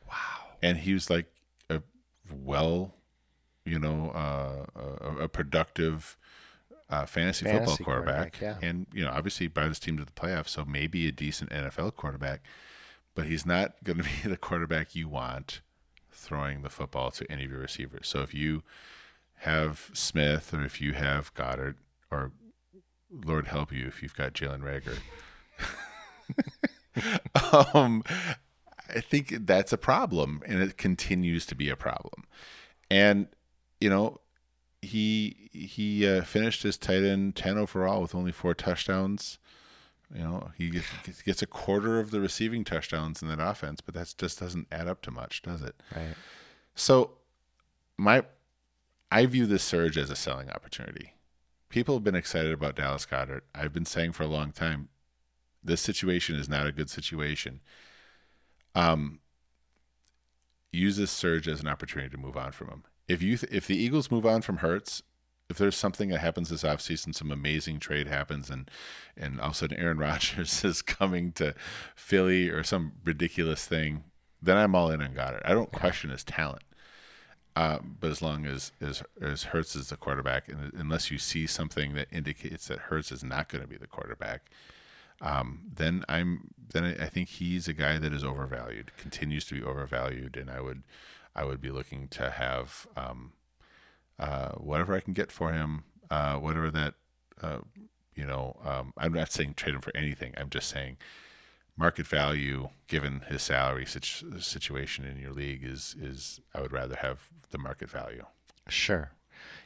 wow. 0.07 0.55
and 0.63 0.80
he 0.80 0.93
was 0.93 1.11
like 1.11 1.28
a 1.69 1.84
well, 2.32 2.95
you 3.68 3.80
know, 3.80 4.11
uh, 4.11 4.65
a, 5.01 5.24
a 5.24 5.28
productive 5.28 6.18
uh, 6.89 7.05
fantasy, 7.05 7.45
football 7.45 7.78
quarterback, 7.78 8.39
quarterback, 8.39 8.61
yeah. 8.61 8.68
and 8.68 8.88
you 8.93 9.03
know, 9.03 9.11
obviously 9.11 9.47
brought 9.47 9.68
his 9.68 9.80
team 9.80 9.97
to 9.97 10.05
the 10.05 10.11
playoffs, 10.11 10.49
so 10.49 10.65
maybe 10.65 11.07
a 11.07 11.11
decent 11.11 11.49
NFL 11.49 11.95
quarterback, 11.95 12.41
but 13.13 13.26
he's 13.26 13.45
not 13.45 13.76
going 13.84 13.97
to 13.97 14.03
be 14.03 14.30
the 14.30 14.38
quarterback 14.38 14.95
you 14.95 15.07
want 15.07 15.61
throwing 16.11 16.61
the 16.63 16.70
football 16.70 17.11
to 17.11 17.32
any 17.32 17.45
of 17.45 17.51
your 17.51 17.59
receivers. 17.59 18.07
So 18.07 18.22
if 18.22 18.34
you 18.34 18.63
have 19.41 19.91
Smith, 19.93 20.53
or 20.53 20.63
if 20.63 20.82
you 20.82 20.93
have 20.93 21.34
Goedert, 21.36 21.76
or 22.09 22.32
Lord 23.11 23.47
help 23.47 23.72
you 23.72 23.86
if 23.86 24.01
you've 24.01 24.15
got 24.15 24.34
Jalen 24.34 24.61
Reagor. 24.61 24.97
um, 27.76 28.03
I 28.89 29.01
think 29.01 29.45
that's 29.45 29.72
a 29.72 29.78
problem, 29.78 30.41
and 30.45 30.61
it 30.61 30.78
continues 30.78 31.45
to 31.47 31.55
be 31.55 31.70
a 31.70 31.76
problem. 31.76 32.24
And 32.89 33.28
you 33.80 33.89
know, 33.89 34.19
he 34.82 35.49
he 35.51 36.07
uh, 36.07 36.23
finished 36.23 36.63
his 36.63 36.78
tight 36.78 37.03
end 37.03 37.36
ten 37.36 37.57
overall 37.57 38.01
with 38.01 38.15
only 38.15 38.32
four 38.32 38.53
touchdowns. 38.53 39.39
You 40.13 40.23
know, 40.23 40.51
he 40.57 40.69
gets, 40.69 41.21
gets 41.23 41.41
a 41.41 41.47
quarter 41.47 41.99
of 41.99 42.11
the 42.11 42.21
receiving 42.21 42.63
touchdowns 42.63 43.21
in 43.21 43.28
that 43.28 43.41
offense, 43.41 43.82
but 43.82 43.93
that 43.95 44.13
just 44.17 44.39
doesn't 44.39 44.67
add 44.71 44.88
up 44.88 45.01
to 45.01 45.11
much, 45.11 45.41
does 45.41 45.61
it? 45.61 45.75
Right. 45.93 46.15
So, 46.75 47.11
my 47.97 48.23
I 49.11 49.25
view 49.25 49.45
this 49.45 49.63
surge 49.63 49.97
as 49.97 50.09
a 50.09 50.15
selling 50.15 50.49
opportunity. 50.49 51.13
People 51.69 51.95
have 51.95 52.03
been 52.03 52.15
excited 52.15 52.51
about 52.51 52.75
Dallas 52.75 53.05
Goedert. 53.05 53.41
I've 53.53 53.73
been 53.73 53.86
saying 53.86 54.13
for 54.13 54.23
a 54.23 54.28
long 54.28 54.51
time, 54.51 54.89
this 55.63 55.82
situation 55.82 56.36
is 56.36 56.47
not 56.47 56.67
a 56.67 56.71
good 56.71 56.89
situation. 56.89 57.59
Um, 58.75 59.19
use 60.71 60.97
this 60.97 61.11
surge 61.11 61.47
as 61.47 61.59
an 61.59 61.67
opportunity 61.67 62.09
to 62.09 62.17
move 62.17 62.38
on 62.38 62.51
from 62.51 62.69
him. 62.69 62.84
If 63.08 63.22
you 63.22 63.38
th- 63.38 63.51
if 63.51 63.68
the 63.68 63.78
Eagles 63.78 64.12
move 64.12 64.26
on 64.26 64.41
from 64.41 64.58
Hurts, 64.58 65.03
if 65.49 65.58
there's 65.58 65.76
something 65.76 66.10
that 66.10 66.20
happens 66.20 66.49
this 66.49 66.64
offseason, 66.64 67.16
some 67.16 67.32
amazing 67.32 67.80
trade 67.80 68.08
happens, 68.08 68.49
and 68.49 68.70
and 69.16 69.39
all 69.39 69.47
of 69.47 69.51
a 69.53 69.55
sudden 69.55 69.78
Aaron 69.78 69.97
Rodgers 70.08 70.64
is 70.64 70.82
coming 70.82 71.32
to 71.34 71.53
Philly 71.95 72.49
or 72.49 72.64
some 72.64 72.93
ridiculous 73.03 73.66
thing, 73.66 74.03
then 74.41 74.58
I'm 74.58 74.76
all 74.76 74.91
in 74.91 75.01
on 75.01 75.14
Goedert. 75.14 75.41
I 75.45 75.53
don't 75.53 75.72
question 75.72 76.10
his 76.10 76.24
talent. 76.24 76.64
Uh, 77.55 77.80
but 77.99 78.12
as 78.12 78.22
long 78.22 78.45
as, 78.45 78.72
as 78.82 79.01
as 79.20 79.41
Hurts 79.45 79.76
is 79.76 79.89
the 79.89 79.97
quarterback, 79.97 80.47
and 80.47 80.72
unless 80.76 81.10
you 81.10 81.18
see 81.18 81.47
something 81.47 81.95
that 81.95 82.08
indicates 82.12 82.68
that 82.68 82.78
Hurts 82.78 83.12
is 83.12 83.24
not 83.24 83.49
going 83.49 83.64
to 83.64 83.68
be 83.68 83.78
the 83.78 83.88
quarterback, 83.88 84.51
um, 85.22 85.62
then 85.74 86.03
I'm 86.08 86.51
then 86.72 86.95
I 86.99 87.08
think 87.08 87.30
he's 87.30 87.68
a 87.68 87.74
guy 87.74 87.97
that 87.97 88.14
is 88.14 88.24
overvalued, 88.24 88.91
continues 88.97 89.45
to 89.45 89.55
be 89.55 89.64
overvalued, 89.64 90.38
and 90.38 90.51
I 90.51 90.62
would 90.62 90.84
I 91.38 91.45
would 91.45 91.61
be 91.61 91.69
looking 91.69 92.07
to 92.09 92.31
have 92.31 92.88
um, 92.97 93.33
uh, 94.19 94.53
whatever 94.53 94.95
I 94.95 94.99
can 94.99 95.13
get 95.13 95.31
for 95.31 95.53
him, 95.53 95.83
uh, 96.09 96.35
whatever 96.35 96.71
that 96.71 96.95
uh, 97.41 97.59
you 98.15 98.25
know. 98.25 98.57
Um, 98.65 98.93
I'm 98.97 99.13
not 99.13 99.31
saying 99.31 99.53
trade 99.53 99.75
him 99.75 99.81
for 99.81 99.95
anything. 99.95 100.33
I'm 100.38 100.49
just 100.49 100.69
saying 100.69 100.97
market 101.77 102.07
value, 102.07 102.69
given 102.88 103.21
his 103.29 103.43
salary 103.43 103.85
situ- 103.85 104.39
situation 104.39 105.05
in 105.05 105.17
your 105.17 105.31
league, 105.31 105.63
is 105.63 105.95
is 106.01 106.41
I 106.53 106.61
would 106.61 106.73
rather 106.73 106.95
have 106.95 107.29
the 107.51 107.59
market 107.59 107.89
value. 107.89 108.25
Sure. 108.67 109.11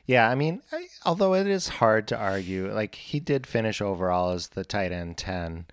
Yeah, 0.05 0.29
I 0.29 0.35
mean, 0.35 0.61
I, 0.71 0.87
although 1.05 1.33
it 1.35 1.47
is 1.47 1.67
hard 1.67 2.07
to 2.09 2.17
argue, 2.17 2.71
like 2.73 2.95
he 2.95 3.19
did 3.19 3.47
finish 3.47 3.81
overall 3.81 4.31
as 4.31 4.49
the 4.49 4.65
tight 4.65 4.91
end 4.91 5.17
10. 5.17 5.65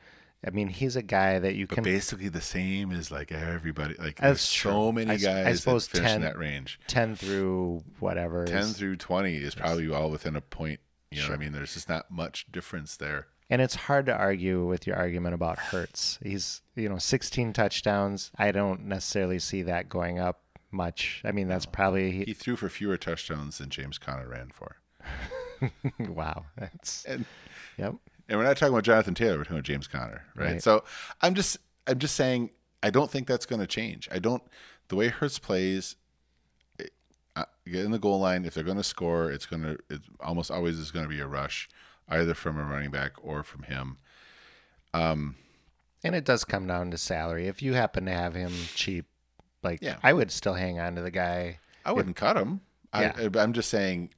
I 0.49 0.51
mean, 0.51 0.69
he's 0.69 0.97
a 0.97 1.03
guy 1.03 1.39
that 1.39 1.55
you 1.55 1.67
But 1.67 1.75
can 1.77 1.85
basically 1.85 2.29
the 2.29 2.41
same 2.41 2.91
as 2.91 3.11
like 3.11 3.31
everybody. 3.31 3.95
Like 3.99 4.19
there's 4.21 4.41
so 4.41 4.91
many 4.91 5.11
I 5.11 5.17
guys 5.19 5.47
I 5.47 5.53
suppose 5.53 5.87
that 5.89 5.99
finish 5.99 6.09
10 6.11 6.17
in 6.17 6.23
that 6.23 6.39
range. 6.39 6.81
10 6.87 7.17
through 7.17 7.85
whatever. 8.01 8.45
is- 8.45 8.51
Ten 8.51 8.65
through 8.65 8.97
twenty 8.97 9.37
is 9.37 9.55
probably 9.55 9.93
all 9.93 10.11
within 10.11 10.35
a 10.37 10.41
point. 10.41 10.81
You 11.11 11.19
know, 11.19 11.23
what 11.25 11.27
Sure. 11.27 11.37
I 11.37 11.39
mean, 11.39 11.53
there's 11.53 11.75
just 11.75 11.89
not 11.89 12.11
much 12.11 12.47
difference 12.51 12.97
there. 12.97 13.27
And 13.51 13.61
it's 13.63 13.75
hard 13.75 14.07
to 14.07 14.15
argue 14.17 14.67
with 14.67 14.87
your 14.87 14.97
argument 14.97 15.35
about 15.35 15.59
Hurts. 15.59 16.19
He's, 16.23 16.61
you 16.75 16.89
know, 16.89 16.99
16 16.99 17.53
touchdowns. 17.55 18.31
I 18.39 18.51
don't 18.53 18.85
necessarily 18.87 19.39
see 19.39 19.63
that 19.63 19.89
going 19.89 20.19
up 20.19 20.41
much. 20.71 21.23
I 21.25 21.33
mean, 21.33 21.49
that's 21.49 21.65
probably 21.67 22.25
He 22.25 22.35
threw 22.35 22.57
for 22.57 22.69
fewer 22.69 22.97
touchdowns 22.99 23.59
than 23.59 23.71
James 23.71 23.97
Conner 23.99 24.29
ran 24.29 24.51
for. 24.51 24.77
wow. 25.99 26.45
That's 26.57 27.05
And 27.05 27.25
yep. 27.77 27.95
And 28.29 28.39
we're 28.39 28.45
not 28.45 28.57
talking 28.57 28.73
about 28.75 28.85
Jonathan 28.85 29.15
Taylor, 29.15 29.37
we're 29.39 29.45
talking 29.45 29.57
about 29.57 29.65
James 29.65 29.87
Conner, 29.89 30.23
right? 30.35 30.53
Right. 30.53 30.63
So 30.63 30.85
I'm 31.23 31.35
just 31.35 31.57
I'm 31.87 31.99
just 31.99 32.15
saying 32.17 32.51
I 32.83 32.91
don't 32.91 33.11
think 33.11 33.27
that's 33.27 33.47
going 33.47 33.61
to 33.61 33.67
change. 33.67 34.09
I 34.13 34.19
don't 34.19 34.43
the 34.89 34.97
way 34.97 35.09
Hurts 35.09 35.39
plays. 35.39 35.97
it- 36.79 36.93
uh, 37.37 37.45
Get 37.67 37.85
in 37.85 37.91
the 37.91 37.99
goal 37.99 38.21
line. 38.21 38.45
If 38.45 38.55
they're 38.55 38.65
going 38.65 38.77
to 38.79 38.83
score, 38.85 39.31
it's 39.31 39.47
going 39.47 39.63
to. 39.63 39.79
It 39.91 40.01
almost 40.21 40.51
always 40.51 40.79
is 40.79 40.91
going 40.91 41.05
to 41.05 41.09
be 41.11 41.21
a 41.21 41.27
rush, 41.27 41.69
either 42.09 42.35
from 42.35 42.59
a 42.59 42.65
running 42.65 42.91
back 42.91 43.13
or 43.23 43.43
from 43.43 43.65
him. 43.65 43.99
Um 44.95 45.37
And 46.05 46.15
it 46.15 46.25
does 46.25 46.45
come 46.45 46.67
down 46.67 46.91
to 46.93 46.99
salary. 46.99 47.47
If 47.49 47.61
you 47.63 47.75
happen 47.75 48.07
to 48.07 48.13
have 48.13 48.35
him 48.35 48.53
cheap, 48.75 49.07
like 49.63 49.81
Yeah. 49.83 49.97
I 50.03 50.13
would 50.13 50.31
still 50.31 50.55
hang 50.55 50.79
on 50.79 50.95
to 50.95 51.03
the 51.03 51.11
guy. 51.11 51.59
I 51.85 51.93
wouldn't 51.93 52.17
cut 52.17 52.37
him. 52.37 52.61
Yeah. 52.95 53.13
I, 53.17 53.39
I'm 53.39 53.53
just 53.53 53.69
saying, 53.69 54.11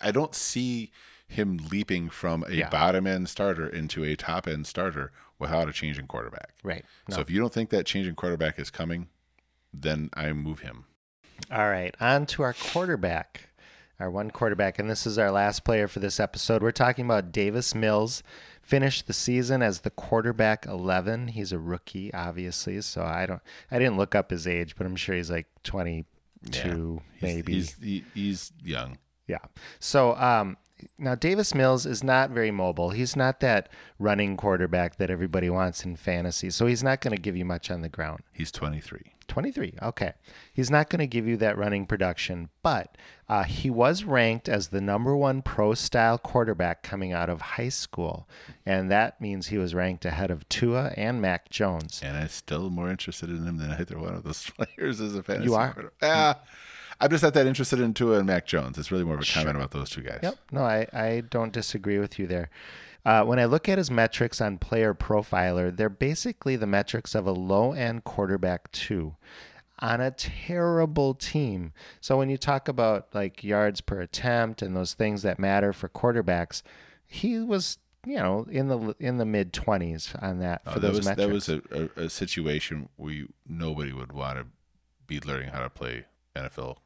I 0.00 0.10
don't 0.12 0.34
see 0.34 0.92
him 1.26 1.58
leaping 1.70 2.08
from 2.10 2.44
a 2.48 2.52
Yeah. 2.54 2.68
bottom 2.68 3.06
end 3.06 3.28
starter 3.28 3.66
into 3.66 4.04
a 4.04 4.14
top 4.16 4.46
end 4.46 4.66
starter 4.66 5.10
without 5.38 5.68
a 5.68 5.72
change 5.72 5.98
in 5.98 6.06
quarterback. 6.06 6.54
Right. 6.62 6.84
No. 7.08 7.16
So 7.16 7.20
if 7.22 7.30
you 7.30 7.40
don't 7.40 7.52
think 7.52 7.70
that 7.70 7.86
change 7.86 8.06
in 8.06 8.14
quarterback 8.14 8.58
is 8.58 8.70
coming, 8.70 9.08
then 9.72 10.10
I 10.14 10.32
move 10.32 10.60
him. 10.60 10.84
All 11.50 11.68
right, 11.68 11.94
on 12.00 12.26
to 12.26 12.42
our 12.44 12.52
quarterback, 12.52 13.48
our 13.98 14.08
one 14.08 14.30
quarterback, 14.30 14.78
and 14.78 14.88
this 14.88 15.04
is 15.06 15.18
our 15.18 15.32
last 15.32 15.64
player 15.64 15.88
for 15.88 15.98
this 15.98 16.20
episode. 16.20 16.62
We're 16.62 16.70
talking 16.70 17.04
about 17.04 17.32
Davis 17.32 17.74
Mills. 17.74 18.22
Finished 18.62 19.06
the 19.08 19.12
season 19.12 19.60
as 19.60 19.80
the 19.80 19.90
quarterback 19.90 20.64
11. 20.64 21.28
He's 21.28 21.52
a 21.52 21.58
rookie, 21.58 22.14
obviously, 22.14 22.80
so 22.82 23.02
I 23.02 23.26
don't, 23.26 23.42
I 23.70 23.78
didn't 23.78 23.96
look 23.98 24.14
up 24.14 24.30
his 24.30 24.46
age, 24.46 24.74
but 24.76 24.86
I'm 24.86 24.96
sure 24.96 25.16
he's 25.16 25.30
like 25.30 25.48
22, 25.64 27.02
He's- 27.12 27.22
maybe. 27.22 27.52
he's, 27.52 27.74
he, 27.74 28.04
he's 28.14 28.52
young. 28.62 28.98
Yeah. 29.26 29.38
So 29.80 30.14
um, 30.16 30.56
now 30.98 31.14
Davis 31.14 31.54
Mills 31.54 31.86
is 31.86 32.02
not 32.02 32.30
very 32.30 32.50
mobile. 32.50 32.90
He's 32.90 33.16
not 33.16 33.40
that 33.40 33.68
running 33.98 34.36
quarterback 34.36 34.96
that 34.96 35.10
everybody 35.10 35.48
wants 35.50 35.84
in 35.84 35.96
fantasy. 35.96 36.50
So 36.50 36.66
he's 36.66 36.82
not 36.82 37.00
going 37.00 37.14
to 37.14 37.20
give 37.20 37.36
you 37.36 37.44
much 37.44 37.70
on 37.70 37.82
the 37.82 37.88
ground. 37.88 38.20
He's 38.32 38.52
23. 38.52 39.12
23. 39.26 39.74
Okay. 39.82 40.12
He's 40.52 40.70
not 40.70 40.90
going 40.90 41.00
to 41.00 41.06
give 41.06 41.26
you 41.26 41.36
that 41.38 41.56
running 41.56 41.86
production, 41.86 42.50
but 42.62 42.96
uh, 43.28 43.44
he 43.44 43.70
was 43.70 44.04
ranked 44.04 44.48
as 44.48 44.68
the 44.68 44.80
number 44.80 45.16
one 45.16 45.42
pro 45.42 45.74
style 45.74 46.18
quarterback 46.18 46.82
coming 46.82 47.12
out 47.12 47.30
of 47.30 47.40
high 47.40 47.70
school. 47.70 48.28
And 48.66 48.90
that 48.90 49.20
means 49.20 49.46
he 49.48 49.58
was 49.58 49.74
ranked 49.74 50.04
ahead 50.04 50.30
of 50.30 50.48
Tua 50.48 50.92
and 50.96 51.22
Mac 51.22 51.48
Jones. 51.50 52.00
And 52.04 52.16
I'm 52.16 52.28
still 52.28 52.70
more 52.70 52.90
interested 52.90 53.30
in 53.30 53.46
him 53.46 53.56
than 53.56 53.70
either 53.72 53.98
one 53.98 54.14
of 54.14 54.24
those 54.24 54.50
players 54.56 55.00
as 55.00 55.14
a 55.14 55.22
fantasy 55.22 55.48
You 55.48 55.54
are? 55.54 55.92
Ah, 56.02 56.40
I'm 57.04 57.10
just 57.10 57.22
not 57.22 57.34
that 57.34 57.46
interested 57.46 57.80
in 57.80 57.92
Tua 57.94 58.18
and 58.18 58.26
Mac 58.26 58.46
Jones. 58.46 58.78
It's 58.78 58.90
really 58.90 59.04
more 59.04 59.14
of 59.16 59.20
a 59.20 59.26
comment 59.26 59.56
about 59.56 59.70
those 59.72 59.90
two 59.90 60.00
guys. 60.00 60.20
Yep. 60.22 60.34
No, 60.52 60.62
I, 60.62 60.86
I 60.92 61.22
don't 61.28 61.52
disagree 61.52 61.98
with 61.98 62.18
you 62.18 62.26
there. 62.26 62.48
Uh, 63.04 63.22
when 63.24 63.38
I 63.38 63.44
look 63.44 63.68
at 63.68 63.76
his 63.76 63.90
metrics 63.90 64.40
on 64.40 64.56
Player 64.56 64.94
Profiler, 64.94 65.76
they're 65.76 65.90
basically 65.90 66.56
the 66.56 66.66
metrics 66.66 67.14
of 67.14 67.26
a 67.26 67.32
low 67.32 67.72
end 67.72 68.04
quarterback, 68.04 68.72
too, 68.72 69.16
on 69.80 70.00
a 70.00 70.10
terrible 70.12 71.12
team. 71.14 71.72
So 72.00 72.16
when 72.16 72.30
you 72.30 72.38
talk 72.38 72.68
about 72.68 73.08
like 73.14 73.44
yards 73.44 73.80
per 73.82 74.00
attempt 74.00 74.62
and 74.62 74.74
those 74.74 74.94
things 74.94 75.20
that 75.22 75.38
matter 75.38 75.72
for 75.74 75.88
quarterbacks, 75.90 76.62
he 77.06 77.38
was 77.40 77.76
you 78.06 78.16
know 78.16 78.46
in 78.50 78.68
the 78.68 78.94
in 78.98 79.18
the 79.18 79.24
mid 79.26 79.52
twenties 79.52 80.14
on 80.22 80.38
that 80.38 80.64
for 80.64 80.70
Oh, 80.70 80.74
that 80.74 80.80
those 80.80 80.96
was 80.96 81.06
metrics. 81.06 81.46
that 81.46 81.62
was 81.72 81.90
a, 81.96 82.00
a, 82.00 82.04
a 82.06 82.08
situation 82.10 82.88
where 82.96 83.12
you, 83.12 83.32
nobody 83.46 83.92
would 83.92 84.12
want 84.12 84.38
to 84.38 84.46
be 85.06 85.20
learning 85.20 85.50
how 85.50 85.60
to 85.60 85.68
play 85.70 86.04
NFL 86.34 86.76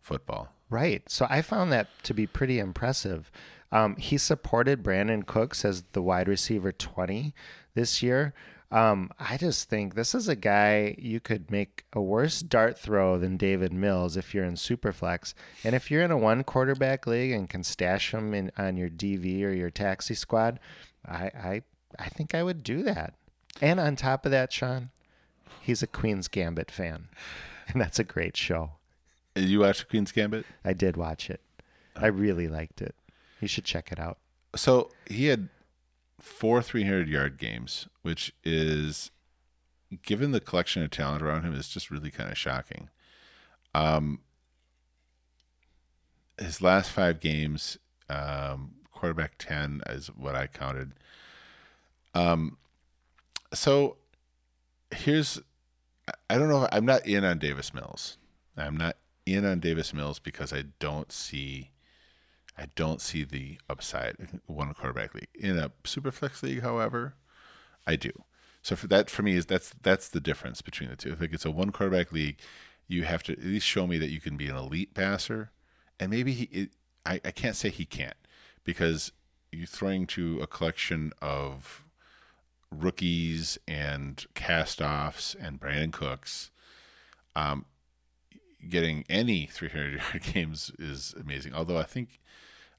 football. 0.00 0.48
Right. 0.70 1.08
So 1.08 1.26
I 1.28 1.42
found 1.42 1.72
that 1.72 1.88
to 2.04 2.14
be 2.14 2.26
pretty 2.26 2.58
impressive. 2.58 3.30
Um, 3.70 3.96
he 3.96 4.18
supported 4.18 4.82
Brandin 4.82 5.26
Cooks 5.26 5.64
as 5.64 5.84
the 5.92 6.02
wide 6.02 6.28
receiver 6.28 6.72
20 6.72 7.34
this 7.74 8.02
year. 8.02 8.34
Um, 8.70 9.10
I 9.18 9.38
just 9.38 9.70
think 9.70 9.94
this 9.94 10.14
is 10.14 10.28
a 10.28 10.36
guy 10.36 10.94
you 10.98 11.20
could 11.20 11.50
make 11.50 11.86
a 11.94 12.02
worse 12.02 12.40
dart 12.40 12.78
throw 12.78 13.18
than 13.18 13.38
David 13.38 13.72
Mills 13.72 14.16
if 14.16 14.34
you're 14.34 14.44
in 14.44 14.54
Superflex. 14.54 15.32
And 15.64 15.74
if 15.74 15.90
you're 15.90 16.02
in 16.02 16.10
a 16.10 16.18
one 16.18 16.44
quarterback 16.44 17.06
league 17.06 17.32
and 17.32 17.48
can 17.48 17.64
stash 17.64 18.12
him 18.12 18.34
in 18.34 18.52
on 18.58 18.76
your 18.76 18.90
DV 18.90 19.42
or 19.42 19.52
your 19.52 19.70
taxi 19.70 20.14
squad, 20.14 20.60
I, 21.06 21.30
I, 21.34 21.62
I 21.98 22.08
think 22.10 22.34
I 22.34 22.42
would 22.42 22.62
do 22.62 22.82
that. 22.82 23.14
And 23.62 23.80
on 23.80 23.96
top 23.96 24.26
of 24.26 24.32
that, 24.32 24.52
Sean, 24.52 24.90
he's 25.62 25.82
a 25.82 25.86
Queen's 25.86 26.28
Gambit 26.28 26.70
fan. 26.70 27.08
And 27.70 27.82
that's 27.82 27.98
a 27.98 28.04
great 28.04 28.34
show. 28.34 28.77
Did 29.40 29.50
you 29.50 29.60
watch 29.60 29.88
Queen's 29.88 30.10
Gambit? 30.10 30.44
I 30.64 30.72
did 30.72 30.96
watch 30.96 31.30
it. 31.30 31.40
I 31.94 32.08
really 32.08 32.48
liked 32.48 32.80
it. 32.80 32.96
You 33.40 33.46
should 33.46 33.64
check 33.64 33.92
it 33.92 34.00
out. 34.00 34.18
So 34.56 34.90
he 35.06 35.26
had 35.26 35.48
four 36.20 36.60
300 36.60 37.08
yard 37.08 37.38
games, 37.38 37.88
which 38.02 38.32
is, 38.44 39.12
given 40.02 40.32
the 40.32 40.40
collection 40.40 40.82
of 40.82 40.90
talent 40.90 41.22
around 41.22 41.44
him, 41.44 41.54
is 41.54 41.68
just 41.68 41.88
really 41.88 42.10
kind 42.10 42.30
of 42.30 42.36
shocking. 42.36 42.88
Um, 43.74 44.20
his 46.38 46.60
last 46.60 46.90
five 46.90 47.20
games, 47.20 47.78
um, 48.10 48.72
quarterback 48.90 49.34
10 49.38 49.82
is 49.90 50.08
what 50.08 50.34
I 50.34 50.48
counted. 50.48 50.92
Um, 52.14 52.56
so 53.54 53.98
here's, 54.90 55.40
I 56.28 56.38
don't 56.38 56.48
know, 56.48 56.68
I'm 56.72 56.86
not 56.86 57.06
in 57.06 57.24
on 57.24 57.38
Davis 57.38 57.72
Mills. 57.72 58.18
I'm 58.56 58.76
not 58.76 58.96
in 59.34 59.44
on 59.44 59.60
Davis 59.60 59.92
Mills 59.92 60.18
because 60.18 60.52
I 60.52 60.64
don't 60.78 61.12
see. 61.12 61.70
I 62.56 62.66
don't 62.74 63.00
see 63.00 63.22
the 63.24 63.58
upside 63.70 64.16
one 64.46 64.74
quarterback 64.74 65.14
league. 65.14 65.28
In 65.34 65.58
a 65.58 65.70
super 65.84 66.10
flex 66.10 66.42
league, 66.42 66.62
however, 66.62 67.14
I 67.86 67.96
do. 67.96 68.10
So 68.62 68.76
for 68.76 68.86
that 68.88 69.08
for 69.08 69.22
me 69.22 69.34
is 69.34 69.46
that's 69.46 69.72
that's 69.82 70.08
the 70.08 70.20
difference 70.20 70.60
between 70.62 70.90
the 70.90 70.96
two. 70.96 71.12
If 71.12 71.22
it's 71.22 71.44
a 71.44 71.50
one 71.50 71.70
quarterback 71.70 72.12
league, 72.12 72.38
you 72.86 73.04
have 73.04 73.22
to 73.24 73.32
at 73.32 73.42
least 73.42 73.66
show 73.66 73.86
me 73.86 73.98
that 73.98 74.10
you 74.10 74.20
can 74.20 74.36
be 74.36 74.48
an 74.48 74.56
elite 74.56 74.94
passer, 74.94 75.52
and 76.00 76.10
maybe 76.10 76.32
he. 76.32 76.44
It, 76.44 76.70
I 77.06 77.20
I 77.24 77.30
can't 77.30 77.56
say 77.56 77.70
he 77.70 77.84
can't 77.84 78.16
because 78.64 79.12
you're 79.52 79.66
throwing 79.66 80.06
to 80.08 80.40
a 80.40 80.46
collection 80.46 81.12
of 81.22 81.84
rookies 82.70 83.58
and 83.66 84.26
cast 84.34 84.82
offs 84.82 85.34
and 85.40 85.60
Brandin 85.60 85.92
Cooks. 85.92 86.50
Um, 87.34 87.64
getting 88.68 89.04
any 89.08 89.46
300 89.46 89.94
yard 90.00 90.22
games 90.34 90.70
is 90.78 91.14
amazing. 91.20 91.54
Although 91.54 91.78
I 91.78 91.84
think 91.84 92.20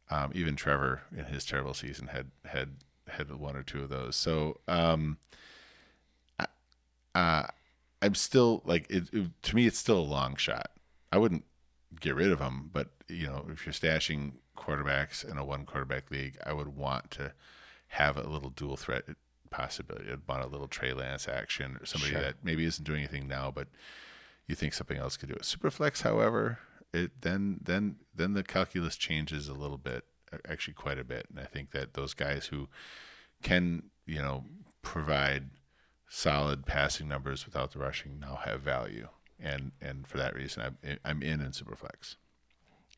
um, 0.09 0.31
even 0.33 0.55
Trevor 0.55 1.01
in 1.15 1.25
his 1.25 1.45
terrible 1.45 1.73
season 1.73 2.07
had 2.07 2.27
had 2.45 2.75
had 3.07 3.31
one 3.33 3.55
or 3.55 3.63
two 3.63 3.81
of 3.83 3.89
those. 3.89 4.15
So 4.15 4.59
um, 4.67 5.17
I, 6.39 6.45
uh, 7.15 7.47
I'm 8.01 8.15
still 8.15 8.61
like 8.65 8.89
it, 8.89 9.09
it- 9.13 9.41
to 9.43 9.55
me, 9.55 9.65
it's 9.67 9.77
still 9.79 9.99
a 9.99 10.01
long 10.01 10.35
shot. 10.35 10.71
I 11.11 11.17
wouldn't 11.17 11.45
get 11.99 12.15
rid 12.15 12.31
of 12.31 12.39
him, 12.39 12.69
but 12.71 12.89
you 13.07 13.27
know, 13.27 13.45
if 13.51 13.65
you're 13.65 13.73
stashing 13.73 14.33
quarterbacks 14.55 15.27
in 15.29 15.37
a 15.37 15.43
one 15.45 15.65
quarterback 15.65 16.11
league, 16.11 16.37
I 16.45 16.53
would 16.53 16.75
want 16.75 17.09
to 17.11 17.33
have 17.93 18.15
a 18.17 18.27
little 18.29 18.51
dual 18.51 18.77
threat 18.77 19.05
possibility. 19.49 20.11
I'd 20.11 20.27
want 20.27 20.43
a 20.43 20.47
little 20.47 20.67
Trey 20.67 20.93
Lance 20.93 21.27
action 21.27 21.77
or 21.81 21.85
somebody 21.87 22.13
Sure. 22.13 22.21
that 22.21 22.35
maybe 22.43 22.63
isn't 22.65 22.83
doing 22.85 22.99
anything 22.99 23.27
now, 23.27 23.49
but 23.49 23.67
you 24.49 24.55
think 24.55 24.73
something 24.73 24.97
else 24.97 25.15
could 25.15 25.29
do 25.29 25.35
it. 25.35 25.43
Superflex, 25.43 26.01
however, 26.01 26.57
it 26.91 27.21
then 27.21 27.59
then 27.63 27.97
then 28.13 28.33
the 28.33 28.43
calculus 28.43 28.97
changes 28.97 29.47
a 29.47 29.53
little 29.53 29.77
bit, 29.77 30.03
actually 30.49 30.73
quite 30.73 30.97
a 30.97 31.03
bit, 31.03 31.27
and 31.29 31.39
I 31.39 31.45
think 31.45 31.71
that 31.71 31.93
those 31.93 32.15
guys 32.15 32.47
who 32.47 32.67
can 33.43 33.83
you 34.07 34.19
know 34.19 34.43
provide 34.81 35.51
solid 36.09 36.65
passing 36.65 37.07
numbers 37.07 37.45
without 37.45 37.71
the 37.71 37.79
rushing 37.79 38.19
now 38.19 38.39
have 38.43 38.61
value, 38.61 39.07
and 39.39 39.71
and 39.79 40.07
for 40.07 40.17
that 40.17 40.35
reason, 40.35 40.63
I'm 40.63 40.97
I'm 41.05 41.21
in 41.21 41.41
in 41.41 41.51
Superflex. 41.51 42.15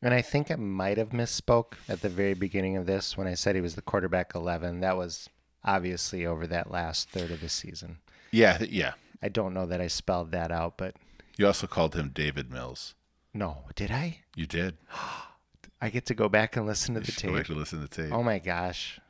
And 0.00 0.14
I 0.14 0.22
think 0.22 0.50
I 0.50 0.56
might 0.56 0.98
have 0.98 1.10
misspoke 1.10 1.74
at 1.88 2.00
the 2.00 2.08
very 2.08 2.34
beginning 2.34 2.76
of 2.76 2.86
this 2.86 3.16
when 3.16 3.28
I 3.28 3.34
said 3.34 3.54
he 3.54 3.60
was 3.60 3.76
the 3.76 3.82
quarterback 3.82 4.34
11. 4.34 4.80
That 4.80 4.96
was 4.96 5.28
obviously 5.62 6.26
over 6.26 6.44
that 6.48 6.72
last 6.72 7.08
third 7.10 7.30
of 7.30 7.40
the 7.40 7.48
season. 7.48 7.98
Yeah, 8.32 8.58
yeah. 8.68 8.94
I 9.22 9.28
don't 9.28 9.54
know 9.54 9.64
that 9.66 9.80
I 9.80 9.86
spelled 9.86 10.32
that 10.32 10.50
out, 10.50 10.76
but 10.76 10.96
You 11.38 11.46
also 11.46 11.66
called 11.66 11.94
him 11.94 12.10
David 12.12 12.50
Mills. 12.50 12.94
no, 13.34 13.58
did 13.74 13.90
I? 13.90 14.18
You 14.36 14.46
did. 14.46 14.76
I 15.80 15.88
get 15.90 16.06
to 16.06 16.14
go 16.14 16.28
back 16.28 16.56
and 16.56 16.64
listen 16.66 16.94
to 16.94 17.00
You 17.00 17.06
the 17.06 17.12
should 17.12 17.22
go 17.24 17.28
back 17.36 17.46
tape. 17.46 17.54
to 17.54 17.58
listen 17.60 17.80
to 17.80 17.88
the 17.88 18.02
tape. 18.02 18.12
Oh 18.12 18.22
my 18.22 18.38
gosh, 18.38 19.00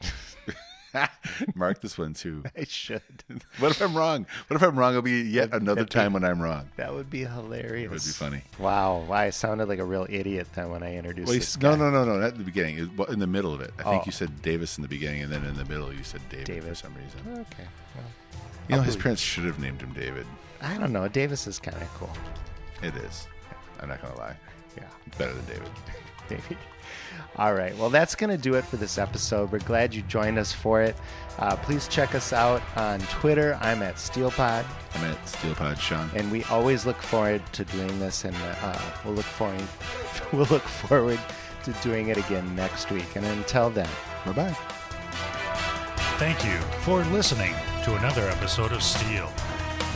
Mark 1.54 1.80
this 1.80 1.96
one 1.96 2.14
too. 2.14 2.42
I 2.58 2.64
should. 2.64 3.02
What 3.60 3.70
if 3.70 3.80
I'm 3.80 3.94
wrong? 3.96 4.26
What 4.48 4.56
if 4.56 4.62
I'm 4.62 4.76
wrong? 4.76 4.90
It'll 4.90 5.02
be 5.02 5.20
yet 5.20 5.50
That'd- 5.52 5.62
another 5.62 5.84
be- 5.84 5.88
time 5.90 6.12
when 6.12 6.24
I'm 6.24 6.40
wrong. 6.42 6.68
That 6.76 6.92
would 6.92 7.10
be 7.10 7.20
hilarious. 7.24 7.84
It 7.84 7.90
would 7.90 8.02
be 8.02 8.10
funny. 8.10 8.42
Wow, 8.58 9.04
wow, 9.08 9.14
I 9.18 9.30
sounded 9.30 9.68
like 9.68 9.78
a 9.78 9.84
real 9.84 10.04
idiot 10.10 10.48
then 10.54 10.70
when 10.70 10.82
I 10.82 10.96
introduced 10.96 11.28
Well, 11.28 11.36
this 11.38 11.56
no, 11.60 11.70
guy. 11.72 11.76
no, 11.78 11.90
no, 11.92 12.04
no, 12.04 12.18
not 12.18 12.32
in 12.32 12.38
the 12.38 12.44
beginning. 12.44 12.78
It, 12.78 12.96
well, 12.96 13.08
in 13.08 13.20
the 13.20 13.26
middle 13.28 13.54
of 13.54 13.60
it. 13.60 13.72
I 13.78 13.82
think 13.84 14.02
Oh. 14.02 14.06
you 14.06 14.12
said 14.12 14.42
Davis 14.42 14.78
in 14.78 14.82
the 14.82 14.88
beginning, 14.88 15.22
and 15.22 15.32
then 15.32 15.44
in 15.44 15.54
the 15.54 15.64
middle 15.66 15.92
you 15.92 16.02
said 16.02 16.20
David, 16.28 16.64
for 16.64 16.74
some 16.74 16.92
reason. 16.94 17.20
Okay. 17.52 17.68
Well, 17.94 18.04
You 18.68 18.74
know, 18.74 18.76
I'll 18.78 18.82
his 18.82 18.94
believe- 18.96 19.02
parents 19.04 19.22
should 19.22 19.44
have 19.44 19.60
named 19.60 19.80
him 19.82 19.92
David. 19.92 20.26
I 20.62 20.76
don't 20.78 20.92
know. 20.92 21.08
Davis 21.08 21.46
is 21.46 21.58
kind 21.58 21.80
of 21.80 21.88
cool. 21.94 22.10
It 22.82 22.94
is. 22.96 23.26
I'm 23.80 23.88
not 23.88 24.02
gonna 24.02 24.16
lie. 24.16 24.36
Yeah. 24.76 24.84
Better 25.18 25.32
than 25.32 25.44
David. 25.46 25.68
Maybe. 26.30 26.56
All 27.36 27.54
right. 27.54 27.76
Well, 27.76 27.90
that's 27.90 28.14
going 28.14 28.30
to 28.30 28.36
do 28.38 28.54
it 28.54 28.64
for 28.64 28.76
this 28.76 28.98
episode. 28.98 29.50
We're 29.50 29.58
glad 29.60 29.92
you 29.94 30.02
joined 30.02 30.38
us 30.38 30.52
for 30.52 30.80
it. 30.82 30.94
Uh, 31.38 31.56
please 31.56 31.88
check 31.88 32.14
us 32.14 32.32
out 32.32 32.62
on 32.76 33.00
Twitter. 33.00 33.58
I'm 33.60 33.82
at 33.82 33.96
SteelPod, 33.96 34.64
I'm 34.94 35.04
at 35.04 35.16
SteelPod 35.26 35.78
Sean. 35.80 36.10
and 36.14 36.30
we 36.30 36.44
always 36.44 36.86
look 36.86 37.00
forward 37.02 37.42
to 37.52 37.64
doing 37.64 37.98
this, 37.98 38.24
and 38.24 38.36
uh, 38.36 38.78
we'll 39.04 39.14
look 39.14 39.24
forward 39.24 39.62
we'll 40.32 40.46
look 40.46 40.62
forward 40.62 41.18
to 41.64 41.72
doing 41.82 42.08
it 42.08 42.16
again 42.16 42.54
next 42.54 42.90
week. 42.90 43.16
And 43.16 43.24
until 43.24 43.70
then, 43.70 43.88
Bye 44.26 44.32
bye. 44.32 44.56
Thank 46.18 46.44
you 46.44 46.58
for 46.82 47.02
listening 47.04 47.54
to 47.84 47.96
another 47.96 48.28
episode 48.28 48.72
of 48.72 48.82
Steel. 48.82 49.30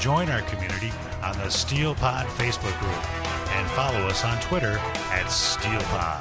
Join 0.04 0.28
our 0.28 0.42
community 0.42 0.92
on 1.22 1.34
the 1.38 1.48
Steel 1.48 1.94
Pod 1.94 2.26
Facebook 2.26 2.78
group 2.78 3.50
and 3.52 3.66
follow 3.70 4.00
us 4.00 4.22
on 4.22 4.38
Twitter 4.42 4.76
at 5.10 5.24
SteelPod. 5.28 6.20